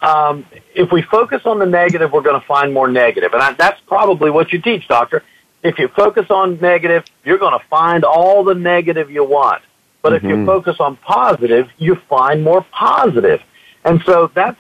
um, 0.04 0.46
if 0.76 0.92
we 0.92 1.02
focus 1.02 1.44
on 1.46 1.60
the 1.60 1.66
negative, 1.66 2.12
we're 2.12 2.22
going 2.22 2.40
to 2.40 2.46
find 2.46 2.74
more 2.74 2.90
negative. 2.90 3.34
And 3.34 3.42
I, 3.42 3.54
that's 3.54 3.80
probably 3.88 4.30
what 4.30 4.52
you 4.52 4.62
teach, 4.62 4.88
doctor. 4.88 5.24
If 5.64 5.80
you 5.80 5.88
focus 5.88 6.26
on 6.30 6.60
negative, 6.60 7.06
you're 7.24 7.38
going 7.38 7.58
to 7.58 7.66
find 7.68 8.04
all 8.04 8.44
the 8.44 8.54
negative 8.54 9.10
you 9.10 9.24
want. 9.24 9.64
But 10.02 10.12
mm-hmm. 10.12 10.26
if 10.26 10.38
you 10.38 10.46
focus 10.46 10.76
on 10.82 10.98
positive, 10.98 11.70
you 11.78 11.96
find 12.10 12.44
more 12.44 12.66
positive. 12.72 13.42
And 13.86 14.04
so 14.06 14.30
that's, 14.36 14.60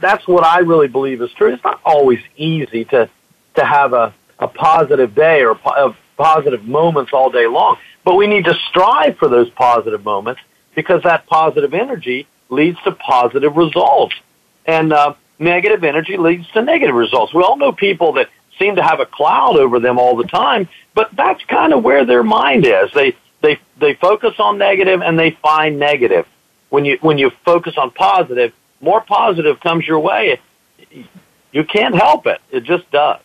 that's 0.00 0.26
what 0.26 0.44
I 0.44 0.58
really 0.58 0.88
believe 0.88 1.22
is 1.22 1.30
true. 1.32 1.54
It's 1.54 1.62
not 1.62 1.80
always 1.84 2.18
easy 2.36 2.84
to, 2.86 3.08
to 3.54 3.64
have 3.64 3.92
a, 3.92 4.12
a 4.40 4.48
positive 4.48 5.14
day 5.14 5.44
or 5.44 5.54
po- 5.54 5.94
positive 6.16 6.64
moments 6.64 7.12
all 7.12 7.30
day 7.30 7.46
long, 7.46 7.76
but 8.04 8.16
we 8.16 8.26
need 8.26 8.46
to 8.46 8.54
strive 8.68 9.16
for 9.18 9.28
those 9.28 9.48
positive 9.50 10.04
moments 10.04 10.40
because 10.74 11.02
that 11.04 11.26
positive 11.26 11.72
energy 11.72 12.26
leads 12.48 12.80
to 12.82 12.92
positive 12.92 13.56
results. 13.56 14.14
And 14.66 14.92
uh, 14.92 15.14
negative 15.38 15.84
energy 15.84 16.16
leads 16.16 16.48
to 16.50 16.62
negative 16.62 16.94
results. 16.94 17.32
We 17.32 17.42
all 17.42 17.56
know 17.56 17.72
people 17.72 18.12
that 18.14 18.28
seem 18.58 18.76
to 18.76 18.82
have 18.82 19.00
a 19.00 19.06
cloud 19.06 19.56
over 19.56 19.78
them 19.78 19.98
all 19.98 20.16
the 20.16 20.24
time, 20.24 20.68
but 20.94 21.10
that's 21.14 21.44
kind 21.44 21.72
of 21.72 21.82
where 21.82 22.04
their 22.04 22.22
mind 22.22 22.66
is. 22.66 22.90
They 22.92 23.16
they 23.42 23.58
they 23.78 23.94
focus 23.94 24.34
on 24.38 24.58
negative 24.58 25.02
and 25.02 25.18
they 25.18 25.30
find 25.30 25.78
negative. 25.78 26.26
When 26.70 26.84
you 26.84 26.98
when 27.00 27.18
you 27.18 27.30
focus 27.44 27.76
on 27.76 27.90
positive, 27.92 28.52
more 28.80 29.00
positive 29.00 29.60
comes 29.60 29.86
your 29.86 30.00
way. 30.00 30.40
You 31.52 31.64
can't 31.64 31.94
help 31.94 32.26
it. 32.26 32.40
It 32.50 32.64
just 32.64 32.90
does. 32.90 33.20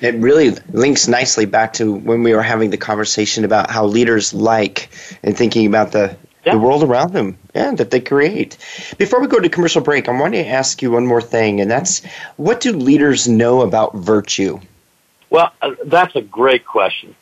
It 0.00 0.14
really 0.16 0.50
links 0.72 1.08
nicely 1.08 1.46
back 1.46 1.72
to 1.74 1.94
when 1.94 2.22
we 2.22 2.34
were 2.34 2.42
having 2.42 2.68
the 2.70 2.76
conversation 2.76 3.44
about 3.44 3.70
how 3.70 3.86
leaders 3.86 4.34
like 4.34 4.90
and 5.22 5.36
thinking 5.36 5.66
about 5.66 5.92
the 5.92 6.16
yeah. 6.46 6.52
the 6.52 6.58
world 6.58 6.82
around 6.82 7.12
them 7.12 7.36
yeah, 7.54 7.74
that 7.74 7.90
they 7.90 8.00
create. 8.00 8.56
Before 8.98 9.20
we 9.20 9.26
go 9.26 9.40
to 9.40 9.48
commercial 9.48 9.82
break, 9.82 10.08
I 10.08 10.18
want 10.18 10.34
to 10.34 10.46
ask 10.46 10.80
you 10.80 10.92
one 10.92 11.06
more 11.06 11.20
thing, 11.20 11.60
and 11.60 11.70
that's 11.70 12.04
what 12.36 12.60
do 12.60 12.72
leaders 12.72 13.26
know 13.26 13.62
about 13.62 13.96
virtue? 13.96 14.60
Well, 15.28 15.52
uh, 15.60 15.74
that's 15.84 16.14
a 16.14 16.22
great 16.22 16.64
question. 16.64 17.16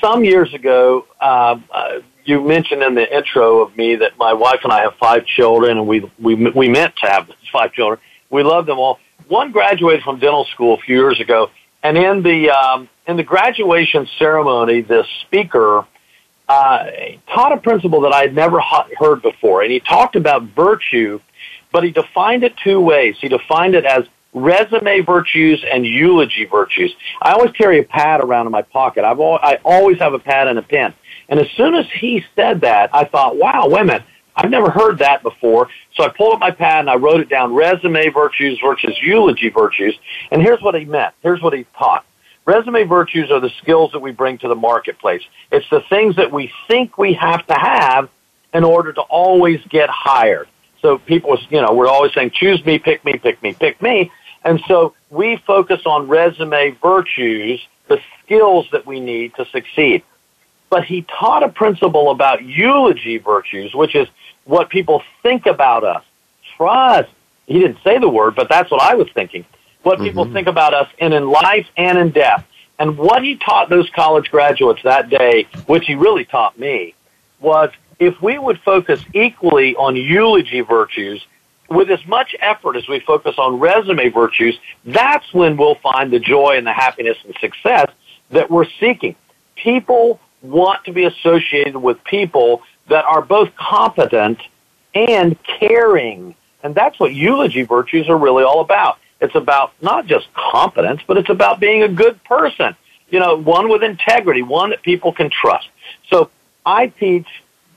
Some 0.00 0.24
years 0.24 0.54
ago, 0.54 1.06
uh, 1.20 1.58
uh, 1.70 2.00
you 2.24 2.42
mentioned 2.42 2.82
in 2.82 2.94
the 2.94 3.16
intro 3.16 3.60
of 3.60 3.76
me 3.76 3.96
that 3.96 4.16
my 4.18 4.32
wife 4.32 4.60
and 4.62 4.72
I 4.72 4.82
have 4.82 4.94
five 4.94 5.26
children, 5.26 5.78
and 5.78 5.86
we 5.86 6.10
we 6.18 6.34
we 6.34 6.68
meant 6.68 6.94
to 6.96 7.08
have 7.08 7.30
five 7.52 7.72
children. 7.72 7.98
We 8.30 8.42
love 8.42 8.66
them 8.66 8.78
all. 8.78 9.00
One 9.28 9.52
graduated 9.52 10.04
from 10.04 10.20
dental 10.20 10.44
school 10.46 10.74
a 10.74 10.78
few 10.78 10.96
years 10.96 11.20
ago, 11.20 11.50
and 11.82 11.98
in 11.98 12.22
the 12.22 12.50
um, 12.50 12.88
in 13.06 13.16
the 13.16 13.22
graduation 13.24 14.08
ceremony, 14.18 14.82
the 14.82 15.04
speaker 15.22 15.86
uh, 16.48 16.86
taught 17.32 17.52
a 17.52 17.56
principle 17.58 18.02
that 18.02 18.12
I 18.12 18.22
had 18.22 18.34
never 18.34 18.60
heard 18.60 19.22
before, 19.22 19.62
and 19.62 19.72
he 19.72 19.80
talked 19.80 20.16
about 20.16 20.42
virtue, 20.54 21.20
but 21.72 21.84
he 21.84 21.90
defined 21.90 22.44
it 22.44 22.54
two 22.62 22.80
ways. 22.80 23.16
He 23.20 23.28
defined 23.28 23.74
it 23.74 23.84
as 23.84 24.04
resume 24.34 25.00
virtues 25.00 25.64
and 25.70 25.86
eulogy 25.86 26.44
virtues. 26.44 26.94
I 27.22 27.32
always 27.32 27.52
carry 27.52 27.78
a 27.78 27.84
pad 27.84 28.20
around 28.20 28.46
in 28.46 28.52
my 28.52 28.62
pocket. 28.62 29.04
I've 29.04 29.20
al- 29.20 29.38
I 29.42 29.58
always 29.64 29.98
have 29.98 30.12
a 30.12 30.18
pad 30.18 30.48
and 30.48 30.58
a 30.58 30.62
pen. 30.62 30.92
And 31.28 31.40
as 31.40 31.46
soon 31.56 31.74
as 31.74 31.86
he 31.98 32.22
said 32.36 32.60
that, 32.62 32.90
I 32.92 33.04
thought, 33.04 33.36
wow, 33.36 33.68
women. 33.68 34.02
I've 34.36 34.50
never 34.50 34.68
heard 34.68 34.98
that 34.98 35.22
before. 35.22 35.68
So 35.94 36.02
I 36.02 36.08
pulled 36.08 36.34
up 36.34 36.40
my 36.40 36.50
pad 36.50 36.80
and 36.80 36.90
I 36.90 36.96
wrote 36.96 37.20
it 37.20 37.28
down, 37.28 37.54
resume 37.54 38.08
virtues 38.08 38.58
versus 38.60 38.96
eulogy 39.00 39.48
virtues. 39.48 39.96
And 40.32 40.42
here's 40.42 40.60
what 40.60 40.74
he 40.74 40.84
meant. 40.84 41.14
Here's 41.22 41.40
what 41.40 41.52
he 41.52 41.64
taught. 41.78 42.04
Resume 42.46 42.84
virtues 42.84 43.30
are 43.30 43.40
the 43.40 43.50
skills 43.62 43.92
that 43.92 44.00
we 44.00 44.12
bring 44.12 44.38
to 44.38 44.48
the 44.48 44.54
marketplace. 44.54 45.22
It's 45.50 45.68
the 45.70 45.80
things 45.88 46.16
that 46.16 46.30
we 46.30 46.52
think 46.68 46.98
we 46.98 47.14
have 47.14 47.46
to 47.46 47.54
have 47.54 48.10
in 48.52 48.64
order 48.64 48.92
to 48.92 49.00
always 49.02 49.60
get 49.68 49.88
hired. 49.88 50.48
So 50.82 50.98
people, 50.98 51.38
you 51.48 51.62
know, 51.62 51.72
we're 51.72 51.88
always 51.88 52.12
saying, 52.12 52.32
choose 52.32 52.64
me, 52.64 52.78
pick 52.78 53.04
me, 53.04 53.14
pick 53.14 53.42
me, 53.42 53.54
pick 53.54 53.80
me. 53.80 54.12
And 54.44 54.60
so 54.68 54.94
we 55.08 55.38
focus 55.46 55.80
on 55.86 56.06
resume 56.06 56.76
virtues, 56.82 57.66
the 57.88 57.98
skills 58.22 58.66
that 58.72 58.84
we 58.84 59.00
need 59.00 59.34
to 59.36 59.46
succeed. 59.46 60.02
But 60.68 60.84
he 60.84 61.02
taught 61.02 61.42
a 61.42 61.48
principle 61.48 62.10
about 62.10 62.44
eulogy 62.44 63.16
virtues, 63.16 63.74
which 63.74 63.94
is 63.94 64.06
what 64.44 64.68
people 64.68 65.02
think 65.22 65.46
about 65.46 65.82
us. 65.82 66.04
Trust. 66.58 67.10
He 67.46 67.58
didn't 67.58 67.78
say 67.82 67.98
the 67.98 68.08
word, 68.08 68.34
but 68.34 68.50
that's 68.50 68.70
what 68.70 68.82
I 68.82 68.94
was 68.94 69.08
thinking 69.14 69.46
what 69.84 69.96
mm-hmm. 69.96 70.06
people 70.06 70.32
think 70.32 70.48
about 70.48 70.74
us 70.74 70.88
and 70.98 71.14
in 71.14 71.28
life 71.28 71.66
and 71.76 71.96
in 71.98 72.10
death. 72.10 72.44
And 72.78 72.98
what 72.98 73.22
he 73.22 73.36
taught 73.36 73.68
those 73.68 73.88
college 73.90 74.30
graduates 74.30 74.82
that 74.82 75.08
day, 75.08 75.46
which 75.66 75.86
he 75.86 75.94
really 75.94 76.24
taught 76.24 76.58
me, 76.58 76.94
was 77.40 77.70
if 78.00 78.20
we 78.20 78.38
would 78.38 78.60
focus 78.60 79.00
equally 79.12 79.76
on 79.76 79.94
eulogy 79.94 80.60
virtues 80.60 81.24
with 81.68 81.90
as 81.90 82.04
much 82.06 82.34
effort 82.40 82.76
as 82.76 82.88
we 82.88 83.00
focus 83.00 83.36
on 83.38 83.60
resume 83.60 84.08
virtues, 84.08 84.58
that's 84.84 85.32
when 85.32 85.56
we'll 85.56 85.76
find 85.76 86.12
the 86.12 86.18
joy 86.18 86.56
and 86.56 86.66
the 86.66 86.72
happiness 86.72 87.16
and 87.24 87.34
success 87.40 87.90
that 88.30 88.50
we're 88.50 88.66
seeking. 88.80 89.14
People 89.54 90.20
want 90.42 90.84
to 90.84 90.92
be 90.92 91.04
associated 91.04 91.76
with 91.76 92.02
people 92.04 92.62
that 92.88 93.04
are 93.04 93.22
both 93.22 93.54
competent 93.56 94.40
and 94.94 95.42
caring. 95.44 96.34
And 96.62 96.74
that's 96.74 96.98
what 97.00 97.14
eulogy 97.14 97.62
virtues 97.62 98.08
are 98.08 98.18
really 98.18 98.44
all 98.44 98.60
about. 98.60 98.98
It's 99.24 99.34
about 99.34 99.72
not 99.80 100.06
just 100.06 100.32
competence, 100.34 101.00
but 101.06 101.16
it's 101.16 101.30
about 101.30 101.58
being 101.58 101.82
a 101.82 101.88
good 101.88 102.22
person. 102.24 102.76
You 103.10 103.20
know, 103.20 103.36
one 103.36 103.68
with 103.68 103.82
integrity, 103.82 104.42
one 104.42 104.70
that 104.70 104.82
people 104.82 105.12
can 105.12 105.30
trust. 105.30 105.68
So 106.10 106.30
I 106.64 106.86
teach 106.86 107.26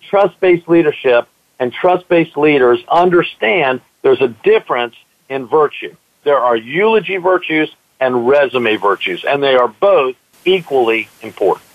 trust-based 0.10 0.68
leadership 0.70 1.28
and 1.60 1.74
trust-based 1.74 2.38
leaders 2.38 2.80
understand 2.90 3.82
there's 4.04 4.22
a 4.22 4.28
difference 4.28 4.96
in 5.30 5.48
virtue. 5.48 5.96
there 6.28 6.40
are 6.40 6.58
eulogy 6.58 7.18
virtues 7.18 7.74
and 8.02 8.28
resume 8.28 8.76
virtues, 8.78 9.24
and 9.24 9.42
they 9.42 9.56
are 9.56 9.70
both 9.70 10.16
equally 10.46 11.08
important. 11.22 11.66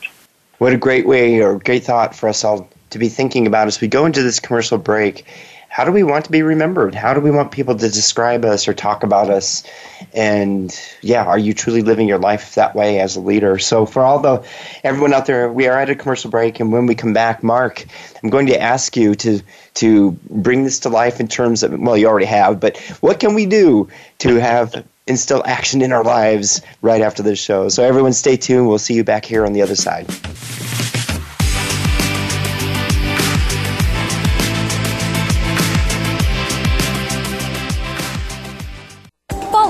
What 0.58 0.72
a 0.72 0.76
great 0.76 1.06
way 1.06 1.40
or 1.40 1.58
great 1.58 1.84
thought 1.84 2.14
for 2.14 2.28
us 2.28 2.44
all 2.44 2.68
to 2.90 2.98
be 2.98 3.08
thinking 3.08 3.46
about 3.46 3.66
as 3.66 3.80
we 3.80 3.88
go 3.88 4.04
into 4.04 4.22
this 4.22 4.38
commercial 4.38 4.78
break. 4.78 5.24
How 5.72 5.86
do 5.86 5.90
we 5.90 6.02
want 6.02 6.26
to 6.26 6.30
be 6.30 6.42
remembered? 6.42 6.94
How 6.94 7.14
do 7.14 7.20
we 7.20 7.30
want 7.30 7.50
people 7.50 7.74
to 7.74 7.88
describe 7.88 8.44
us 8.44 8.68
or 8.68 8.74
talk 8.74 9.04
about 9.04 9.30
us? 9.30 9.64
And 10.12 10.70
yeah, 11.00 11.24
are 11.24 11.38
you 11.38 11.54
truly 11.54 11.80
living 11.80 12.06
your 12.06 12.18
life 12.18 12.56
that 12.56 12.74
way 12.74 13.00
as 13.00 13.16
a 13.16 13.22
leader? 13.22 13.58
So 13.58 13.86
for 13.86 14.02
all 14.02 14.18
the 14.18 14.46
everyone 14.84 15.14
out 15.14 15.24
there, 15.24 15.50
we 15.50 15.68
are 15.68 15.78
at 15.78 15.88
a 15.88 15.94
commercial 15.94 16.30
break, 16.30 16.60
and 16.60 16.72
when 16.72 16.84
we 16.84 16.94
come 16.94 17.14
back, 17.14 17.42
Mark, 17.42 17.86
I'm 18.22 18.28
going 18.28 18.48
to 18.48 18.60
ask 18.60 18.98
you 18.98 19.14
to 19.14 19.40
to 19.76 20.12
bring 20.28 20.64
this 20.64 20.80
to 20.80 20.90
life 20.90 21.20
in 21.20 21.28
terms 21.28 21.62
of 21.62 21.80
well, 21.80 21.96
you 21.96 22.06
already 22.06 22.26
have, 22.26 22.60
but 22.60 22.76
what 23.00 23.18
can 23.18 23.32
we 23.32 23.46
do 23.46 23.88
to 24.18 24.34
have 24.34 24.84
instill 25.06 25.42
action 25.46 25.80
in 25.80 25.90
our 25.90 26.04
lives 26.04 26.60
right 26.82 27.00
after 27.00 27.22
this 27.22 27.38
show? 27.38 27.70
So 27.70 27.82
everyone, 27.82 28.12
stay 28.12 28.36
tuned. 28.36 28.68
We'll 28.68 28.78
see 28.78 28.92
you 28.92 29.04
back 29.04 29.24
here 29.24 29.46
on 29.46 29.54
the 29.54 29.62
other 29.62 29.76
side. 29.76 30.06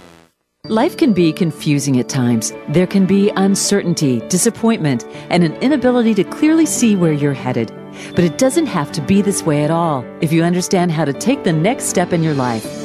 Life 0.65 0.95
can 0.95 1.11
be 1.11 1.33
confusing 1.33 1.99
at 1.99 2.07
times. 2.07 2.53
There 2.69 2.87
can 2.87 3.05
be 3.05 3.29
uncertainty, 3.35 4.21
disappointment, 4.29 5.05
and 5.29 5.43
an 5.43 5.53
inability 5.55 6.13
to 6.15 6.23
clearly 6.23 6.65
see 6.65 6.95
where 6.95 7.11
you're 7.11 7.33
headed. 7.33 7.73
But 8.15 8.23
it 8.23 8.37
doesn't 8.37 8.67
have 8.67 8.91
to 8.93 9.01
be 9.01 9.21
this 9.21 9.43
way 9.43 9.65
at 9.65 9.71
all 9.71 10.05
if 10.21 10.31
you 10.31 10.43
understand 10.43 10.91
how 10.91 11.03
to 11.03 11.13
take 11.13 11.43
the 11.43 11.53
next 11.53 11.85
step 11.85 12.13
in 12.13 12.23
your 12.23 12.35
life. 12.35 12.80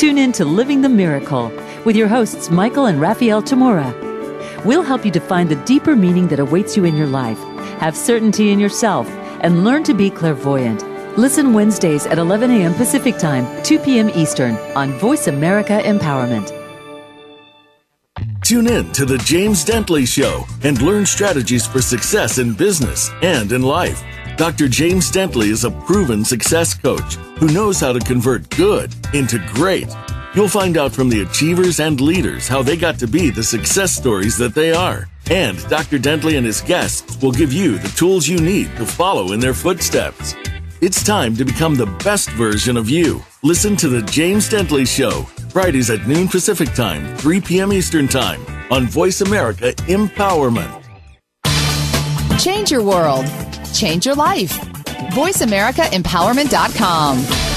Tune 0.00 0.16
in 0.16 0.32
to 0.32 0.46
Living 0.46 0.80
the 0.80 0.88
Miracle 0.88 1.52
with 1.84 1.94
your 1.94 2.08
hosts, 2.08 2.48
Michael 2.48 2.86
and 2.86 2.98
Raphael 2.98 3.42
Tamura. 3.42 4.64
We'll 4.64 4.82
help 4.82 5.04
you 5.04 5.10
define 5.10 5.48
the 5.48 5.62
deeper 5.66 5.94
meaning 5.94 6.26
that 6.28 6.40
awaits 6.40 6.74
you 6.74 6.86
in 6.86 6.96
your 6.96 7.06
life, 7.06 7.38
have 7.80 7.94
certainty 7.94 8.50
in 8.50 8.58
yourself, 8.58 9.06
and 9.42 9.62
learn 9.62 9.84
to 9.84 9.92
be 9.92 10.08
clairvoyant. 10.08 10.82
Listen 11.18 11.52
Wednesdays 11.52 12.06
at 12.06 12.16
11 12.16 12.50
a.m. 12.50 12.72
Pacific 12.72 13.18
Time, 13.18 13.62
2 13.62 13.78
p.m. 13.80 14.08
Eastern 14.08 14.56
on 14.74 14.92
Voice 14.94 15.26
America 15.26 15.82
Empowerment. 15.84 16.48
Tune 18.42 18.68
in 18.68 18.90
to 18.92 19.04
The 19.04 19.18
James 19.18 19.66
Dentley 19.66 20.08
Show 20.08 20.46
and 20.62 20.80
learn 20.80 21.04
strategies 21.04 21.66
for 21.66 21.82
success 21.82 22.38
in 22.38 22.54
business 22.54 23.10
and 23.20 23.52
in 23.52 23.60
life. 23.60 24.02
Dr. 24.40 24.68
James 24.68 25.12
Dentley 25.12 25.50
is 25.50 25.64
a 25.64 25.70
proven 25.70 26.24
success 26.24 26.72
coach 26.72 27.16
who 27.36 27.52
knows 27.52 27.78
how 27.78 27.92
to 27.92 28.00
convert 28.00 28.48
good 28.48 28.90
into 29.12 29.38
great. 29.52 29.86
You'll 30.34 30.48
find 30.48 30.78
out 30.78 30.92
from 30.92 31.10
the 31.10 31.20
achievers 31.20 31.78
and 31.78 32.00
leaders 32.00 32.48
how 32.48 32.62
they 32.62 32.78
got 32.78 32.98
to 33.00 33.06
be 33.06 33.28
the 33.28 33.42
success 33.42 33.94
stories 33.94 34.38
that 34.38 34.54
they 34.54 34.72
are. 34.72 35.10
And 35.30 35.62
Dr. 35.68 35.98
Dentley 35.98 36.38
and 36.38 36.46
his 36.46 36.62
guests 36.62 37.20
will 37.22 37.32
give 37.32 37.52
you 37.52 37.76
the 37.76 37.90
tools 37.90 38.28
you 38.28 38.38
need 38.40 38.74
to 38.76 38.86
follow 38.86 39.32
in 39.32 39.40
their 39.40 39.52
footsteps. 39.52 40.34
It's 40.80 41.04
time 41.04 41.36
to 41.36 41.44
become 41.44 41.74
the 41.74 41.94
best 42.02 42.30
version 42.30 42.78
of 42.78 42.88
you. 42.88 43.22
Listen 43.42 43.76
to 43.76 43.88
The 43.88 44.00
James 44.04 44.48
Dentley 44.48 44.88
Show, 44.88 45.24
Fridays 45.50 45.90
at 45.90 46.06
noon 46.08 46.28
Pacific 46.28 46.72
Time, 46.72 47.14
3 47.18 47.42
p.m. 47.42 47.74
Eastern 47.74 48.08
Time 48.08 48.40
on 48.70 48.86
Voice 48.86 49.20
America 49.20 49.74
Empowerment. 49.82 50.78
Change 52.42 52.70
your 52.70 52.82
world 52.82 53.26
change 53.74 54.06
your 54.06 54.14
life. 54.14 54.58
VoiceAmericaEmpowerment.com. 55.12 57.50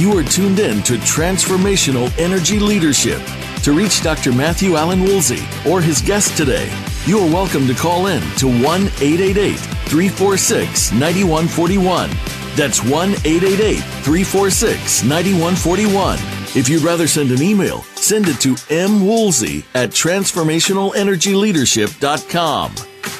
You 0.00 0.16
are 0.16 0.24
tuned 0.24 0.58
in 0.58 0.82
to 0.84 0.94
Transformational 0.94 2.10
Energy 2.18 2.58
Leadership. 2.58 3.20
To 3.64 3.72
reach 3.72 4.02
Dr. 4.02 4.32
Matthew 4.32 4.76
Allen 4.76 5.02
Woolsey 5.02 5.42
or 5.68 5.82
his 5.82 6.00
guest 6.00 6.38
today, 6.38 6.72
you 7.04 7.18
are 7.18 7.30
welcome 7.30 7.66
to 7.66 7.74
call 7.74 8.06
in 8.06 8.22
to 8.36 8.48
1 8.48 8.62
888 8.62 9.58
346 9.58 10.92
9141. 10.92 12.08
That's 12.56 12.82
1 12.82 13.10
888 13.10 13.76
346 13.76 15.02
9141 15.02 16.39
if 16.56 16.68
you'd 16.68 16.82
rather 16.82 17.06
send 17.06 17.30
an 17.30 17.42
email, 17.42 17.82
send 17.94 18.26
it 18.28 18.40
to 18.40 18.54
mwoolsey 18.54 19.64
at 19.74 19.90
transformationalenergyleadership.com. 19.90 22.74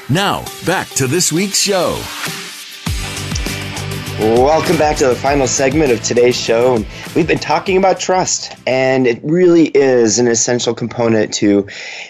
Now, 0.09 0.45
back 0.67 0.89
to 0.91 1.07
this 1.07 1.31
week's 1.31 1.61
show. 1.61 2.03
Welcome 4.19 4.77
back 4.77 4.97
to 4.99 5.07
the 5.07 5.15
final 5.15 5.47
segment 5.47 5.93
of 5.93 6.03
today's 6.03 6.37
show. 6.37 6.85
We've 7.15 7.27
been 7.27 7.39
talking 7.39 7.79
about 7.79 7.99
trust, 7.99 8.53
and 8.67 9.07
it 9.07 9.19
really 9.23 9.69
is 9.69 10.19
an 10.19 10.29
essential 10.29 10.75
component 10.75 11.33
to 11.35 11.67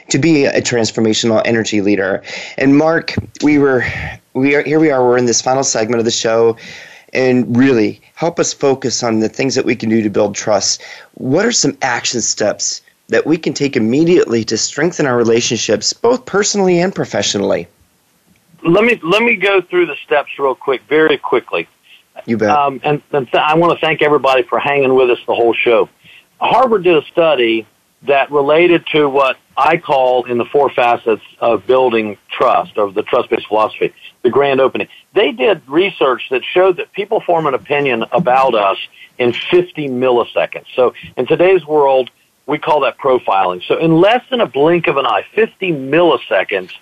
to 0.09 0.19
be 0.19 0.47
a 0.47 0.61
transformational 0.61 1.41
energy 1.45 1.83
leader. 1.83 2.25
And 2.59 2.77
Mark, 2.77 3.15
we 3.45 3.59
were 3.59 3.85
we 4.33 4.57
are 4.57 4.63
here 4.63 4.81
we 4.81 4.91
are, 4.91 5.05
we're 5.05 5.19
in 5.19 5.27
this 5.27 5.41
final 5.41 5.63
segment 5.63 6.01
of 6.01 6.05
the 6.05 6.11
show 6.11 6.57
and 7.13 7.57
really 7.57 8.01
help 8.21 8.39
us 8.39 8.53
focus 8.53 9.03
on 9.03 9.21
the 9.21 9.31
things 9.31 9.55
that 9.55 9.65
we 9.65 9.75
can 9.75 9.89
do 9.89 10.03
to 10.03 10.11
build 10.11 10.35
trust. 10.35 10.83
What 11.15 11.47
are 11.47 11.53
some 11.53 11.75
action 11.81 12.21
steps 12.21 12.83
that 13.09 13.27
we 13.27 13.39
can 13.39 13.55
take 13.55 13.77
immediately 13.77 14.45
to 14.45 14.59
strengthen 14.59 15.07
our 15.07 15.17
relationships, 15.17 15.95
both 15.95 16.27
personally 16.27 16.79
and 16.81 16.95
professionally? 16.95 17.67
Let 18.63 18.85
me 18.85 19.01
let 19.03 19.23
me 19.23 19.37
go 19.37 19.63
through 19.63 19.87
the 19.87 19.97
steps 20.05 20.39
real 20.39 20.55
quick, 20.55 20.83
very 20.87 21.17
quickly. 21.17 21.67
You 22.27 22.37
bet. 22.37 22.51
Um, 22.51 22.79
and, 22.85 23.01
and 23.13 23.27
th- 23.27 23.43
I 23.43 23.55
want 23.55 23.73
to 23.73 23.81
thank 23.81 24.03
everybody 24.03 24.43
for 24.43 24.59
hanging 24.59 24.95
with 24.95 25.09
us 25.09 25.19
the 25.27 25.35
whole 25.35 25.55
show. 25.55 25.89
Harvard 26.43 26.85
did 26.85 26.97
a 27.03 27.07
study 27.07 27.67
that 28.03 28.31
related 28.31 28.87
to 28.93 29.09
what 29.09 29.37
I 29.57 29.77
call 29.77 30.25
in 30.25 30.39
the 30.39 30.47
four 30.47 30.71
facets 30.71 31.23
of 31.39 31.67
building 31.67 32.17
trust, 32.31 32.79
of 32.79 32.95
the 32.95 33.03
trust-based 33.03 33.47
philosophy, 33.47 33.93
the 34.23 34.31
grand 34.31 34.61
opening. 34.61 34.89
They 35.15 35.33
did 35.33 35.63
research 35.69 36.29
that 36.31 36.43
showed 36.45 36.79
that 36.79 36.93
people 36.93 37.21
form 37.21 37.47
an 37.47 37.55
opinion 37.55 38.05
about 38.13 38.55
us 38.55 38.79
in 39.19 39.33
50 39.33 39.89
milliseconds. 39.89 40.65
So 40.75 40.95
in 41.17 41.27
today's 41.27 41.67
world, 41.67 42.11
we 42.47 42.59
call 42.59 42.81
that 42.81 42.99
profiling. 42.99 43.63
So 43.69 43.79
in 43.79 44.01
less 44.01 44.25
than 44.31 44.41
a 44.41 44.47
blink 44.47 44.89
of 44.89 44.97
an 44.97 45.07
eye, 45.07 45.25
50 45.35 45.73
milliseconds, 45.73 46.73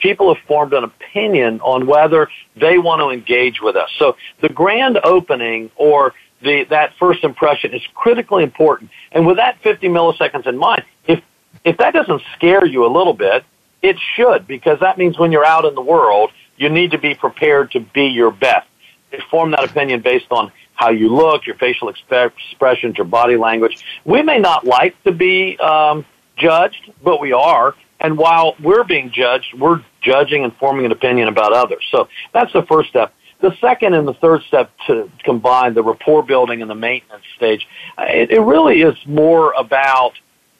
people 0.00 0.34
have 0.34 0.44
formed 0.44 0.74
an 0.74 0.84
opinion 0.84 1.60
on 1.60 1.86
whether 1.86 2.28
they 2.56 2.78
want 2.78 3.00
to 3.00 3.08
engage 3.08 3.60
with 3.62 3.76
us. 3.76 3.90
So 3.98 4.16
the 4.42 4.50
grand 4.50 4.98
opening 5.02 5.70
or 5.76 6.14
the, 6.44 6.64
that 6.70 6.92
first 6.98 7.24
impression 7.24 7.74
is 7.74 7.82
critically 7.94 8.42
important. 8.42 8.90
And 9.12 9.26
with 9.26 9.36
that 9.36 9.58
50 9.62 9.88
milliseconds 9.88 10.46
in 10.46 10.56
mind, 10.56 10.84
if, 11.06 11.22
if 11.64 11.78
that 11.78 11.94
doesn't 11.94 12.22
scare 12.34 12.64
you 12.64 12.86
a 12.86 12.92
little 12.92 13.14
bit, 13.14 13.44
it 13.82 13.96
should, 14.14 14.46
because 14.46 14.80
that 14.80 14.96
means 14.96 15.18
when 15.18 15.32
you're 15.32 15.44
out 15.44 15.64
in 15.64 15.74
the 15.74 15.82
world, 15.82 16.30
you 16.56 16.68
need 16.68 16.92
to 16.92 16.98
be 16.98 17.14
prepared 17.14 17.72
to 17.72 17.80
be 17.80 18.06
your 18.06 18.30
best. 18.30 18.66
You 19.12 19.18
form 19.30 19.50
that 19.52 19.64
opinion 19.64 20.00
based 20.00 20.26
on 20.30 20.52
how 20.74 20.90
you 20.90 21.14
look, 21.14 21.46
your 21.46 21.56
facial 21.56 21.88
expressions, 21.88 22.96
your 22.96 23.04
body 23.06 23.36
language. 23.36 23.84
We 24.04 24.22
may 24.22 24.38
not 24.38 24.64
like 24.64 25.00
to 25.04 25.12
be 25.12 25.56
um, 25.58 26.04
judged, 26.36 26.92
but 27.02 27.20
we 27.20 27.32
are. 27.32 27.74
And 28.00 28.18
while 28.18 28.56
we're 28.60 28.84
being 28.84 29.10
judged, 29.10 29.54
we're 29.54 29.82
judging 30.00 30.44
and 30.44 30.54
forming 30.56 30.84
an 30.84 30.92
opinion 30.92 31.28
about 31.28 31.52
others. 31.52 31.84
So 31.90 32.08
that's 32.32 32.52
the 32.52 32.62
first 32.62 32.90
step. 32.90 33.14
The 33.44 33.54
second 33.60 33.92
and 33.92 34.08
the 34.08 34.14
third 34.24 34.40
step 34.50 34.70
to 34.86 34.94
combine 35.22 35.70
the 35.74 35.82
rapport 35.90 36.22
building 36.22 36.58
and 36.62 36.70
the 36.74 36.80
maintenance 36.88 37.26
stage, 37.36 37.62
it, 37.98 38.30
it 38.30 38.40
really 38.40 38.78
is 38.90 38.96
more 39.04 39.52
about 39.64 40.14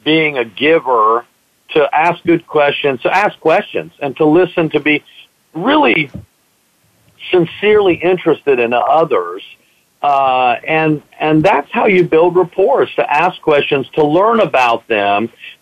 being 0.04 0.36
a 0.44 0.44
giver 0.44 1.24
to 1.70 1.80
ask 2.06 2.22
good 2.24 2.44
questions, 2.46 3.00
to 3.06 3.10
ask 3.24 3.34
questions, 3.40 3.90
and 4.02 4.14
to 4.18 4.26
listen, 4.26 4.68
to 4.76 4.80
be 4.80 4.96
really 5.54 6.10
sincerely 7.32 7.94
interested 8.12 8.56
in 8.58 8.70
others, 8.74 9.42
Uh, 10.02 10.60
and 10.80 10.92
and 11.18 11.42
that's 11.42 11.70
how 11.72 11.86
you 11.86 12.02
build 12.04 12.36
rapport 12.36 12.82
is 12.86 12.94
to 12.94 13.04
ask 13.24 13.40
questions, 13.40 13.84
to 13.98 14.04
learn 14.18 14.38
about 14.50 14.86
them, 14.96 15.20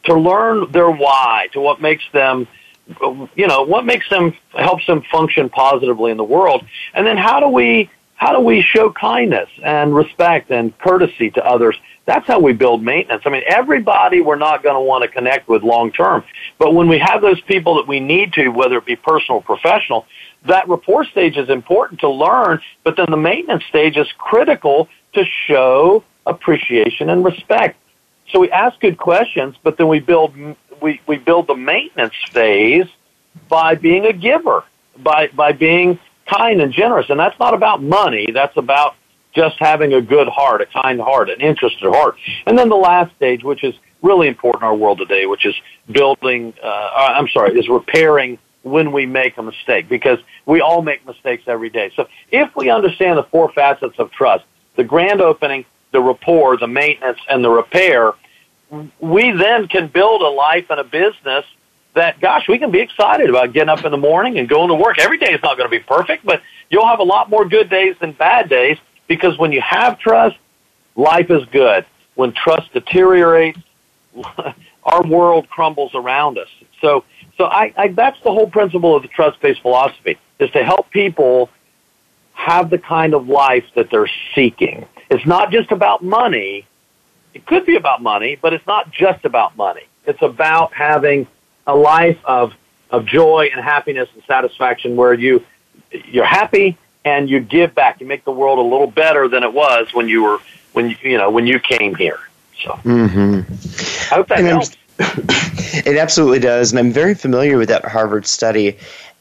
to 0.09 0.15
learn 0.31 0.57
their 0.73 0.91
why, 0.91 1.47
to 1.55 1.61
what 1.61 1.81
makes 1.81 2.07
them, 2.13 2.49
you 3.37 3.47
know, 3.47 3.63
what 3.63 3.85
makes 3.85 4.09
them 4.11 4.35
helps 4.53 4.87
them 4.87 5.03
function 5.11 5.49
positively 5.49 6.11
in 6.11 6.17
the 6.17 6.25
world, 6.25 6.65
and 6.95 7.07
then 7.07 7.17
how 7.17 7.41
do 7.41 7.49
we 7.49 7.91
how 8.15 8.33
do 8.33 8.41
we 8.41 8.63
show 8.63 8.93
kindness 8.93 9.49
and 9.65 9.95
respect 9.95 10.51
and 10.51 10.77
courtesy 10.79 11.31
to 11.31 11.45
others? 11.45 11.77
That's 12.07 12.27
how 12.27 12.39
we 12.39 12.53
build 12.53 12.83
maintenance. 12.83 13.23
I 13.27 13.31
mean, 13.31 13.43
everybody 13.49 14.21
we're 14.21 14.37
not 14.37 14.63
going 14.63 14.77
to 14.77 14.81
want 14.81 15.03
to 15.03 15.09
connect 15.09 15.49
with 15.49 15.63
long 15.63 15.91
term, 15.91 16.25
but 16.59 16.75
when 16.75 16.89
we 16.89 16.99
have 16.99 17.21
those 17.21 17.41
people 17.43 17.77
that 17.77 17.89
we 17.89 18.01
need 18.01 18.33
to, 18.35 18.49
whether 18.49 18.77
it 18.77 18.87
be 18.87 18.97
personal 18.97 19.39
or 19.39 19.43
professional, 19.43 20.07
that 20.47 20.69
rapport 20.69 21.05
stage 21.05 21.37
is 21.37 21.49
important 21.49 22.01
to 22.01 22.09
learn, 22.09 22.61
but 22.85 22.97
then 22.97 23.07
the 23.11 23.17
maintenance 23.17 23.65
stage 23.69 23.97
is 23.97 24.07
critical 24.19 24.89
to 25.15 25.25
show 25.47 26.05
appreciation 26.27 27.11
and 27.11 27.25
respect. 27.25 27.77
So 28.33 28.41
we 28.41 28.51
ask 28.51 28.81
good 28.81 28.99
questions, 28.99 29.57
but 29.63 29.77
then 29.77 29.89
we 29.89 30.01
build 30.01 30.35
we, 30.81 31.01
we 31.07 31.17
build 31.17 31.47
the 31.47 31.55
maintenance 31.55 32.15
phase 32.31 32.87
by 33.49 33.75
being 33.75 34.07
a 34.07 34.13
giver, 34.13 34.65
by 34.99 35.29
by 35.29 35.53
being 35.53 35.99
kind 36.27 36.61
and 36.61 36.73
generous. 36.73 37.11
And 37.11 37.21
that's 37.21 37.39
not 37.39 37.55
about 37.55 37.83
money, 37.83 38.31
that's 38.33 38.57
about 38.57 38.97
just 39.35 39.57
having 39.59 39.95
a 39.95 40.01
good 40.01 40.29
heart, 40.29 40.61
a 40.61 40.67
kind 40.67 41.01
heart, 41.01 41.31
an 41.31 41.41
interested 41.41 41.89
heart. 41.91 42.17
And 42.47 42.59
then 42.59 42.69
the 42.69 42.77
last 42.77 43.15
stage, 43.17 43.45
which 43.45 43.65
is 43.65 43.75
really 44.03 44.29
important 44.29 44.63
in 44.63 44.67
our 44.67 44.75
world 44.75 44.99
today, 44.99 45.27
which 45.27 45.47
is 45.47 45.55
building 45.91 46.55
uh, 46.63 46.91
I'm 47.17 47.29
sorry, 47.29 47.59
is 47.59 47.69
repairing 47.69 48.39
when 48.63 48.93
we 48.93 49.07
make 49.07 49.37
a 49.39 49.43
mistake 49.43 49.89
because 49.89 50.19
we 50.47 50.61
all 50.61 50.83
make 50.83 51.05
mistakes 51.07 51.45
every 51.47 51.71
day. 51.71 51.93
So 51.97 52.09
if 52.31 52.55
we 52.57 52.71
understand 52.71 53.19
the 53.19 53.25
four 53.25 53.53
facets 53.53 53.99
of 53.99 54.11
trust, 54.13 54.45
the 54.77 54.85
grand 54.85 55.21
opening, 55.21 55.65
the 55.93 56.01
rapport, 56.01 56.57
the 56.57 56.67
maintenance, 56.67 57.19
and 57.29 57.45
the 57.45 57.51
repair, 57.51 58.13
we 59.01 59.31
then 59.33 59.69
can 59.69 59.89
build 59.89 60.23
a 60.23 60.29
life 60.29 60.67
and 60.71 60.81
a 60.81 60.85
business 60.85 61.45
that, 61.95 62.21
gosh, 62.21 62.49
we 62.49 62.59
can 62.59 62.71
be 62.71 62.81
excited 62.81 63.29
about 63.29 63.53
getting 63.53 63.69
up 63.69 63.85
in 63.85 63.91
the 63.91 63.99
morning 63.99 64.39
and 64.39 64.49
going 64.49 64.69
to 64.69 64.75
work. 64.75 64.99
Every 64.99 65.19
day 65.19 65.33
is 65.33 65.43
not 65.43 65.59
going 65.59 65.71
to 65.71 65.77
be 65.77 65.83
perfect, 65.83 66.25
but 66.25 66.41
you'll 66.71 66.87
have 66.87 67.01
a 67.01 67.05
lot 67.05 67.29
more 67.29 67.47
good 67.47 67.69
days 67.69 67.97
than 68.01 68.13
bad 68.13 68.49
days 68.49 68.79
because 69.07 69.39
when 69.39 69.53
you 69.53 69.61
have 69.61 69.99
trust, 69.99 70.37
life 70.97 71.31
is 71.31 71.45
good. 71.47 71.85
When 72.15 72.33
trust 72.33 72.73
deteriorates, 72.73 73.61
our 74.85 75.03
world 75.03 75.49
crumbles 75.51 75.95
around 75.95 76.39
us. 76.39 76.49
So 76.81 77.05
so 77.39 77.45
I, 77.47 77.73
I, 77.77 77.89
that's 77.89 78.21
the 78.23 78.31
whole 78.31 78.49
principle 78.49 78.95
of 78.95 79.03
the 79.03 79.09
trust-based 79.09 79.63
philosophy 79.63 80.19
is 80.39 80.51
to 80.51 80.65
help 80.65 80.91
people 80.91 81.51
have 82.35 82.71
the 82.71 82.79
kind 82.79 83.15
of 83.15 83.29
life 83.29 83.65
that 83.75 83.91
they're 83.91 84.11
seeking. 84.35 84.87
It's 85.13 85.27
not 85.27 85.51
just 85.51 85.71
about 85.71 86.03
money. 86.03 86.67
It 87.35 87.45
could 87.45 87.67
be 87.67 87.77
about 87.77 88.03
money, 88.03 88.39
but 88.41 88.55
it's 88.55 88.67
not 88.67 88.91
just 88.91 89.27
about 89.27 89.57
money. 89.57 89.83
It's 90.07 90.23
about 90.23 90.73
having 90.73 91.27
a 91.67 91.77
life 91.77 92.19
of, 92.25 92.55
of 92.91 93.05
joy 93.05 93.51
and 93.53 93.63
happiness 93.63 94.09
and 94.15 94.23
satisfaction 94.25 94.97
where 94.97 95.13
you, 95.13 95.45
you're 95.91 96.25
happy 96.25 96.79
and 97.05 97.29
you 97.29 97.41
give 97.41 97.75
back. 97.75 98.01
You 98.01 98.07
make 98.07 98.25
the 98.25 98.33
world 98.33 98.59
a 98.59 98.63
little 98.63 98.87
better 98.87 99.29
than 99.29 99.43
it 99.43 99.53
was 99.53 99.93
when 99.93 100.09
you 100.09 100.23
were, 100.23 100.39
when 100.73 100.89
you, 100.89 100.97
you 101.03 101.19
know, 101.19 101.31
when 101.31 101.47
you 101.47 101.61
came 101.61 101.95
here. 101.95 102.21
So 102.65 102.71
mm-hmm. 102.71 104.13
I 104.13 104.17
hope 104.17 104.29
that 104.29 104.39
and 104.39 104.47
helps. 104.47 104.77
it 104.99 105.99
absolutely 105.99 106.39
does, 106.39 106.73
and 106.73 106.79
I'm 106.79 106.93
very 106.93 107.15
familiar 107.15 107.59
with 107.59 107.69
that 107.69 107.85
Harvard 107.85 108.27
study. 108.27 108.79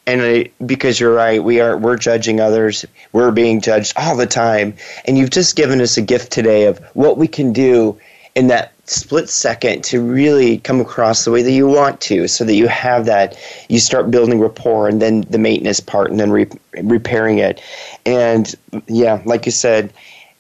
And 0.08 0.22
I, 0.22 0.52
because 0.66 1.00
you're 1.00 1.14
right, 1.14 1.44
we 1.44 1.60
are 1.62 1.78
we're 1.78 1.98
judging 1.98 2.40
others. 2.40 2.86
We're 3.12 3.32
being 3.32 3.62
judged 3.62 3.94
all 3.96 4.16
the 4.16 4.26
time. 4.26 4.76
And 5.06 5.18
you've 5.18 5.30
just 5.30 5.56
given 5.56 5.80
us 5.80 5.98
a 5.98 6.02
gift 6.02 6.32
today 6.32 6.66
of 6.66 6.80
what 6.94 7.18
we 7.18 7.28
can 7.28 7.54
do 7.54 8.00
in 8.34 8.48
that 8.48 8.74
split 8.86 9.30
second 9.30 9.84
to 9.84 10.02
really 10.02 10.58
come 10.58 10.82
across 10.82 11.24
the 11.24 11.32
way 11.32 11.44
that 11.44 11.52
you 11.52 11.68
want 11.68 12.02
to, 12.02 12.28
so 12.28 12.44
that 12.44 12.56
you 12.56 12.68
have 12.68 13.06
that. 13.06 13.38
You 13.70 13.80
start 13.80 14.12
building 14.12 14.40
rapport, 14.40 14.88
and 14.88 15.02
then 15.02 15.22
the 15.30 15.38
maintenance 15.38 15.80
part, 15.80 16.10
and 16.12 16.20
then 16.20 16.32
re- 16.32 16.50
repairing 16.82 17.38
it. 17.38 17.62
And 18.06 18.54
yeah, 18.88 19.22
like 19.26 19.46
you 19.46 19.52
said, 19.52 19.94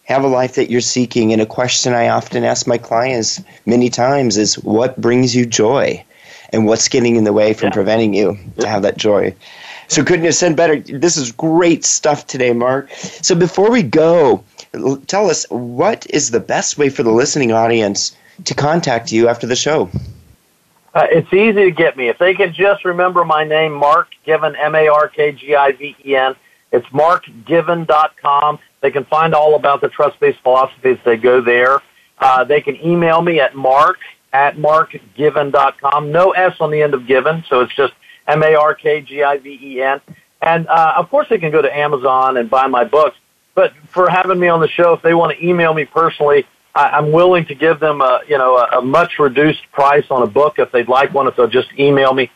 have 0.03 0.23
a 0.23 0.27
life 0.27 0.55
that 0.55 0.69
you're 0.69 0.81
seeking. 0.81 1.31
And 1.31 1.41
a 1.41 1.45
question 1.45 1.93
I 1.93 2.09
often 2.09 2.43
ask 2.43 2.67
my 2.67 2.77
clients 2.77 3.41
many 3.65 3.89
times 3.89 4.37
is 4.37 4.55
what 4.55 4.99
brings 4.99 5.35
you 5.35 5.45
joy? 5.45 6.03
And 6.53 6.65
what's 6.65 6.87
getting 6.89 7.15
in 7.15 7.23
the 7.23 7.33
way 7.33 7.53
from 7.53 7.67
yeah. 7.67 7.73
preventing 7.73 8.13
you 8.13 8.37
to 8.59 8.67
have 8.67 8.81
that 8.81 8.97
joy? 8.97 9.33
So 9.87 10.03
couldn't 10.03 10.25
have 10.25 10.35
said 10.35 10.55
better. 10.55 10.79
This 10.79 11.17
is 11.17 11.31
great 11.31 11.83
stuff 11.83 12.27
today, 12.27 12.53
Mark. 12.53 12.89
So 12.91 13.35
before 13.35 13.69
we 13.69 13.83
go, 13.83 14.43
tell 15.07 15.29
us 15.29 15.45
what 15.49 16.07
is 16.09 16.31
the 16.31 16.39
best 16.39 16.77
way 16.77 16.89
for 16.89 17.03
the 17.03 17.11
listening 17.11 17.51
audience 17.51 18.15
to 18.45 18.55
contact 18.55 19.11
you 19.11 19.27
after 19.27 19.47
the 19.47 19.55
show? 19.55 19.89
Uh, 20.93 21.07
it's 21.09 21.31
easy 21.33 21.63
to 21.63 21.71
get 21.71 21.95
me. 21.95 22.09
If 22.09 22.17
they 22.17 22.33
can 22.33 22.53
just 22.53 22.83
remember 22.83 23.23
my 23.23 23.43
name, 23.43 23.71
Mark 23.71 24.09
Given, 24.25 24.55
M 24.55 24.75
A 24.75 24.87
R 24.87 25.07
K 25.07 25.31
G 25.31 25.55
I 25.55 25.71
V 25.71 25.95
E 26.05 26.15
N, 26.15 26.35
it's 26.71 26.87
markgiven.com. 26.87 28.59
They 28.81 28.91
can 28.91 29.05
find 29.05 29.33
all 29.33 29.55
about 29.55 29.81
the 29.81 29.89
trust-based 29.89 30.39
philosophy 30.39 30.91
if 30.91 31.03
they 31.03 31.17
go 31.17 31.39
there. 31.39 31.81
Uh, 32.17 32.43
they 32.43 32.61
can 32.61 32.75
email 32.85 33.21
me 33.21 33.39
at 33.39 33.55
mark 33.55 33.99
at 34.33 34.57
markgiven.com. 34.57 36.11
No 36.11 36.31
S 36.31 36.55
on 36.59 36.71
the 36.71 36.81
end 36.81 36.93
of 36.93 37.07
given, 37.07 37.43
so 37.47 37.61
it's 37.61 37.75
just 37.75 37.93
M-A-R-K-G-I-V-E-N. 38.27 40.01
And, 40.41 40.67
uh, 40.67 40.93
of 40.97 41.09
course, 41.09 41.27
they 41.29 41.37
can 41.37 41.51
go 41.51 41.61
to 41.61 41.77
Amazon 41.77 42.37
and 42.37 42.49
buy 42.49 42.67
my 42.67 42.83
books. 42.83 43.17
But 43.53 43.73
for 43.89 44.09
having 44.09 44.39
me 44.39 44.47
on 44.47 44.61
the 44.61 44.69
show, 44.69 44.93
if 44.93 45.01
they 45.01 45.13
want 45.13 45.37
to 45.37 45.45
email 45.45 45.73
me 45.73 45.85
personally, 45.85 46.45
I, 46.73 46.89
I'm 46.89 47.11
willing 47.11 47.45
to 47.47 47.55
give 47.55 47.79
them 47.79 48.01
a, 48.01 48.21
you 48.27 48.37
know, 48.37 48.57
a, 48.57 48.79
a 48.79 48.81
much 48.81 49.19
reduced 49.19 49.69
price 49.71 50.05
on 50.09 50.23
a 50.23 50.27
book 50.27 50.57
if 50.57 50.71
they'd 50.71 50.87
like 50.87 51.13
one, 51.13 51.27
if 51.27 51.35
they'll 51.35 51.47
just 51.47 51.71
email 51.77 52.13
me 52.13 52.31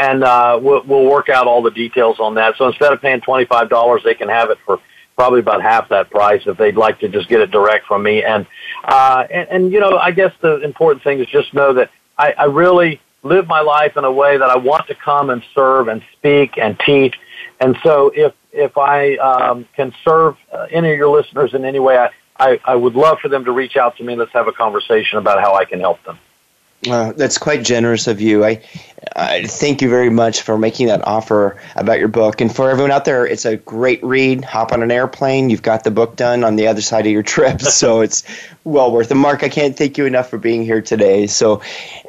and 0.00 0.24
uh, 0.24 0.58
we'll, 0.60 0.82
we'll 0.84 1.04
work 1.04 1.28
out 1.28 1.46
all 1.46 1.60
the 1.60 1.70
details 1.70 2.18
on 2.20 2.34
that. 2.34 2.56
So 2.56 2.66
instead 2.66 2.92
of 2.92 3.02
paying 3.02 3.20
twenty 3.20 3.44
five 3.44 3.68
dollars, 3.68 4.02
they 4.02 4.14
can 4.14 4.28
have 4.28 4.50
it 4.50 4.58
for 4.64 4.80
probably 5.16 5.40
about 5.40 5.62
half 5.62 5.88
that 5.90 6.10
price 6.10 6.42
if 6.46 6.56
they'd 6.56 6.76
like 6.76 6.98
to 7.00 7.08
just 7.08 7.28
get 7.28 7.40
it 7.40 7.50
direct 7.50 7.86
from 7.86 8.02
me. 8.02 8.22
And 8.22 8.46
uh, 8.84 9.26
and, 9.30 9.48
and 9.48 9.72
you 9.72 9.80
know, 9.80 9.98
I 9.98 10.10
guess 10.10 10.32
the 10.40 10.60
important 10.60 11.02
thing 11.04 11.20
is 11.20 11.26
just 11.26 11.52
know 11.52 11.74
that 11.74 11.90
I, 12.16 12.32
I 12.32 12.44
really 12.44 13.00
live 13.22 13.46
my 13.46 13.60
life 13.60 13.96
in 13.96 14.04
a 14.04 14.12
way 14.12 14.38
that 14.38 14.48
I 14.48 14.56
want 14.56 14.86
to 14.88 14.94
come 14.94 15.30
and 15.30 15.42
serve 15.54 15.88
and 15.88 16.02
speak 16.12 16.56
and 16.56 16.78
teach. 16.80 17.16
And 17.60 17.76
so 17.82 18.10
if 18.14 18.32
if 18.52 18.76
I 18.76 19.16
um, 19.16 19.68
can 19.76 19.92
serve 20.04 20.36
uh, 20.52 20.66
any 20.70 20.90
of 20.90 20.96
your 20.96 21.08
listeners 21.08 21.54
in 21.54 21.64
any 21.64 21.78
way, 21.78 21.98
I, 21.98 22.10
I, 22.36 22.60
I 22.64 22.74
would 22.74 22.94
love 22.94 23.18
for 23.20 23.28
them 23.28 23.44
to 23.44 23.52
reach 23.52 23.76
out 23.76 23.96
to 23.98 24.04
me. 24.04 24.16
Let's 24.16 24.32
have 24.32 24.48
a 24.48 24.52
conversation 24.52 25.18
about 25.18 25.40
how 25.40 25.54
I 25.54 25.64
can 25.64 25.78
help 25.78 26.02
them. 26.04 26.18
Uh, 26.88 27.12
that's 27.12 27.36
quite 27.36 27.62
generous 27.62 28.06
of 28.06 28.22
you. 28.22 28.42
I, 28.44 28.62
I 29.14 29.44
thank 29.44 29.82
you 29.82 29.90
very 29.90 30.08
much 30.08 30.40
for 30.40 30.56
making 30.56 30.86
that 30.86 31.06
offer 31.06 31.60
about 31.76 31.98
your 31.98 32.08
book. 32.08 32.40
And 32.40 32.54
for 32.54 32.70
everyone 32.70 32.90
out 32.90 33.04
there, 33.04 33.26
it's 33.26 33.44
a 33.44 33.56
great 33.56 34.02
read. 34.02 34.44
Hop 34.44 34.72
on 34.72 34.82
an 34.82 34.90
airplane. 34.90 35.50
You've 35.50 35.62
got 35.62 35.84
the 35.84 35.90
book 35.90 36.16
done 36.16 36.42
on 36.42 36.56
the 36.56 36.68
other 36.68 36.80
side 36.80 37.06
of 37.06 37.12
your 37.12 37.22
trip, 37.22 37.60
so 37.60 38.00
it's 38.00 38.24
well 38.70 38.92
worth 38.92 39.10
it. 39.10 39.14
Mark, 39.14 39.42
I 39.42 39.48
can't 39.48 39.76
thank 39.76 39.98
you 39.98 40.06
enough 40.06 40.30
for 40.30 40.38
being 40.38 40.64
here 40.64 40.80
today. 40.80 41.26
So 41.26 41.56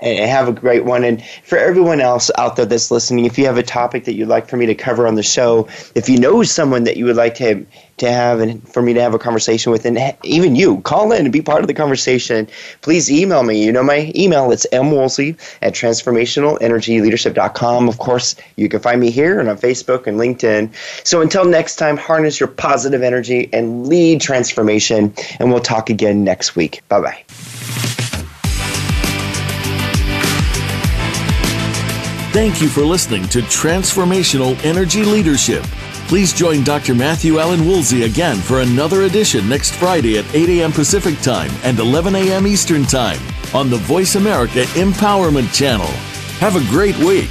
have 0.01 0.47
a 0.47 0.53
great 0.53 0.85
one. 0.85 1.03
And 1.03 1.23
for 1.43 1.57
everyone 1.57 2.01
else 2.01 2.31
out 2.37 2.55
there 2.55 2.65
that's 2.65 2.91
listening, 2.91 3.25
if 3.25 3.37
you 3.37 3.45
have 3.45 3.57
a 3.57 3.63
topic 3.63 4.05
that 4.05 4.13
you'd 4.13 4.27
like 4.27 4.47
for 4.47 4.57
me 4.57 4.65
to 4.67 4.75
cover 4.75 5.07
on 5.07 5.15
the 5.15 5.23
show, 5.23 5.67
if 5.95 6.09
you 6.09 6.19
know 6.19 6.43
someone 6.43 6.83
that 6.85 6.97
you 6.97 7.05
would 7.05 7.15
like 7.15 7.35
to 7.35 7.65
to 8.01 8.11
have 8.11 8.39
and 8.39 8.67
for 8.67 8.81
me 8.81 8.93
to 8.93 9.01
have 9.01 9.13
a 9.13 9.19
conversation 9.19 9.71
with, 9.71 9.85
and 9.85 9.99
even 10.23 10.55
you, 10.55 10.81
call 10.81 11.11
in 11.11 11.25
and 11.25 11.31
be 11.31 11.41
part 11.41 11.61
of 11.61 11.67
the 11.67 11.73
conversation. 11.73 12.47
Please 12.81 13.11
email 13.11 13.43
me. 13.43 13.63
You 13.63 13.71
know 13.71 13.83
my 13.83 14.11
email. 14.15 14.51
It's 14.51 14.65
mwoolsey 14.73 15.37
at 15.61 15.73
transformationalenergyleadership.com. 15.73 17.87
Of 17.87 17.99
course, 17.99 18.35
you 18.55 18.67
can 18.69 18.79
find 18.81 18.99
me 18.99 19.11
here 19.11 19.39
and 19.39 19.47
on 19.47 19.57
Facebook 19.57 20.07
and 20.07 20.19
LinkedIn. 20.19 20.73
So 21.05 21.21
until 21.21 21.45
next 21.45 21.75
time, 21.77 21.95
harness 21.95 22.39
your 22.39 22.49
positive 22.49 23.03
energy 23.03 23.49
and 23.53 23.87
lead 23.87 24.19
transformation. 24.19 25.13
And 25.39 25.51
we'll 25.51 25.61
talk 25.61 25.91
again 25.91 26.23
next 26.51 26.55
week. 26.55 26.87
Bye 26.87 27.01
bye. 27.01 27.23
Thank 32.31 32.61
you 32.61 32.69
for 32.69 32.81
listening 32.81 33.27
to 33.29 33.41
Transformational 33.41 34.57
Energy 34.63 35.03
Leadership. 35.03 35.63
Please 36.07 36.33
join 36.33 36.63
Dr. 36.63 36.95
Matthew 36.95 37.39
Allen 37.39 37.65
Woolsey 37.65 38.03
again 38.03 38.37
for 38.37 38.61
another 38.61 39.03
edition 39.03 39.47
next 39.49 39.75
Friday 39.75 40.17
at 40.17 40.33
8 40.33 40.49
a.m. 40.49 40.71
Pacific 40.71 41.19
Time 41.21 41.51
and 41.63 41.79
11 41.79 42.15
a.m. 42.15 42.47
Eastern 42.47 42.83
Time 42.83 43.19
on 43.53 43.69
the 43.69 43.77
Voice 43.77 44.15
America 44.15 44.63
Empowerment 44.75 45.53
Channel. 45.53 45.87
Have 46.39 46.55
a 46.55 46.71
great 46.71 46.97
week. 46.99 47.29